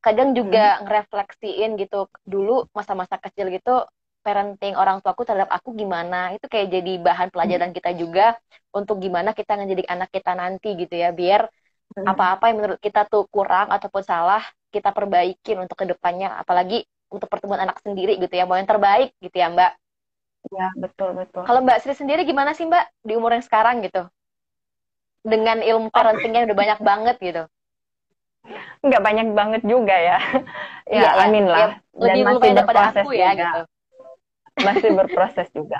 Kadang 0.00 0.32
juga 0.32 0.78
hmm. 0.78 0.88
ngerefleksiin 0.88 1.70
gitu 1.78 2.08
dulu 2.24 2.66
masa-masa 2.72 3.18
kecil 3.18 3.50
gitu 3.50 3.84
parenting 4.22 4.74
orang 4.76 5.00
tuaku 5.00 5.24
terhadap 5.24 5.48
aku 5.48 5.72
gimana 5.72 6.34
itu 6.36 6.44
kayak 6.50 6.68
jadi 6.68 6.92
bahan 7.00 7.28
pelajaran 7.32 7.70
kita 7.72 7.96
juga 7.96 8.36
untuk 8.74 9.00
gimana 9.00 9.32
kita 9.32 9.56
ngedidik 9.56 9.88
anak 9.88 10.10
kita 10.12 10.36
nanti 10.36 10.74
gitu 10.74 11.00
ya 11.00 11.14
biar 11.14 11.48
apa-apa 12.04 12.52
yang 12.52 12.60
menurut 12.60 12.78
kita 12.82 13.08
tuh 13.08 13.24
kurang 13.32 13.72
ataupun 13.72 14.04
salah 14.04 14.44
kita 14.68 14.92
perbaikin 14.92 15.64
untuk 15.64 15.80
ke 15.80 15.86
depannya 15.88 16.36
apalagi 16.36 16.84
untuk 17.08 17.30
pertumbuhan 17.32 17.64
anak 17.64 17.80
sendiri 17.80 18.20
gitu 18.20 18.34
ya 18.36 18.44
mau 18.44 18.60
yang 18.60 18.68
terbaik 18.68 19.16
gitu 19.24 19.32
ya 19.32 19.48
mbak 19.48 19.72
ya 20.52 20.68
betul 20.76 21.14
betul 21.14 21.42
kalau 21.44 21.60
mbak 21.64 21.80
Sri 21.84 21.94
sendiri 21.94 22.24
gimana 22.24 22.56
sih 22.56 22.64
mbak 22.64 22.88
di 23.04 23.16
umur 23.16 23.36
yang 23.36 23.44
sekarang 23.44 23.84
gitu 23.84 24.08
dengan 25.26 25.60
ilmu 25.60 25.92
parentingnya 25.92 26.48
udah 26.48 26.56
banyak 26.56 26.78
banget 26.80 27.16
gitu 27.20 27.42
nggak 28.80 29.02
banyak 29.02 29.28
banget 29.34 29.62
juga 29.66 29.96
ya 29.96 30.18
ya, 30.94 31.02
ya 31.04 31.10
amin 31.26 31.44
lah 31.44 31.76
ya, 31.92 32.16
lebih 32.16 32.22
dan 32.22 32.32
masih 32.32 32.50
berproses 32.54 33.04
aku 33.04 33.12
ya 33.12 33.30
juga. 33.34 33.42
gitu 33.42 33.62
masih 34.66 34.90
berproses 34.94 35.48
juga. 35.54 35.78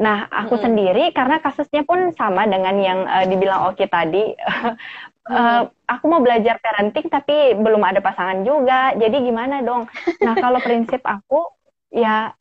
Nah, 0.00 0.26
aku 0.32 0.56
hmm. 0.56 0.64
sendiri 0.64 1.04
karena 1.12 1.40
kasusnya 1.44 1.84
pun 1.84 2.12
sama 2.16 2.48
dengan 2.48 2.76
yang 2.80 3.00
uh, 3.04 3.24
dibilang 3.28 3.68
Oki 3.68 3.86
tadi. 3.88 4.32
uh, 5.28 5.62
aku 5.84 6.04
mau 6.08 6.24
belajar 6.24 6.56
parenting 6.60 7.08
tapi 7.12 7.52
belum 7.56 7.82
ada 7.84 8.00
pasangan 8.00 8.40
juga. 8.42 8.96
Jadi 8.96 9.16
gimana 9.28 9.60
dong? 9.60 9.84
Nah, 10.24 10.34
kalau 10.40 10.60
prinsip 10.64 11.04
aku 11.04 11.44
ya 11.92 12.32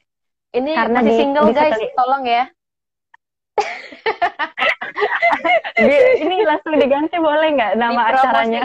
ini 0.53 0.71
karena 0.77 0.99
masih 1.01 1.09
di, 1.09 1.17
single 1.17 1.45
di 1.49 1.53
guys, 1.57 1.81
tolong 1.97 2.23
ya. 2.29 2.43
di, 5.81 5.97
ini 6.21 6.35
langsung 6.45 6.73
diganti 6.77 7.17
boleh 7.17 7.49
nggak 7.57 7.73
nama 7.77 8.01
acaranya? 8.13 8.61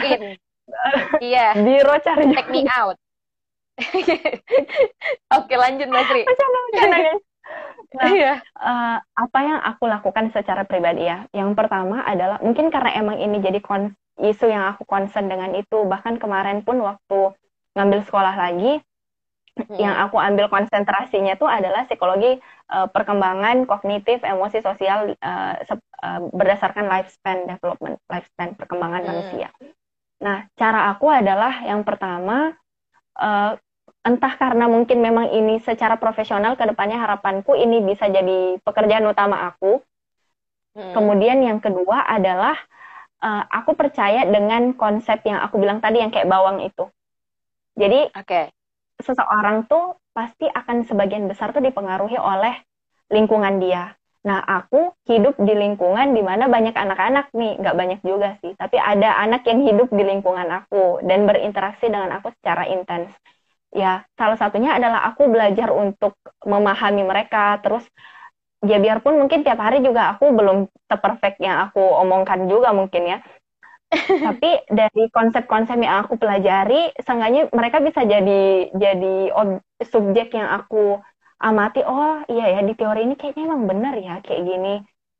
iya. 1.24 1.56
Biro 1.56 1.96
cari 2.04 2.24
Take 2.36 2.52
me 2.52 2.68
out. 2.68 2.96
Oke 5.38 5.54
lanjut 5.56 5.88
Mbak 5.88 6.04
Sri. 6.10 6.22
Nah, 7.88 8.12
iya. 8.12 8.36
uh, 8.60 9.00
apa 9.00 9.38
yang 9.40 9.64
aku 9.64 9.88
lakukan 9.88 10.28
secara 10.28 10.68
pribadi 10.68 11.08
ya? 11.08 11.24
Yang 11.32 11.56
pertama 11.56 12.04
adalah 12.04 12.36
mungkin 12.44 12.68
karena 12.68 13.00
emang 13.00 13.16
ini 13.16 13.40
jadi 13.40 13.64
isu 14.20 14.44
yang 14.44 14.76
aku 14.76 14.84
concern 14.84 15.32
dengan 15.32 15.56
itu. 15.56 15.88
Bahkan 15.88 16.20
kemarin 16.20 16.60
pun 16.60 16.84
waktu 16.84 17.32
ngambil 17.72 18.04
sekolah 18.04 18.36
lagi, 18.36 18.84
hmm. 19.58 19.76
yang 19.78 19.94
aku 19.98 20.16
ambil 20.22 20.46
konsentrasinya 20.46 21.34
tuh 21.34 21.50
adalah 21.50 21.84
psikologi 21.90 22.38
uh, 22.70 22.86
perkembangan 22.88 23.66
kognitif, 23.66 24.22
emosi, 24.22 24.62
sosial 24.62 25.18
uh, 25.18 25.54
uh, 26.02 26.20
berdasarkan 26.30 26.86
lifespan 26.86 27.50
development, 27.50 27.98
lifespan 28.06 28.54
perkembangan 28.54 29.02
hmm. 29.02 29.08
manusia. 29.10 29.48
Nah, 30.22 30.46
cara 30.58 30.90
aku 30.94 31.10
adalah 31.10 31.62
yang 31.62 31.82
pertama 31.82 32.54
uh, 33.18 33.58
entah 34.06 34.34
karena 34.38 34.70
mungkin 34.70 35.02
memang 35.02 35.30
ini 35.34 35.60
secara 35.60 35.98
profesional 35.98 36.54
ke 36.54 36.64
depannya 36.64 36.96
harapanku 36.96 37.52
ini 37.58 37.82
bisa 37.82 38.06
jadi 38.08 38.56
pekerjaan 38.62 39.06
utama 39.06 39.50
aku. 39.50 39.82
Hmm. 40.78 40.94
Kemudian 40.94 41.42
yang 41.42 41.58
kedua 41.58 42.06
adalah 42.06 42.54
uh, 43.22 43.44
aku 43.50 43.74
percaya 43.74 44.26
dengan 44.26 44.74
konsep 44.74 45.22
yang 45.26 45.42
aku 45.42 45.58
bilang 45.58 45.82
tadi 45.82 46.02
yang 46.02 46.10
kayak 46.14 46.30
bawang 46.30 46.62
itu. 46.62 46.86
Jadi 47.78 48.10
okay. 48.14 48.50
Seseorang 49.02 49.66
tuh 49.70 49.98
pasti 50.12 50.46
akan 50.50 50.84
sebagian 50.84 51.30
besar 51.30 51.54
tuh 51.54 51.62
dipengaruhi 51.62 52.18
oleh 52.18 52.54
lingkungan 53.08 53.62
dia. 53.62 53.94
Nah, 54.26 54.42
aku 54.42 54.92
hidup 55.06 55.38
di 55.38 55.54
lingkungan 55.54 56.12
di 56.12 56.20
mana 56.20 56.50
banyak 56.50 56.74
anak-anak 56.74 57.30
nih, 57.32 57.56
nggak 57.62 57.76
banyak 57.78 58.00
juga 58.02 58.34
sih, 58.42 58.52
tapi 58.58 58.76
ada 58.76 59.14
anak 59.24 59.46
yang 59.46 59.62
hidup 59.62 59.88
di 59.94 60.04
lingkungan 60.04 60.44
aku 60.50 61.00
dan 61.06 61.24
berinteraksi 61.24 61.86
dengan 61.88 62.18
aku 62.18 62.34
secara 62.36 62.66
intens 62.68 63.14
ya 63.72 64.04
salah 64.16 64.38
satunya 64.40 64.76
adalah 64.80 65.12
aku 65.12 65.28
belajar 65.28 65.68
untuk 65.72 66.16
memahami 66.44 67.04
mereka 67.04 67.60
terus 67.60 67.84
ya 68.64 68.80
biarpun 68.80 69.20
mungkin 69.20 69.44
tiap 69.44 69.60
hari 69.60 69.84
juga 69.84 70.16
aku 70.16 70.32
belum 70.32 70.66
seperfect 70.88 71.38
yang 71.38 71.68
aku 71.68 71.80
omongkan 71.80 72.48
juga 72.48 72.72
mungkin 72.72 73.16
ya 73.16 73.18
tapi 74.28 74.50
dari 74.68 75.08
konsep-konsep 75.08 75.80
yang 75.80 76.04
aku 76.04 76.20
pelajari 76.20 76.92
seenggaknya 77.00 77.48
mereka 77.56 77.80
bisa 77.80 78.04
jadi 78.04 78.68
jadi 78.76 79.32
subjek 79.80 80.36
yang 80.36 80.48
aku 80.60 81.00
amati 81.40 81.80
oh 81.86 82.20
iya 82.28 82.58
ya 82.58 82.60
di 82.66 82.76
teori 82.76 83.08
ini 83.08 83.14
kayaknya 83.16 83.48
emang 83.48 83.64
benar 83.64 83.94
ya 83.96 84.20
kayak 84.20 84.44
gini 84.44 84.74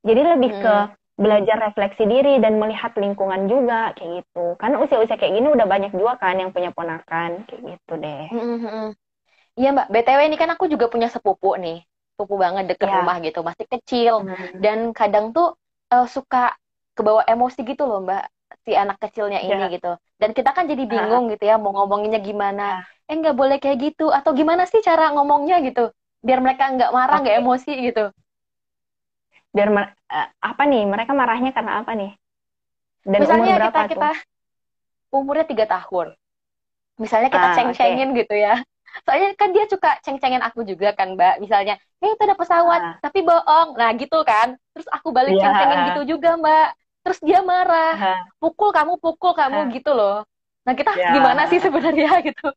jadi 0.05 0.21
lebih 0.37 0.53
hmm. 0.53 0.63
ke 0.63 0.75
belajar 1.19 1.59
refleksi 1.59 2.07
diri 2.07 2.39
dan 2.39 2.63
melihat 2.63 2.95
lingkungan 2.95 3.51
juga 3.51 3.91
kayak 3.99 4.23
gitu. 4.23 4.55
Kan 4.55 4.79
usia-usia 4.79 5.19
kayak 5.19 5.35
gini 5.35 5.51
udah 5.51 5.67
banyak 5.67 5.91
juga 5.91 6.15
kan 6.15 6.39
yang 6.39 6.55
punya 6.55 6.71
ponakan 6.71 7.43
kayak 7.51 7.75
gitu 7.75 7.93
deh. 7.99 8.25
Iya 9.59 9.75
Mbak, 9.75 9.91
BTW 9.91 10.21
ini 10.31 10.37
kan 10.39 10.55
aku 10.55 10.71
juga 10.71 10.87
punya 10.87 11.11
sepupu 11.11 11.59
nih. 11.59 11.83
Sepupu 12.15 12.39
banget 12.39 12.71
deket 12.71 12.87
ya. 12.87 13.03
rumah 13.03 13.19
gitu, 13.19 13.43
masih 13.43 13.67
kecil 13.67 14.15
hmm. 14.23 14.63
dan 14.63 14.95
kadang 14.95 15.35
tuh 15.35 15.59
uh, 15.91 16.07
suka 16.07 16.55
kebawa 16.95 17.27
emosi 17.27 17.67
gitu 17.67 17.83
loh 17.83 18.03
Mbak 18.07 18.25
si 18.69 18.77
anak 18.77 19.01
kecilnya 19.01 19.41
ini 19.41 19.57
ya. 19.57 19.73
gitu. 19.73 19.97
Dan 20.21 20.37
kita 20.37 20.53
kan 20.53 20.69
jadi 20.69 20.85
bingung 20.85 21.25
uh. 21.27 21.31
gitu 21.33 21.49
ya 21.49 21.57
mau 21.57 21.73
ngomonginnya 21.73 22.21
gimana. 22.21 22.85
Uh. 23.09 23.09
Eh 23.09 23.17
nggak 23.17 23.37
boleh 23.41 23.57
kayak 23.57 23.81
gitu 23.81 24.13
atau 24.13 24.37
gimana 24.37 24.69
sih 24.69 24.85
cara 24.85 25.09
ngomongnya 25.17 25.65
gitu 25.65 25.89
biar 26.23 26.39
mereka 26.43 26.71
nggak 26.75 26.91
marah 26.91 27.19
nggak 27.23 27.37
okay. 27.39 27.43
emosi 27.43 27.73
gitu 27.91 28.05
biar 29.55 29.69
uh, 29.73 30.29
apa 30.43 30.63
nih 30.67 30.85
mereka 30.85 31.13
marahnya 31.15 31.51
karena 31.55 31.83
apa 31.83 31.95
nih 31.95 32.13
dan 33.07 33.19
misalnya 33.23 33.43
umur 33.47 33.59
berapa 33.63 33.71
kita 33.71 33.81
tuh? 33.81 33.91
kita 33.95 34.11
umurnya 35.09 35.47
tiga 35.47 35.67
tahun 35.71 36.07
misalnya 36.99 37.31
kita 37.31 37.47
ah, 37.49 37.55
ceng-cengin 37.55 38.11
okay. 38.13 38.19
gitu 38.27 38.35
ya 38.35 38.55
soalnya 39.07 39.31
kan 39.39 39.49
dia 39.55 39.65
suka 39.71 39.91
ceng-cengin 40.03 40.43
aku 40.43 40.67
juga 40.67 40.91
kan 40.93 41.15
mbak 41.15 41.39
misalnya 41.39 41.79
eh 42.03 42.11
itu 42.11 42.23
ada 42.27 42.35
pesawat 42.35 42.81
ah. 42.83 42.97
tapi 42.99 43.23
bohong 43.23 43.79
nah 43.79 43.95
gitu 43.95 44.19
kan 44.27 44.59
terus 44.75 44.91
aku 44.91 45.15
balik 45.15 45.39
yeah. 45.39 45.43
ceng-cengin 45.47 45.81
gitu 45.95 46.19
juga 46.19 46.35
mbak 46.35 46.69
terus 47.09 47.25
dia 47.25 47.41
marah 47.41 47.97
ah. 47.97 48.21
pukul 48.37 48.69
kamu 48.69 49.01
pukul 49.01 49.33
kamu 49.33 49.65
ah. 49.65 49.69
gitu 49.73 49.93
loh 49.97 50.29
Nah 50.69 50.77
kita 50.77 50.93
ya. 51.01 51.17
gimana 51.17 51.49
sih 51.49 51.65
sebenarnya 51.65 52.21
gitu? 52.29 52.53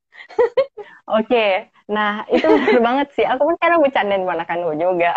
Oke, 1.08 1.24
okay. 1.24 1.52
nah 1.88 2.28
itu 2.28 2.43
benar 2.43 2.84
banget 2.91 3.08
sih. 3.16 3.24
Aku 3.24 3.47
kan 3.47 3.56
karena 3.64 3.80
bercandain 3.80 4.28
ponakanku 4.28 4.76
juga. 4.76 5.16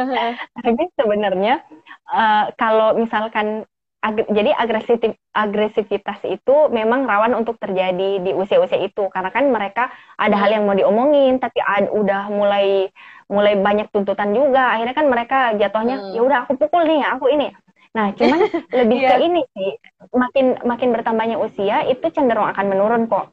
Tapi 0.66 0.82
sebenarnya 0.98 1.62
uh, 2.10 2.50
kalau 2.58 2.98
misalkan 2.98 3.62
ag 4.04 4.20
jadi 4.28 4.52
agresif 4.52 5.00
agresivitas 5.32 6.20
itu 6.28 6.56
memang 6.68 7.08
rawan 7.08 7.32
untuk 7.40 7.56
terjadi 7.56 8.20
di 8.20 8.36
usia-usia 8.36 8.76
itu 8.84 9.08
karena 9.08 9.32
kan 9.32 9.48
mereka 9.48 9.88
ada 10.20 10.36
hal 10.36 10.52
yang 10.52 10.68
mau 10.68 10.76
diomongin 10.76 11.40
tapi 11.40 11.56
ad, 11.64 11.88
udah 11.88 12.28
mulai 12.28 12.92
mulai 13.32 13.56
banyak 13.56 13.88
tuntutan 13.88 14.36
juga 14.36 14.76
akhirnya 14.76 14.92
kan 14.92 15.08
mereka 15.08 15.38
jatuhnya 15.56 15.96
hmm. 16.04 16.12
ya 16.12 16.20
udah 16.20 16.38
aku 16.44 16.52
pukul 16.60 16.84
nih 16.84 17.00
aku 17.16 17.32
ini 17.32 17.48
Nah, 17.94 18.10
cuman 18.18 18.38
lebih 18.82 18.98
yeah. 18.98 19.10
ke 19.14 19.16
ini 19.22 19.42
sih, 19.54 19.70
makin 20.10 20.58
makin 20.66 20.90
bertambahnya 20.90 21.38
usia 21.38 21.86
itu 21.86 22.04
cenderung 22.10 22.50
akan 22.50 22.66
menurun 22.66 23.06
kok. 23.06 23.30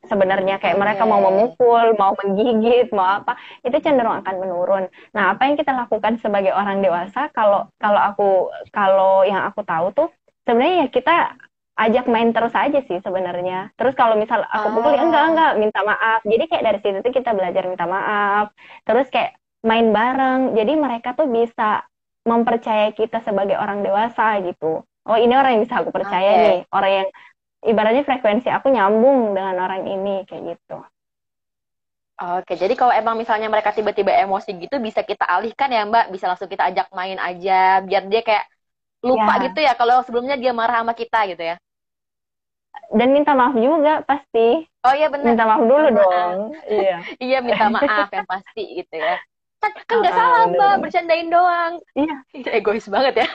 Sebenarnya 0.00 0.56
kayak 0.56 0.80
mereka 0.80 1.04
mau 1.04 1.20
memukul, 1.20 1.92
mau 2.00 2.16
menggigit, 2.16 2.88
mau 2.96 3.20
apa, 3.20 3.36
itu 3.60 3.76
cenderung 3.84 4.16
akan 4.24 4.34
menurun. 4.40 4.88
Nah, 5.12 5.36
apa 5.36 5.44
yang 5.44 5.60
kita 5.60 5.76
lakukan 5.76 6.16
sebagai 6.24 6.56
orang 6.56 6.80
dewasa 6.80 7.28
kalau 7.36 7.68
kalau 7.76 8.00
aku 8.00 8.28
kalau 8.72 9.28
yang 9.28 9.44
aku 9.44 9.60
tahu 9.60 9.92
tuh 9.92 10.08
sebenarnya 10.48 10.76
ya 10.82 10.86
kita 10.88 11.16
ajak 11.80 12.04
main 12.12 12.32
terus 12.32 12.56
aja 12.56 12.80
sih 12.84 12.98
sebenarnya. 13.04 13.76
Terus 13.76 13.92
kalau 13.92 14.16
misal 14.16 14.40
aku 14.48 14.80
pukul 14.80 14.96
ya 14.96 15.04
enggak 15.04 15.24
enggak 15.36 15.52
minta 15.60 15.80
maaf. 15.84 16.20
Jadi 16.24 16.44
kayak 16.48 16.64
dari 16.64 16.78
situ 16.80 16.98
tuh 17.04 17.12
kita 17.12 17.36
belajar 17.36 17.68
minta 17.68 17.84
maaf. 17.84 18.56
Terus 18.88 19.08
kayak 19.12 19.36
main 19.64 19.92
bareng. 19.92 20.56
Jadi 20.56 20.72
mereka 20.80 21.12
tuh 21.12 21.28
bisa 21.28 21.84
mempercayai 22.24 22.92
kita 22.92 23.24
sebagai 23.24 23.56
orang 23.56 23.80
dewasa 23.80 24.40
gitu. 24.44 24.84
Oh 25.08 25.16
ini 25.16 25.32
orang 25.32 25.56
yang 25.56 25.62
bisa 25.64 25.80
aku 25.80 25.90
percaya 25.90 26.30
okay. 26.36 26.44
nih, 26.44 26.58
orang 26.70 26.92
yang 26.92 27.08
ibaratnya 27.64 28.02
frekuensi 28.04 28.48
aku 28.52 28.68
nyambung 28.72 29.32
dengan 29.32 29.56
orang 29.64 29.88
ini 29.88 30.24
kayak 30.28 30.56
gitu. 30.56 30.78
Oke, 32.20 32.52
jadi 32.52 32.76
kalau 32.76 32.92
emang 32.92 33.16
misalnya 33.16 33.48
mereka 33.48 33.72
tiba-tiba 33.72 34.12
emosi 34.12 34.52
gitu, 34.60 34.76
bisa 34.76 35.00
kita 35.00 35.24
alihkan 35.24 35.72
ya 35.72 35.88
Mbak, 35.88 36.12
bisa 36.12 36.28
langsung 36.28 36.52
kita 36.52 36.68
ajak 36.68 36.92
main 36.92 37.16
aja, 37.16 37.80
biar 37.80 38.04
dia 38.12 38.20
kayak 38.20 38.44
lupa 39.00 39.40
ya. 39.40 39.42
gitu 39.48 39.60
ya, 39.64 39.72
kalau 39.72 40.04
sebelumnya 40.04 40.36
dia 40.36 40.52
marah 40.52 40.84
sama 40.84 40.92
kita 40.92 41.32
gitu 41.32 41.40
ya. 41.40 41.56
Dan 42.92 43.16
minta 43.16 43.32
maaf 43.32 43.56
juga 43.56 44.04
pasti. 44.04 44.68
Oh 44.84 44.92
iya 44.92 45.08
benar. 45.08 45.32
Minta 45.32 45.44
maaf 45.48 45.62
dulu 45.64 45.86
minta 45.88 46.04
dong. 46.04 46.40
iya. 46.68 46.96
iya 47.32 47.38
minta 47.40 47.72
maaf 47.72 48.12
yang 48.12 48.28
pasti 48.28 48.62
gitu 48.84 48.94
ya. 49.00 49.16
Kan 49.60 49.72
kan 49.84 49.96
nggak 50.00 50.14
uh, 50.14 50.18
salah 50.18 50.42
mbak 50.48 50.74
bercandain 50.80 51.28
doang 51.28 51.72
iya 51.92 52.16
egois 52.56 52.88
banget 52.88 53.24
ya 53.24 53.28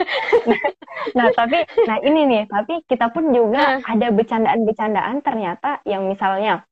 nah 1.14 1.30
tapi 1.38 1.62
nah 1.86 1.98
ini 2.02 2.22
nih 2.26 2.44
tapi 2.50 2.82
kita 2.90 3.14
pun 3.14 3.30
juga 3.30 3.78
uh. 3.78 3.86
ada 3.86 4.10
bercandaan-bercandaan 4.10 5.22
ternyata 5.22 5.86
yang 5.86 6.10
misalnya 6.10 6.66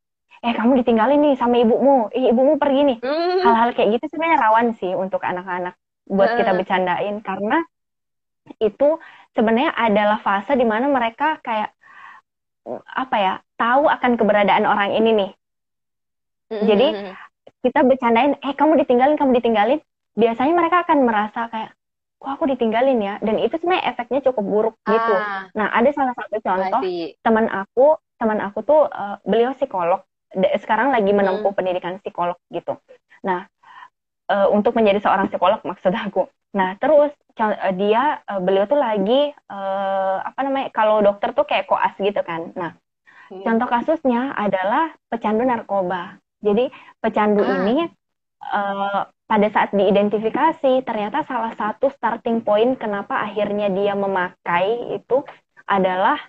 eh 0.43 0.51
kamu 0.51 0.81
ditinggalin 0.83 1.21
nih 1.21 1.35
sama 1.37 1.61
ibumu 1.61 2.09
eh 2.11 2.33
ibumu 2.33 2.57
pergi 2.57 2.81
nih 2.83 2.97
mm. 2.99 3.45
hal-hal 3.45 3.69
kayak 3.77 3.95
gitu 3.95 4.05
sebenarnya 4.11 4.37
rawan 4.41 4.67
sih 4.75 4.91
untuk 4.91 5.21
anak-anak 5.21 5.77
buat 6.09 6.33
uh. 6.33 6.37
kita 6.41 6.51
bercandain 6.57 7.21
karena 7.21 7.61
itu 8.59 8.99
sebenarnya 9.31 9.71
adalah 9.71 10.19
fase 10.19 10.57
di 10.59 10.67
mana 10.67 10.91
mereka 10.91 11.39
kayak 11.39 11.71
apa 12.91 13.15
ya 13.19 13.33
tahu 13.59 13.87
akan 13.87 14.11
keberadaan 14.15 14.65
orang 14.67 14.91
ini 14.95 15.11
nih 15.15 15.31
mm-hmm. 16.51 16.65
jadi 16.67 16.87
kita 17.63 17.79
bercandain 17.87 18.35
eh 18.43 18.53
kamu 18.53 18.83
ditinggalin 18.83 19.15
kamu 19.15 19.39
ditinggalin. 19.39 19.79
Biasanya 20.13 20.53
mereka 20.53 20.85
akan 20.85 20.97
merasa 21.07 21.47
kayak 21.49 21.71
kok 22.19 22.31
aku 22.35 22.45
ditinggalin 22.51 22.99
ya? 22.99 23.15
Dan 23.23 23.39
itu 23.39 23.55
sebenarnya 23.55 23.87
efeknya 23.95 24.19
cukup 24.29 24.43
buruk 24.43 24.75
gitu. 24.83 25.13
Ah. 25.15 25.47
nah 25.55 25.71
ada 25.71 25.89
salah 25.95 26.13
satu 26.13 26.37
contoh 26.43 26.81
teman 27.23 27.47
aku 27.47 27.97
teman 28.19 28.39
aku 28.43 28.59
tuh 28.67 28.91
uh, 28.91 29.17
beliau 29.23 29.55
psikolog. 29.55 30.03
Sekarang 30.59 30.91
lagi 30.91 31.15
menempuh 31.15 31.55
hmm. 31.55 31.57
pendidikan 31.57 31.97
psikolog 32.03 32.35
gitu. 32.51 32.75
Nah 33.23 33.47
uh, 34.27 34.47
untuk 34.51 34.75
menjadi 34.75 34.99
seorang 34.99 35.31
psikolog 35.31 35.63
maksud 35.71 35.95
aku. 35.95 36.27
Nah 36.53 36.75
terus 36.77 37.15
uh, 37.39 37.73
dia 37.79 38.19
uh, 38.27 38.43
beliau 38.43 38.67
tuh 38.67 38.77
lagi 38.77 39.31
uh, 39.47 40.19
apa 40.19 40.39
namanya 40.43 40.67
kalau 40.75 40.99
dokter 40.99 41.31
tuh 41.31 41.47
kayak 41.47 41.65
koas 41.71 41.95
gitu 41.95 42.19
kan. 42.27 42.51
Nah 42.59 42.75
hmm. 43.31 43.43
contoh 43.47 43.67
kasusnya 43.71 44.35
adalah 44.35 44.91
pecandu 45.07 45.47
narkoba 45.47 46.22
jadi 46.43 46.67
pecandu 46.99 47.41
ah. 47.41 47.63
ini 47.63 47.87
uh, 48.51 49.07
pada 49.07 49.47
saat 49.49 49.71
diidentifikasi 49.71 50.83
ternyata 50.83 51.23
salah 51.23 51.55
satu 51.55 51.87
starting 51.95 52.43
point 52.43 52.75
kenapa 52.75 53.23
akhirnya 53.23 53.71
dia 53.71 53.95
memakai 53.95 54.99
itu 54.99 55.23
adalah 55.63 56.19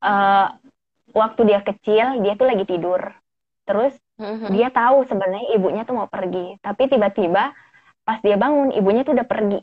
uh, 0.00 0.48
waktu 1.12 1.40
dia 1.46 1.60
kecil 1.60 2.24
dia 2.24 2.34
tuh 2.34 2.48
lagi 2.48 2.64
tidur 2.64 3.12
terus 3.68 3.92
mm-hmm. 4.18 4.50
dia 4.50 4.68
tahu 4.72 5.04
sebenarnya 5.06 5.54
ibunya 5.54 5.82
tuh 5.84 5.94
mau 6.00 6.08
pergi 6.08 6.58
tapi 6.64 6.88
tiba-tiba 6.88 7.52
pas 8.04 8.18
dia 8.20 8.36
bangun 8.36 8.72
ibunya 8.74 9.04
tuh 9.04 9.14
udah 9.16 9.28
pergi 9.28 9.60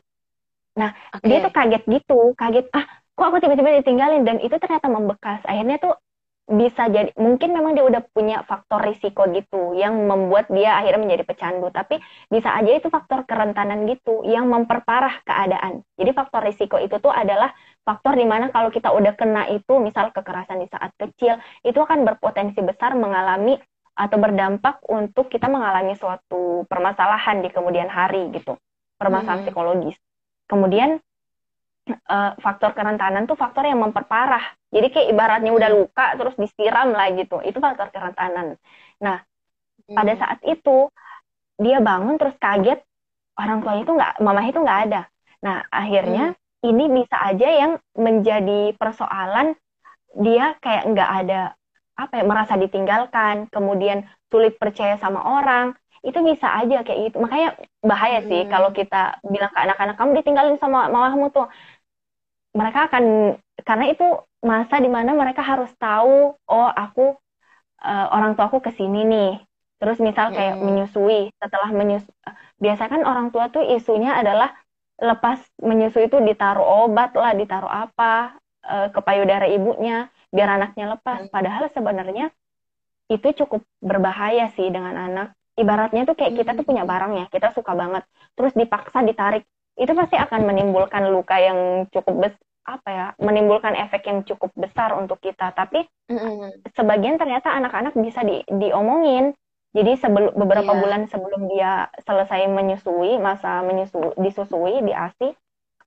nah 0.77 0.95
okay. 1.11 1.27
dia 1.27 1.37
tuh 1.43 1.53
kaget 1.53 1.83
gitu 1.89 2.19
kaget 2.39 2.65
ah 2.71 2.85
kok 3.11 3.25
aku 3.27 3.37
tiba-tiba 3.43 3.83
ditinggalin 3.83 4.23
dan 4.23 4.37
itu 4.39 4.55
ternyata 4.55 4.87
membekas 4.87 5.43
akhirnya 5.43 5.77
tuh 5.77 5.93
bisa 6.51 6.91
jadi 6.91 7.15
mungkin 7.15 7.55
memang 7.55 7.71
dia 7.73 7.87
udah 7.87 8.03
punya 8.11 8.43
faktor 8.43 8.83
risiko 8.83 9.23
gitu 9.31 9.71
yang 9.71 9.95
membuat 10.03 10.51
dia 10.51 10.75
akhirnya 10.75 11.07
menjadi 11.07 11.23
pecandu. 11.23 11.71
Tapi 11.71 11.97
bisa 12.27 12.51
aja 12.51 12.71
itu 12.75 12.91
faktor 12.91 13.23
kerentanan 13.23 13.87
gitu 13.87 14.27
yang 14.27 14.51
memperparah 14.51 15.23
keadaan. 15.23 15.81
Jadi 15.95 16.11
faktor 16.11 16.43
risiko 16.43 16.75
itu 16.75 16.99
tuh 16.99 17.11
adalah 17.11 17.55
faktor 17.87 18.19
di 18.19 18.27
mana 18.27 18.51
kalau 18.51 18.69
kita 18.69 18.91
udah 18.91 19.15
kena 19.15 19.47
itu 19.49 19.79
misal 19.79 20.11
kekerasan 20.11 20.59
di 20.59 20.67
saat 20.67 20.91
kecil 20.99 21.39
itu 21.63 21.79
akan 21.79 22.03
berpotensi 22.03 22.59
besar 22.59 22.93
mengalami 22.93 23.55
atau 23.95 24.17
berdampak 24.19 24.83
untuk 24.87 25.27
kita 25.27 25.51
mengalami 25.51 25.95
suatu 25.95 26.67
permasalahan 26.67 27.43
di 27.43 27.49
kemudian 27.51 27.87
hari 27.87 28.31
gitu. 28.35 28.59
Permasalahan 28.99 29.43
hmm. 29.43 29.47
psikologis. 29.47 29.97
Kemudian 30.47 30.99
uh, 31.89 32.31
faktor 32.37 32.77
kerentanan 32.77 33.25
tuh 33.25 33.37
faktor 33.39 33.65
yang 33.65 33.81
memperparah. 33.81 34.53
Jadi 34.71 34.87
kayak 34.93 35.07
ibaratnya 35.11 35.51
udah 35.51 35.69
luka 35.71 36.15
terus 36.15 36.35
disiram 36.37 36.93
lah 36.93 37.09
gitu. 37.15 37.41
Itu 37.41 37.57
faktor 37.57 37.89
kerentanan. 37.89 38.55
Nah, 39.01 39.17
hmm. 39.89 39.95
pada 39.95 40.13
saat 40.17 40.39
itu 40.45 40.89
dia 41.61 41.77
bangun 41.81 42.17
terus 42.17 42.33
kaget 42.41 42.81
orang 43.37 43.63
tuanya 43.63 43.81
itu 43.85 43.93
nggak, 43.93 44.13
mamah 44.21 44.45
itu 44.45 44.59
nggak 44.61 44.79
ada. 44.89 45.01
Nah, 45.41 45.65
akhirnya 45.73 46.25
hmm. 46.33 46.69
ini 46.69 46.85
bisa 47.01 47.17
aja 47.17 47.47
yang 47.49 47.71
menjadi 47.97 48.73
persoalan 48.77 49.57
dia 50.19 50.59
kayak 50.59 50.91
nggak 50.91 51.11
ada 51.25 51.41
apa 51.95 52.13
ya 52.17 52.25
merasa 52.25 52.57
ditinggalkan, 52.57 53.45
kemudian 53.53 54.09
sulit 54.31 54.57
percaya 54.57 54.97
sama 54.97 55.21
orang, 55.21 55.77
itu 56.01 56.17
bisa 56.25 56.49
aja 56.49 56.81
kayak 56.81 57.13
gitu 57.13 57.21
makanya 57.21 57.53
bahaya 57.85 58.25
sih 58.25 58.41
hmm. 58.45 58.49
kalau 58.49 58.73
kita 58.73 59.21
bilang 59.21 59.53
ke 59.53 59.59
anak-anak 59.61 59.95
kamu 60.01 60.11
ditinggalin 60.17 60.57
sama 60.57 60.89
mamahmu 60.89 61.29
tuh 61.29 61.45
mereka 62.51 62.91
akan 62.91 63.35
karena 63.63 63.85
itu 63.91 64.05
masa 64.41 64.81
di 64.81 64.89
mana 64.89 65.13
mereka 65.13 65.45
harus 65.45 65.69
tahu 65.77 66.35
oh 66.35 66.69
aku 66.73 67.15
uh, 67.85 68.07
orang 68.11 68.33
tua 68.35 68.49
aku 68.51 68.59
ke 68.59 68.71
sini 68.75 69.05
nih. 69.07 69.31
Terus 69.81 69.97
misal 69.97 70.29
kayak 70.29 70.61
hmm. 70.61 70.63
menyusui 70.65 71.33
setelah 71.41 71.69
menyusui 71.73 72.13
biasa 72.61 72.85
kan 72.85 73.01
orang 73.01 73.33
tua 73.33 73.49
tuh 73.49 73.65
isunya 73.65 74.13
adalah 74.13 74.53
lepas 75.01 75.41
menyusui 75.57 76.05
itu 76.05 76.21
ditaruh 76.21 76.85
obat 76.85 77.17
lah 77.17 77.33
ditaruh 77.33 77.69
apa 77.69 78.37
uh, 78.61 78.87
ke 78.93 78.99
payudara 79.01 79.49
ibunya 79.49 80.11
biar 80.29 80.59
anaknya 80.61 80.97
lepas. 80.97 81.25
Hmm. 81.25 81.31
padahal 81.33 81.65
sebenarnya 81.73 82.29
itu 83.09 83.27
cukup 83.43 83.65
berbahaya 83.81 84.53
sih 84.53 84.69
dengan 84.69 84.95
anak. 84.95 85.33
Ibaratnya 85.57 86.07
tuh 86.07 86.15
kayak 86.15 86.33
kita 86.37 86.51
tuh 86.55 86.63
punya 86.63 86.87
barang 86.87 87.11
ya 87.17 87.25
kita 87.27 87.51
suka 87.51 87.73
banget. 87.75 88.05
Terus 88.37 88.53
dipaksa 88.55 89.03
ditarik 89.03 89.43
itu 89.81 89.97
pasti 89.97 90.13
akan 90.13 90.45
menimbulkan 90.45 91.09
luka 91.09 91.41
yang 91.41 91.89
cukup 91.89 92.29
bes 92.29 92.35
apa 92.61 92.89
ya 92.93 93.07
menimbulkan 93.17 93.73
efek 93.73 94.05
yang 94.05 94.21
cukup 94.21 94.53
besar 94.53 94.93
untuk 94.93 95.17
kita. 95.17 95.49
Tapi 95.57 95.81
mm-hmm. 96.13 96.69
sebagian 96.77 97.17
ternyata 97.17 97.49
anak-anak 97.49 97.97
bisa 97.97 98.21
di, 98.21 98.45
diomongin. 98.45 99.33
Jadi 99.73 99.97
sebelum 99.97 100.37
beberapa 100.37 100.75
yeah. 100.75 100.79
bulan 100.83 101.01
sebelum 101.09 101.41
dia 101.49 101.89
selesai 102.05 102.45
menyusui 102.51 103.17
masa 103.17 103.63
menyusui 103.65 104.13
disusui 104.19 104.83
di 104.83 104.93
asi 104.93 105.31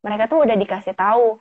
mereka 0.00 0.26
tuh 0.26 0.42
udah 0.42 0.56
dikasih 0.56 0.96
tahu 0.96 1.36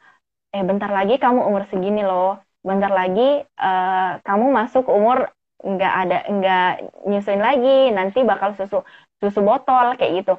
eh 0.53 0.61
bentar 0.61 0.91
lagi 0.93 1.17
kamu 1.17 1.41
umur 1.41 1.65
segini 1.71 2.05
loh. 2.05 2.37
Bentar 2.61 2.93
lagi 2.93 3.41
uh, 3.59 4.21
kamu 4.21 4.45
masuk 4.53 4.85
umur 4.91 5.33
nggak 5.63 5.93
ada 6.05 6.17
nggak 6.29 6.71
nyusuin 7.09 7.41
lagi. 7.41 7.89
Nanti 7.89 8.21
bakal 8.21 8.53
susu 8.53 8.85
susu 9.17 9.39
botol 9.41 9.97
kayak 9.97 10.21
gitu 10.21 10.35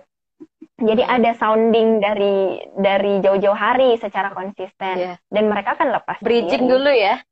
jadi 0.74 1.02
hmm. 1.06 1.14
ada 1.20 1.30
sounding 1.38 1.88
dari 2.02 2.58
dari 2.74 3.22
jauh-jauh 3.22 3.54
hari 3.54 3.94
secara 3.98 4.34
konsisten 4.34 4.94
yeah. 4.98 5.16
dan 5.30 5.46
mereka 5.46 5.78
akan 5.78 5.94
lepas 5.94 6.18
bridging 6.18 6.66
dulu 6.66 6.90
ya 6.90 7.22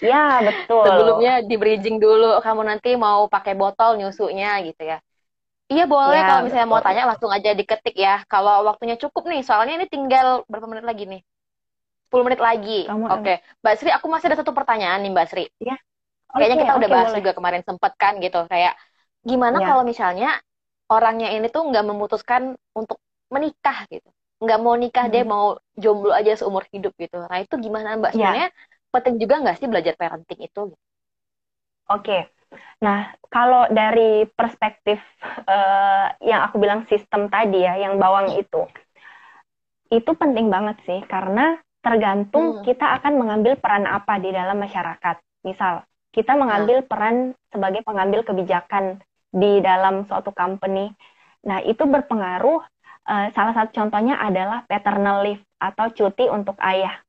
ya 0.00 0.38
betul 0.48 0.84
sebelumnya 0.84 1.44
di 1.44 1.54
bridging 1.60 2.00
dulu 2.00 2.40
kamu 2.40 2.62
nanti 2.64 2.96
mau 2.96 3.28
pakai 3.28 3.52
botol 3.52 4.00
nyusunya 4.00 4.64
gitu 4.64 4.82
ya 4.84 4.98
iya 5.68 5.84
boleh 5.84 6.20
ya, 6.20 6.28
kalau 6.28 6.42
misalnya 6.48 6.68
betul. 6.68 6.80
mau 6.80 6.84
tanya 6.84 7.02
langsung 7.08 7.30
aja 7.32 7.50
diketik 7.52 7.96
ya 7.96 8.24
kalau 8.28 8.64
waktunya 8.64 8.96
cukup 8.96 9.28
nih 9.28 9.44
soalnya 9.44 9.80
ini 9.80 9.86
tinggal 9.88 10.44
berapa 10.48 10.68
menit 10.68 10.84
lagi 10.84 11.04
nih 11.08 11.22
10 12.12 12.26
menit 12.28 12.40
lagi 12.40 12.88
oke 12.88 13.20
okay. 13.20 13.36
Mbak 13.64 13.74
Sri 13.80 13.90
aku 13.92 14.06
masih 14.08 14.32
ada 14.32 14.40
satu 14.40 14.52
pertanyaan 14.52 15.00
nih 15.00 15.12
Mbak 15.12 15.26
Sri 15.28 15.44
ya 15.60 15.76
Kayaknya 16.32 16.56
kita 16.64 16.72
udah 16.80 16.88
bahas 16.88 17.08
boleh. 17.12 17.18
juga 17.20 17.32
kemarin 17.36 17.62
sempet 17.62 17.92
kan 18.00 18.16
gitu. 18.16 18.40
Kayak 18.48 18.74
gimana 19.22 19.58
ya. 19.60 19.66
kalau 19.68 19.82
misalnya 19.84 20.30
orangnya 20.92 21.32
ini 21.32 21.48
tuh 21.48 21.64
nggak 21.64 21.84
memutuskan 21.88 22.52
untuk 22.76 23.00
menikah 23.32 23.88
gitu. 23.88 24.08
Nggak 24.44 24.60
mau 24.60 24.74
nikah, 24.76 25.08
hmm. 25.08 25.14
dia 25.16 25.24
mau 25.24 25.56
jomblo 25.72 26.12
aja 26.12 26.36
seumur 26.36 26.68
hidup 26.68 26.92
gitu. 27.00 27.16
Nah 27.24 27.40
itu 27.40 27.54
gimana 27.56 27.96
Mbak? 27.96 28.12
Ya. 28.12 28.16
Sebenarnya 28.20 28.48
ya. 28.52 28.90
penting 28.92 29.14
juga 29.16 29.34
nggak 29.40 29.56
sih 29.56 29.68
belajar 29.72 29.94
parenting 29.96 30.40
itu? 30.44 30.62
Oke. 31.88 32.28
Nah, 32.84 33.16
kalau 33.32 33.64
dari 33.72 34.28
perspektif 34.28 35.00
uh, 35.48 36.06
yang 36.20 36.44
aku 36.44 36.60
bilang 36.60 36.84
sistem 36.84 37.32
tadi 37.32 37.64
ya, 37.64 37.80
yang 37.80 37.96
bawang 37.96 38.36
itu, 38.36 38.68
itu 39.88 40.10
penting 40.12 40.52
banget 40.52 40.76
sih, 40.84 41.00
karena 41.08 41.56
tergantung 41.80 42.60
hmm. 42.60 42.64
kita 42.68 43.00
akan 43.00 43.16
mengambil 43.16 43.56
peran 43.56 43.88
apa 43.88 44.20
di 44.20 44.36
dalam 44.36 44.60
masyarakat. 44.60 45.16
Misal, 45.48 45.80
kita 46.12 46.36
mengambil 46.36 46.84
nah. 46.84 46.86
peran 46.86 47.16
sebagai 47.48 47.80
pengambil 47.88 48.20
kebijakan 48.20 49.00
di 49.32 49.64
dalam 49.64 50.04
suatu 50.04 50.30
company. 50.30 50.92
Nah, 51.48 51.64
itu 51.64 51.82
berpengaruh. 51.82 52.60
Uh, 53.02 53.34
salah 53.34 53.50
satu 53.50 53.74
contohnya 53.74 54.14
adalah 54.14 54.62
paternal 54.70 55.26
leave 55.26 55.42
atau 55.58 55.90
cuti 55.90 56.30
untuk 56.30 56.54
ayah. 56.62 57.02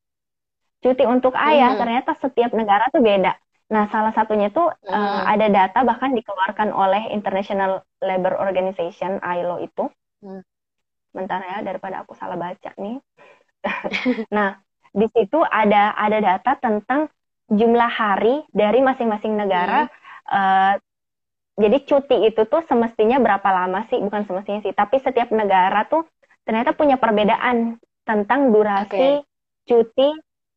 Cuti 0.82 1.05
untuk 1.05 1.38
ayah 1.38 1.78
hmm. 1.78 1.80
ternyata 1.80 2.11
setiap 2.17 2.49
negara 2.55 2.89
tuh 2.89 3.03
beda. 3.03 3.38
Nah, 3.69 3.88
salah 3.93 4.09
satunya 4.15 4.49
tuh 4.49 4.74
hmm. 4.74 4.89
uh, 4.89 5.21
ada 5.30 5.47
data 5.53 5.86
bahkan 5.86 6.17
dikeluarkan 6.17 6.74
oleh 6.74 7.13
International 7.13 7.86
Labour 8.01 8.41
Organization 8.41 9.21
ILO 9.21 9.61
itu. 9.61 9.86
Hmm. 10.26 10.41
Bentar 11.13 11.45
ya, 11.45 11.61
daripada 11.61 12.01
aku 12.01 12.17
salah 12.17 12.39
baca 12.39 12.74
nih. 12.74 12.97
nah, 14.36 14.57
di 14.89 15.05
situ 15.13 15.39
ada 15.45 15.93
ada 15.93 16.17
data 16.21 16.57
tentang 16.57 17.05
jumlah 17.53 17.91
hari 17.91 18.41
dari 18.49 18.82
masing-masing 18.82 19.38
negara. 19.38 19.86
Hmm. 19.86 20.01
Uh, 20.24 20.74
jadi 21.54 21.78
cuti 21.86 22.18
itu 22.34 22.41
tuh 22.49 22.66
semestinya 22.66 23.22
berapa 23.22 23.45
lama 23.45 23.86
sih? 23.89 24.01
Bukan 24.01 24.26
semestinya 24.26 24.62
sih, 24.66 24.74
tapi 24.74 24.97
setiap 24.97 25.30
negara 25.30 25.86
tuh 25.86 26.06
ternyata 26.43 26.74
punya 26.74 26.97
perbedaan 26.97 27.78
tentang 28.04 28.49
durasi 28.49 29.22
okay. 29.22 29.24
cuti 29.70 30.10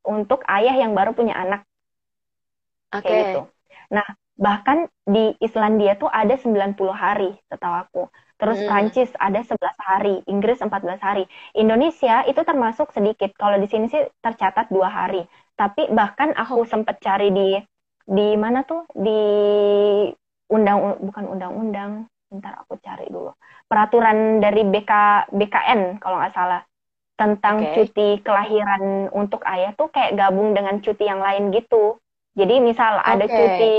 untuk 0.08 0.40
ayah 0.48 0.72
yang 0.72 0.96
baru 0.96 1.12
punya 1.12 1.36
anak. 1.36 1.68
Okay. 2.90 3.04
Kayak 3.04 3.22
gitu. 3.28 3.42
Nah, 3.92 4.06
bahkan 4.40 4.88
di 5.04 5.36
Islandia 5.38 6.00
tuh 6.00 6.08
ada 6.08 6.32
90 6.34 6.76
hari 6.90 7.36
setahu 7.52 7.74
aku. 7.76 8.02
Terus 8.36 8.60
hmm. 8.60 8.68
Prancis 8.68 9.10
ada 9.16 9.40
11 9.40 9.56
hari, 9.80 10.14
Inggris 10.28 10.60
14 10.60 11.00
hari. 11.00 11.24
Indonesia 11.56 12.24
itu 12.28 12.40
termasuk 12.44 12.92
sedikit. 12.92 13.32
Kalau 13.36 13.56
di 13.56 13.68
sini 13.68 13.88
sih 13.88 14.00
tercatat 14.20 14.68
dua 14.68 14.92
hari. 14.92 15.24
Tapi 15.56 15.88
bahkan 15.92 16.36
aku 16.36 16.68
sempat 16.68 17.00
cari 17.00 17.32
di 17.32 17.56
di 18.06 18.38
mana 18.38 18.62
tuh 18.62 18.84
di 18.92 19.20
undang 20.50 21.00
bukan 21.02 21.24
undang-undang. 21.26 21.90
Bentar 22.26 22.58
aku 22.58 22.78
cari 22.82 23.06
dulu. 23.06 23.30
Peraturan 23.70 24.42
dari 24.42 24.66
BK 24.66 24.92
BKN 25.30 26.02
kalau 26.02 26.18
nggak 26.18 26.34
salah 26.34 26.62
tentang 27.16 27.64
okay. 27.64 27.72
cuti 27.72 28.08
kelahiran 28.20 29.08
untuk 29.14 29.40
ayah 29.48 29.72
tuh 29.72 29.88
kayak 29.88 30.18
gabung 30.18 30.52
dengan 30.52 30.82
cuti 30.82 31.08
yang 31.08 31.22
lain 31.22 31.54
gitu. 31.54 31.96
Jadi 32.36 32.60
misal 32.60 33.00
okay. 33.00 33.10
ada 33.16 33.24
cuti 33.24 33.74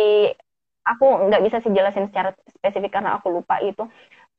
aku 0.88 1.06
nggak 1.28 1.44
bisa 1.44 1.58
sih 1.60 1.72
jelasin 1.76 2.08
secara 2.08 2.32
spesifik 2.48 2.98
karena 2.98 3.20
aku 3.20 3.28
lupa 3.30 3.60
itu 3.60 3.84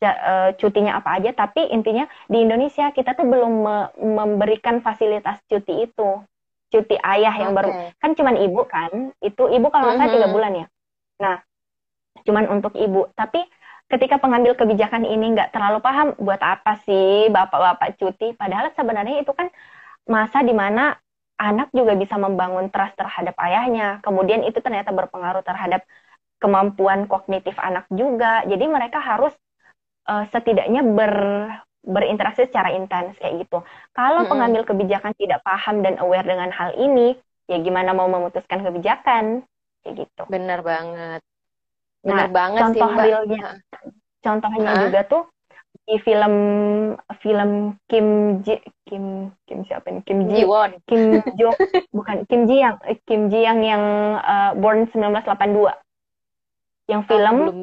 uh, 0.03 0.51
cutinya 0.57 0.99
apa 0.99 1.21
aja 1.21 1.31
tapi 1.37 1.69
intinya 1.69 2.09
di 2.27 2.41
Indonesia 2.41 2.89
kita 2.95 3.13
tuh 3.13 3.29
belum 3.29 3.53
me 3.63 3.77
memberikan 4.01 4.81
fasilitas 4.81 5.43
cuti 5.45 5.85
itu 5.85 6.09
cuti 6.69 6.97
ayah 7.01 7.35
yang 7.37 7.53
okay. 7.53 7.59
baru 7.59 7.71
kan 8.01 8.11
cuman 8.17 8.35
ibu 8.41 8.61
kan 8.69 8.93
itu 9.21 9.43
ibu 9.53 9.67
kalau 9.69 9.93
nggak 9.93 9.97
salah 10.01 10.09
tiga 10.13 10.19
mm-hmm. 10.25 10.35
bulan 10.37 10.53
ya 10.55 10.67
nah 11.19 11.37
cuman 12.27 12.49
untuk 12.51 12.75
ibu 12.79 13.11
tapi 13.15 13.43
ketika 13.89 14.21
pengambil 14.21 14.53
kebijakan 14.55 15.05
ini 15.09 15.33
nggak 15.33 15.51
terlalu 15.51 15.81
paham 15.81 16.13
buat 16.21 16.41
apa 16.41 16.81
sih 16.85 17.33
bapak-bapak 17.33 17.97
cuti 17.97 18.37
padahal 18.37 18.71
sebenarnya 18.77 19.25
itu 19.25 19.33
kan 19.33 19.49
masa 20.09 20.45
di 20.45 20.53
mana 20.53 20.97
anak 21.39 21.71
juga 21.71 21.95
bisa 21.95 22.19
membangun 22.19 22.69
trust 22.69 22.99
terhadap 22.99 23.35
ayahnya 23.43 24.03
kemudian 24.05 24.45
itu 24.45 24.59
ternyata 24.61 24.91
berpengaruh 24.93 25.45
terhadap 25.47 25.87
kemampuan 26.39 27.11
kognitif 27.11 27.57
anak 27.59 27.89
juga 27.91 28.45
jadi 28.45 28.65
mereka 28.67 29.01
harus 29.01 29.33
uh, 30.09 30.25
setidaknya 30.31 30.83
ber 30.83 31.15
berinteraksi 31.89 32.45
secara 32.51 32.75
intens 32.75 33.17
kayak 33.17 33.49
gitu. 33.49 33.65
Kalau 33.97 34.27
-hmm. 34.27 34.31
pengambil 34.31 34.63
kebijakan 34.69 35.17
tidak 35.17 35.41
paham 35.41 35.81
dan 35.81 35.97
aware 36.03 36.27
dengan 36.27 36.53
hal 36.53 36.75
ini, 36.77 37.17
ya 37.49 37.57
gimana 37.65 37.97
mau 37.97 38.11
memutuskan 38.11 38.61
kebijakan 38.61 39.47
kayak 39.83 39.95
gitu. 40.05 40.23
Benar 40.29 40.61
banget. 40.61 41.25
Benar 42.03 42.27
nah, 42.27 42.29
banget 42.31 42.63
contoh 42.63 42.91
sih, 42.95 43.03
realnya, 43.03 43.43
contohnya 44.23 44.71
huh? 44.71 44.81
juga 44.87 45.01
tuh 45.07 45.25
di 45.89 45.97
film 46.05 46.35
film 47.25 47.51
Kim 47.89 48.07
Ji 48.45 48.61
Kim 48.85 49.33
Kim 49.49 49.65
siapa 49.65 49.89
nih 49.89 50.05
Kim 50.05 50.29
Ji 50.29 50.45
Won. 50.45 50.77
Kim 50.85 51.25
Jo 51.41 51.49
bukan 51.97 52.29
Kim 52.29 52.45
Ji 52.45 52.61
yang 52.61 52.77
eh, 52.85 53.01
Kim 53.09 53.33
Ji 53.33 53.41
yang 53.41 53.65
yang 53.65 53.83
uh, 54.21 54.53
Born 54.53 54.85
1982 54.93 55.73
yang 56.89 57.03
film 57.09 57.35
oh, 57.35 57.45
belum 57.49 57.59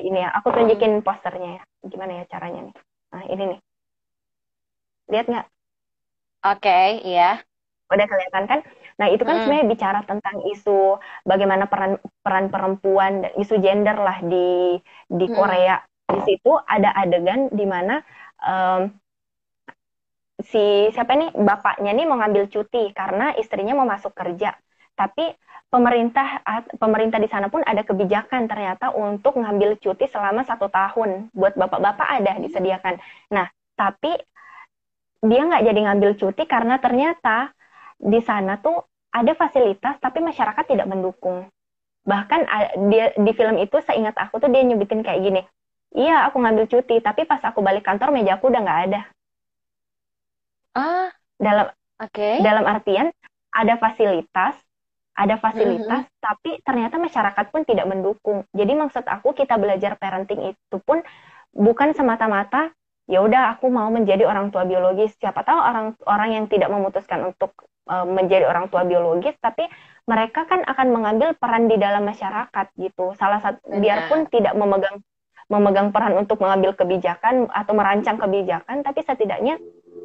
ini 0.00 0.22
ya 0.22 0.28
aku 0.36 0.54
tunjukin 0.54 1.00
posternya 1.00 1.60
ya 1.60 1.62
gimana 1.88 2.20
ya 2.20 2.24
caranya 2.28 2.68
nih. 2.68 2.76
Nah 3.10 3.22
ini 3.26 3.44
nih. 3.56 3.60
Lihat 5.10 5.26
nggak? 5.26 5.46
Oke 6.46 6.62
okay, 6.62 6.88
iya. 7.02 7.42
Udah 7.90 8.06
kelihatan 8.06 8.44
kan 8.46 8.60
nah 9.00 9.08
itu 9.08 9.24
kan 9.24 9.40
hmm. 9.40 9.42
sebenarnya 9.48 9.66
bicara 9.72 10.00
tentang 10.04 10.36
isu 10.52 11.00
bagaimana 11.24 11.64
peran 11.64 11.96
peran 12.20 12.52
perempuan 12.52 13.24
dan 13.24 13.32
isu 13.40 13.56
gender 13.64 13.96
lah 13.96 14.20
di 14.20 14.76
di 15.08 15.26
hmm. 15.26 15.34
Korea 15.34 15.80
di 16.12 16.20
situ 16.28 16.52
ada 16.68 16.92
adegan 16.92 17.48
di 17.48 17.64
mana 17.64 18.04
um, 18.44 18.92
si 20.44 20.92
siapa 20.92 21.16
nih 21.16 21.32
bapaknya 21.32 21.96
nih 21.96 22.04
mau 22.04 22.20
ngambil 22.20 22.52
cuti 22.52 22.92
karena 22.92 23.32
istrinya 23.40 23.72
mau 23.72 23.88
masuk 23.88 24.12
kerja 24.12 24.52
tapi 25.00 25.32
pemerintah 25.70 26.42
pemerintah 26.76 27.22
di 27.22 27.30
sana 27.30 27.46
pun 27.46 27.62
ada 27.62 27.86
kebijakan 27.86 28.50
ternyata 28.50 28.90
untuk 28.90 29.38
ngambil 29.38 29.78
cuti 29.78 30.10
selama 30.10 30.42
satu 30.42 30.66
tahun 30.66 31.30
buat 31.30 31.54
bapak-bapak 31.54 32.08
ada 32.20 32.42
disediakan. 32.42 32.98
Nah, 33.30 33.46
tapi 33.78 34.12
dia 35.22 35.40
nggak 35.46 35.62
jadi 35.62 35.80
ngambil 35.86 36.10
cuti 36.18 36.42
karena 36.44 36.82
ternyata 36.82 37.54
di 37.96 38.18
sana 38.18 38.58
tuh 38.58 38.89
ada 39.10 39.32
fasilitas 39.34 39.98
tapi 39.98 40.22
masyarakat 40.22 40.64
tidak 40.66 40.86
mendukung. 40.86 41.46
Bahkan 42.06 42.40
dia 42.88 43.12
di 43.14 43.32
film 43.36 43.60
itu 43.60 43.76
seingat 43.84 44.16
aku 44.16 44.40
tuh 44.40 44.48
dia 44.48 44.62
nyebutin 44.64 45.04
kayak 45.04 45.20
gini. 45.20 45.42
Iya, 45.90 46.30
aku 46.30 46.38
ngambil 46.38 46.70
cuti, 46.70 47.02
tapi 47.02 47.26
pas 47.26 47.42
aku 47.42 47.66
balik 47.66 47.82
kantor 47.82 48.14
meja 48.14 48.38
aku 48.38 48.46
udah 48.46 48.62
nggak 48.62 48.80
ada. 48.90 49.00
Ah, 50.78 51.10
dalam 51.34 51.66
oke. 51.98 52.14
Okay. 52.14 52.38
Dalam 52.38 52.62
artian 52.62 53.10
ada 53.50 53.74
fasilitas 53.74 54.54
ada 55.20 55.36
fasilitas, 55.36 56.08
mm-hmm. 56.08 56.22
tapi 56.24 56.50
ternyata 56.64 56.96
masyarakat 56.96 57.52
pun 57.52 57.62
tidak 57.68 57.84
mendukung. 57.84 58.48
Jadi 58.56 58.72
maksud 58.72 59.04
aku 59.04 59.36
kita 59.36 59.60
belajar 59.60 60.00
parenting 60.00 60.56
itu 60.56 60.76
pun 60.80 61.04
bukan 61.52 61.92
semata-mata 61.92 62.72
ya 63.10 63.20
udah 63.20 63.58
aku 63.58 63.68
mau 63.68 63.92
menjadi 63.92 64.24
orang 64.24 64.48
tua 64.48 64.64
biologis. 64.64 65.12
Siapa 65.20 65.44
tahu 65.44 65.60
orang 65.60 65.86
orang 66.08 66.30
yang 66.40 66.44
tidak 66.48 66.72
memutuskan 66.72 67.20
untuk 67.26 67.52
menjadi 67.88 68.46
orang 68.46 68.68
tua 68.68 68.86
biologis, 68.86 69.34
tapi 69.40 69.66
mereka 70.06 70.46
kan 70.46 70.62
akan 70.66 70.86
mengambil 70.90 71.34
peran 71.38 71.70
di 71.70 71.78
dalam 71.78 72.06
masyarakat 72.06 72.66
gitu. 72.78 73.14
Salah 73.18 73.38
satu 73.42 73.62
Benar. 73.66 73.80
biarpun 73.80 74.20
tidak 74.30 74.54
memegang 74.58 74.98
memegang 75.50 75.90
peran 75.90 76.14
untuk 76.14 76.38
mengambil 76.38 76.78
kebijakan 76.78 77.50
atau 77.50 77.72
merancang 77.74 78.22
kebijakan, 78.22 78.86
tapi 78.86 79.02
setidaknya 79.02 79.58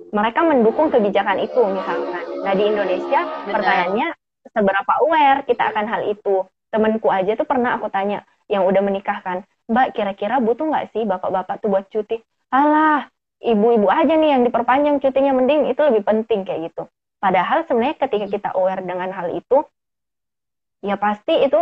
mereka 0.10 0.42
mendukung 0.42 0.90
kebijakan 0.90 1.38
itu 1.38 1.62
misalkan. 1.70 2.26
Nah 2.42 2.54
di 2.58 2.64
Indonesia 2.66 3.22
Benar. 3.22 3.54
pertanyaannya 3.54 4.08
seberapa 4.50 4.92
aware 5.06 5.46
kita 5.46 5.70
akan 5.70 5.86
hal 5.86 6.02
itu. 6.10 6.50
Temenku 6.74 7.14
aja 7.14 7.38
tuh 7.38 7.46
pernah 7.46 7.78
aku 7.78 7.94
tanya, 7.94 8.26
yang 8.50 8.66
udah 8.66 8.82
menikahkan, 8.82 9.46
Mbak 9.66 9.98
kira-kira 9.98 10.38
butuh 10.38 10.70
nggak 10.70 10.94
sih 10.94 11.02
bapak-bapak 11.06 11.58
tuh 11.62 11.70
buat 11.74 11.86
cuti? 11.90 12.22
Alah, 12.54 13.10
ibu-ibu 13.42 13.90
aja 13.90 14.14
nih 14.14 14.38
yang 14.38 14.42
diperpanjang 14.46 15.02
cutinya, 15.02 15.34
mending 15.34 15.74
itu 15.74 15.82
lebih 15.82 16.06
penting 16.06 16.46
kayak 16.46 16.70
gitu. 16.70 16.86
Padahal 17.26 17.66
sebenarnya 17.66 17.98
ketika 18.06 18.28
kita 18.30 18.50
aware 18.54 18.86
dengan 18.86 19.10
hal 19.10 19.34
itu, 19.34 19.66
ya 20.86 20.94
pasti 20.94 21.34
itu 21.42 21.58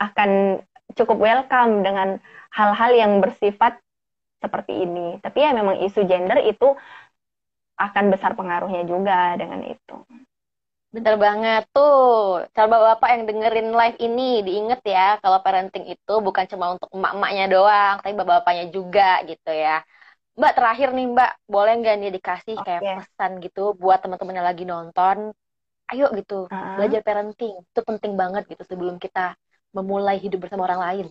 akan 0.00 0.56
cukup 0.96 1.20
welcome 1.20 1.84
dengan 1.84 2.16
hal-hal 2.48 2.96
yang 2.96 3.12
bersifat 3.20 3.76
seperti 4.40 4.88
ini. 4.88 5.20
Tapi 5.20 5.44
ya 5.44 5.52
memang 5.52 5.84
isu 5.84 6.08
gender 6.08 6.40
itu 6.48 6.64
akan 7.76 8.04
besar 8.08 8.32
pengaruhnya 8.32 8.88
juga 8.88 9.36
dengan 9.36 9.60
itu. 9.68 9.96
Bener 10.96 11.20
banget 11.20 11.68
tuh. 11.76 12.48
Coba 12.56 12.96
Bapak 12.96 13.08
yang 13.12 13.22
dengerin 13.28 13.68
live 13.72 13.98
ini 14.00 14.40
diinget 14.48 14.80
ya 14.84 15.20
kalau 15.20 15.44
parenting 15.44 15.92
itu 15.92 16.14
bukan 16.24 16.44
cuma 16.48 16.72
untuk 16.72 16.88
emak-emaknya 16.96 17.44
doang, 17.52 17.94
tapi 18.00 18.16
bapak-bapaknya 18.16 18.64
juga 18.72 19.20
gitu 19.28 19.52
ya. 19.52 19.84
Mbak 20.32 20.52
terakhir 20.56 20.88
nih 20.96 21.06
Mbak, 21.12 21.32
boleh 21.44 21.72
nggak 21.80 21.96
nih 22.00 22.10
dikasih 22.16 22.56
okay. 22.56 22.80
kayak 22.80 23.04
pesan 23.04 23.32
gitu 23.44 23.76
buat 23.76 24.00
teman-teman 24.00 24.40
yang 24.40 24.48
lagi 24.48 24.64
nonton? 24.64 25.36
Ayo 25.92 26.08
gitu, 26.16 26.48
uh 26.48 26.52
-huh. 26.52 26.76
belajar 26.80 27.04
parenting. 27.04 27.52
Itu 27.60 27.80
penting 27.84 28.16
banget 28.16 28.48
gitu 28.48 28.64
sebelum 28.64 28.96
kita 28.96 29.36
memulai 29.76 30.16
hidup 30.16 30.48
bersama 30.48 30.64
orang 30.64 30.80
lain. 30.80 31.06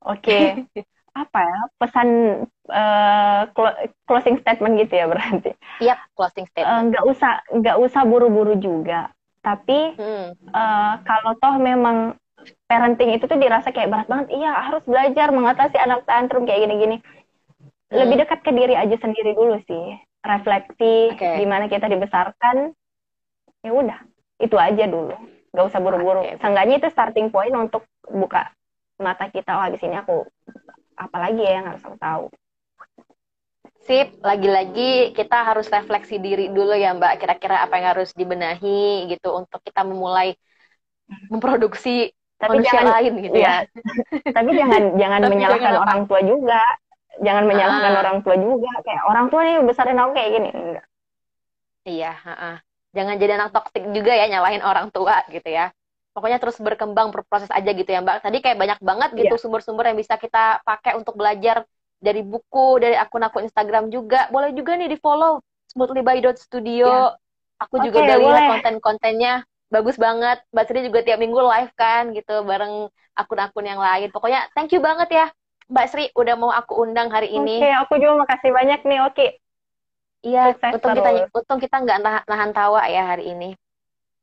Oke. 0.00 0.64
Okay. 0.64 0.84
apa 1.10 1.42
ya 1.42 1.60
pesan 1.74 2.08
uh, 2.70 3.42
closing 4.06 4.38
statement 4.38 4.78
gitu 4.78 4.94
ya 4.94 5.06
berarti. 5.10 5.50
Iya, 5.82 5.98
yep, 5.98 5.98
closing 6.14 6.46
statement. 6.48 6.94
Nggak 6.94 7.04
uh, 7.04 7.10
usah 7.10 7.32
nggak 7.50 7.76
usah 7.82 8.02
buru-buru 8.06 8.54
juga. 8.62 9.10
Tapi 9.42 9.96
hmm. 9.98 10.54
uh, 10.54 10.94
kalau 11.02 11.32
toh 11.40 11.56
memang 11.58 12.14
parenting 12.68 13.16
itu 13.16 13.24
tuh 13.26 13.38
dirasa 13.38 13.70
kayak 13.74 13.90
berat 13.90 14.08
banget, 14.08 14.28
iya 14.34 14.52
harus 14.56 14.84
belajar 14.86 15.30
mengatasi 15.34 15.76
anak 15.76 16.06
tantrum 16.06 16.44
kayak 16.44 16.68
gini-gini. 16.68 16.96
Hmm. 17.90 17.96
Lebih 18.04 18.26
dekat 18.26 18.40
ke 18.46 18.50
diri 18.54 18.74
aja 18.78 18.96
sendiri 18.98 19.34
dulu 19.34 19.58
sih. 19.66 19.98
Refleksi 20.20 21.16
okay. 21.16 21.40
gimana 21.40 21.66
kita 21.66 21.88
dibesarkan. 21.88 22.76
Ya 23.60 23.70
udah, 23.72 23.98
itu 24.40 24.56
aja 24.56 24.84
dulu. 24.84 25.16
Gak 25.50 25.66
usah 25.66 25.80
buru-buru. 25.82 26.22
Okay. 26.22 26.38
Seenggaknya 26.38 26.76
itu 26.78 26.88
starting 26.92 27.28
point 27.34 27.52
untuk 27.56 27.84
buka 28.06 28.52
mata 29.00 29.26
kita. 29.32 29.58
Oh, 29.58 29.64
habis 29.64 29.82
ini 29.82 29.96
aku 29.98 30.28
apalagi 31.00 31.40
ya 31.40 31.60
yang 31.60 31.66
harus 31.72 31.80
aku 31.80 31.96
tahu 31.96 32.24
Sip, 33.80 34.20
lagi-lagi 34.20 35.16
kita 35.16 35.40
harus 35.40 35.64
refleksi 35.72 36.20
diri 36.20 36.52
dulu 36.52 36.76
ya 36.76 36.92
Mbak, 36.92 37.16
kira-kira 37.16 37.64
apa 37.64 37.80
yang 37.80 37.88
harus 37.96 38.12
dibenahi 38.12 39.08
gitu 39.08 39.32
untuk 39.32 39.64
kita 39.64 39.88
memulai 39.88 40.36
memproduksi 41.32 42.12
tapi 42.40 42.56
manusia 42.56 42.72
jangan, 42.80 42.92
lain 42.96 43.12
gitu 43.20 43.36
ya. 43.36 43.52
ya. 43.52 43.56
tapi 44.36 44.50
jangan 44.56 44.82
jangan 45.00 45.20
menyalahkan 45.28 45.60
jangan 45.60 45.82
orang 45.84 46.00
tua 46.08 46.20
juga. 46.24 46.62
Jangan 47.20 47.44
menyalahkan 47.44 47.92
ah. 47.92 48.00
orang 48.00 48.18
tua 48.24 48.36
juga 48.40 48.72
kayak 48.80 49.02
orang 49.04 49.26
tua 49.28 49.40
nih 49.44 49.56
besarin 49.68 50.00
aku 50.00 50.12
kayak 50.16 50.30
gini. 50.40 50.50
Enggak. 50.56 50.86
Iya, 51.84 52.12
uh 52.16 52.32
-uh. 52.32 52.56
Jangan 52.96 53.14
jadi 53.20 53.32
anak 53.36 53.50
toksik 53.52 53.84
juga 53.92 54.12
ya 54.16 54.26
nyalahin 54.26 54.64
orang 54.64 54.88
tua 54.88 55.20
gitu 55.28 55.46
ya 55.46 55.70
pokoknya 56.10 56.42
terus 56.42 56.58
berkembang 56.58 57.14
berproses 57.14 57.48
aja 57.48 57.70
gitu 57.70 57.86
ya 57.86 58.02
Mbak. 58.02 58.26
Tadi 58.26 58.38
kayak 58.42 58.58
banyak 58.58 58.78
banget 58.82 59.10
gitu 59.16 59.34
iya. 59.34 59.40
sumber-sumber 59.40 59.86
yeah. 59.86 59.90
yang 59.94 59.98
bisa 59.98 60.14
kita 60.18 60.60
pakai 60.66 60.98
untuk 60.98 61.14
belajar 61.14 61.64
dari 62.00 62.24
buku, 62.24 62.80
dari 62.82 62.96
akun-akun 62.98 63.46
Instagram 63.46 63.88
juga. 63.88 64.26
Boleh 64.28 64.52
juga 64.52 64.74
nih 64.76 64.92
di-follow 64.96 65.40
smoothly 65.70 66.02
by 66.02 66.18
dot 66.20 66.36
studio. 66.36 67.14
Yeah. 67.16 67.64
Aku 67.68 67.76
okay, 67.76 67.92
juga 67.92 67.98
udah 68.08 68.16
lihat 68.20 68.42
konten-kontennya 68.56 69.44
bagus 69.70 69.96
banget. 69.96 70.42
Mbak 70.50 70.64
Sri 70.66 70.80
juga 70.84 71.00
tiap 71.06 71.18
minggu 71.22 71.38
live 71.38 71.72
kan 71.78 72.10
gitu 72.12 72.42
bareng 72.42 72.90
akun-akun 73.14 73.66
yang 73.66 73.80
lain. 73.80 74.10
Pokoknya 74.10 74.50
thank 74.52 74.74
you 74.74 74.82
banget 74.82 75.08
ya 75.10 75.26
Mbak 75.70 75.86
Sri 75.86 76.04
udah 76.18 76.34
mau 76.34 76.50
aku 76.50 76.82
undang 76.82 77.08
hari 77.14 77.30
ini. 77.30 77.62
Oke, 77.62 77.70
okay, 77.70 77.74
aku 77.78 77.94
juga 78.02 78.14
makasih 78.26 78.50
banyak 78.50 78.80
nih, 78.82 79.00
Oke. 79.06 79.26
Iya, 80.20 80.52
untung 80.52 80.92
kita 80.92 81.10
untung 81.32 81.58
kita 81.62 81.76
nggak 81.80 81.98
nahan, 82.04 82.22
nahan 82.28 82.50
tawa 82.52 82.84
ya 82.90 83.16
hari 83.16 83.32
ini. 83.32 83.56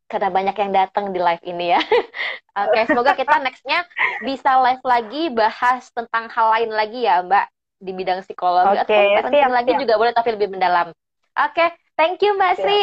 Karena 0.06 0.30
banyak 0.30 0.54
yang 0.54 0.72
datang 0.76 1.10
di 1.10 1.18
live 1.18 1.41
ini 1.48 1.74
ya. 1.74 1.82
Oke, 2.62 2.70
okay, 2.70 2.84
semoga 2.86 3.18
kita 3.18 3.41
nextnya 3.41 3.82
bisa 4.22 4.62
live 4.62 4.84
lagi 4.86 5.34
bahas 5.34 5.89
tentang 5.95 6.30
hal 6.30 6.48
lain 6.54 6.72
lagi 6.76 7.08
ya, 7.08 7.26
Mbak 7.26 7.45
di 7.78 7.91
bidang 7.93 8.26
psikologi 8.26 8.78
okay, 8.82 9.22
atau 9.22 9.30
siap, 9.30 9.54
lagi 9.54 9.72
siap. 9.74 9.82
juga 9.86 9.93
boleh 9.98 10.14
tapi 10.14 10.30
lebih 10.38 10.54
mendalam. 10.54 10.93
Oke, 11.34 11.54
okay, 11.54 11.70
thank 11.98 12.22
you 12.22 12.36
Mbak 12.36 12.54
siap. 12.60 12.66
Sri. 12.68 12.80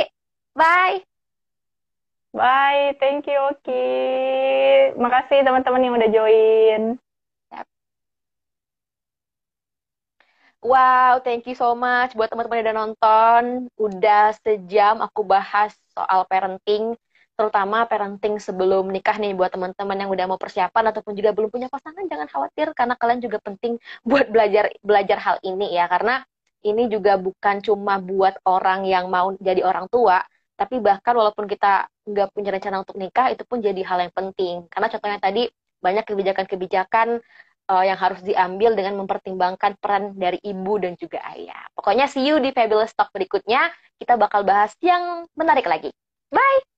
Bye. 0.57 1.14
Bye, 2.37 2.97
thank 3.01 3.25
you 3.31 3.39
Oki. 3.49 3.85
Makasih 5.03 5.39
teman-teman 5.47 5.83
yang 5.85 5.95
udah 5.99 6.11
join. 6.11 6.83
Wow, 10.65 11.21
thank 11.21 11.45
you 11.45 11.53
so 11.53 11.77
much 11.77 12.17
buat 12.17 12.33
teman-teman 12.33 12.65
yang 12.65 12.67
udah 12.73 12.79
nonton. 12.89 13.43
Udah 13.77 14.33
sejam 14.41 15.05
aku 15.05 15.21
bahas 15.21 15.77
soal 15.93 16.25
parenting, 16.25 16.97
terutama 17.37 17.85
parenting 17.85 18.41
sebelum 18.41 18.89
nikah 18.89 19.21
nih 19.21 19.37
buat 19.37 19.53
teman-teman 19.53 19.97
yang 20.01 20.09
udah 20.09 20.25
mau 20.25 20.41
persiapan 20.41 20.89
ataupun 20.95 21.13
juga 21.21 21.37
belum 21.37 21.53
punya 21.53 21.69
pasangan 21.69 22.09
jangan 22.09 22.29
khawatir 22.33 22.73
karena 22.73 22.95
kalian 22.97 23.21
juga 23.21 23.39
penting 23.45 23.77
buat 24.09 24.27
belajar 24.33 24.73
belajar 24.81 25.19
hal 25.21 25.37
ini 25.45 25.77
ya 25.77 25.85
karena 25.85 26.25
ini 26.65 26.89
juga 26.89 27.21
bukan 27.21 27.61
cuma 27.61 28.01
buat 28.01 28.41
orang 28.49 28.89
yang 28.89 29.13
mau 29.13 29.37
jadi 29.37 29.61
orang 29.69 29.85
tua, 29.93 30.25
tapi 30.55 30.79
bahkan 30.79 31.15
walaupun 31.15 31.51
kita 31.51 31.91
nggak 32.07 32.31
punya 32.31 32.51
rencana 32.55 32.87
untuk 32.87 32.97
nikah 32.99 33.31
itu 33.35 33.43
pun 33.43 33.59
jadi 33.59 33.83
hal 33.83 33.99
yang 34.07 34.15
penting 34.15 34.67
karena 34.71 34.87
contohnya 34.91 35.19
tadi 35.19 35.51
banyak 35.83 36.05
kebijakan-kebijakan 36.09 37.21
uh, 37.69 37.85
yang 37.85 37.99
harus 38.01 38.21
diambil 38.25 38.73
dengan 38.77 38.97
mempertimbangkan 39.05 39.77
peran 39.81 40.17
dari 40.17 40.41
ibu 40.41 40.81
dan 40.81 40.97
juga 40.97 41.21
ayah. 41.37 41.69
Pokoknya 41.77 42.09
see 42.09 42.25
you 42.25 42.41
di 42.41 42.53
Fabulous 42.53 42.97
Talk 42.97 43.13
berikutnya. 43.13 43.69
Kita 44.01 44.17
bakal 44.17 44.43
bahas 44.43 44.73
yang 44.81 45.29
menarik 45.37 45.69
lagi. 45.69 45.93
Bye! 46.33 46.74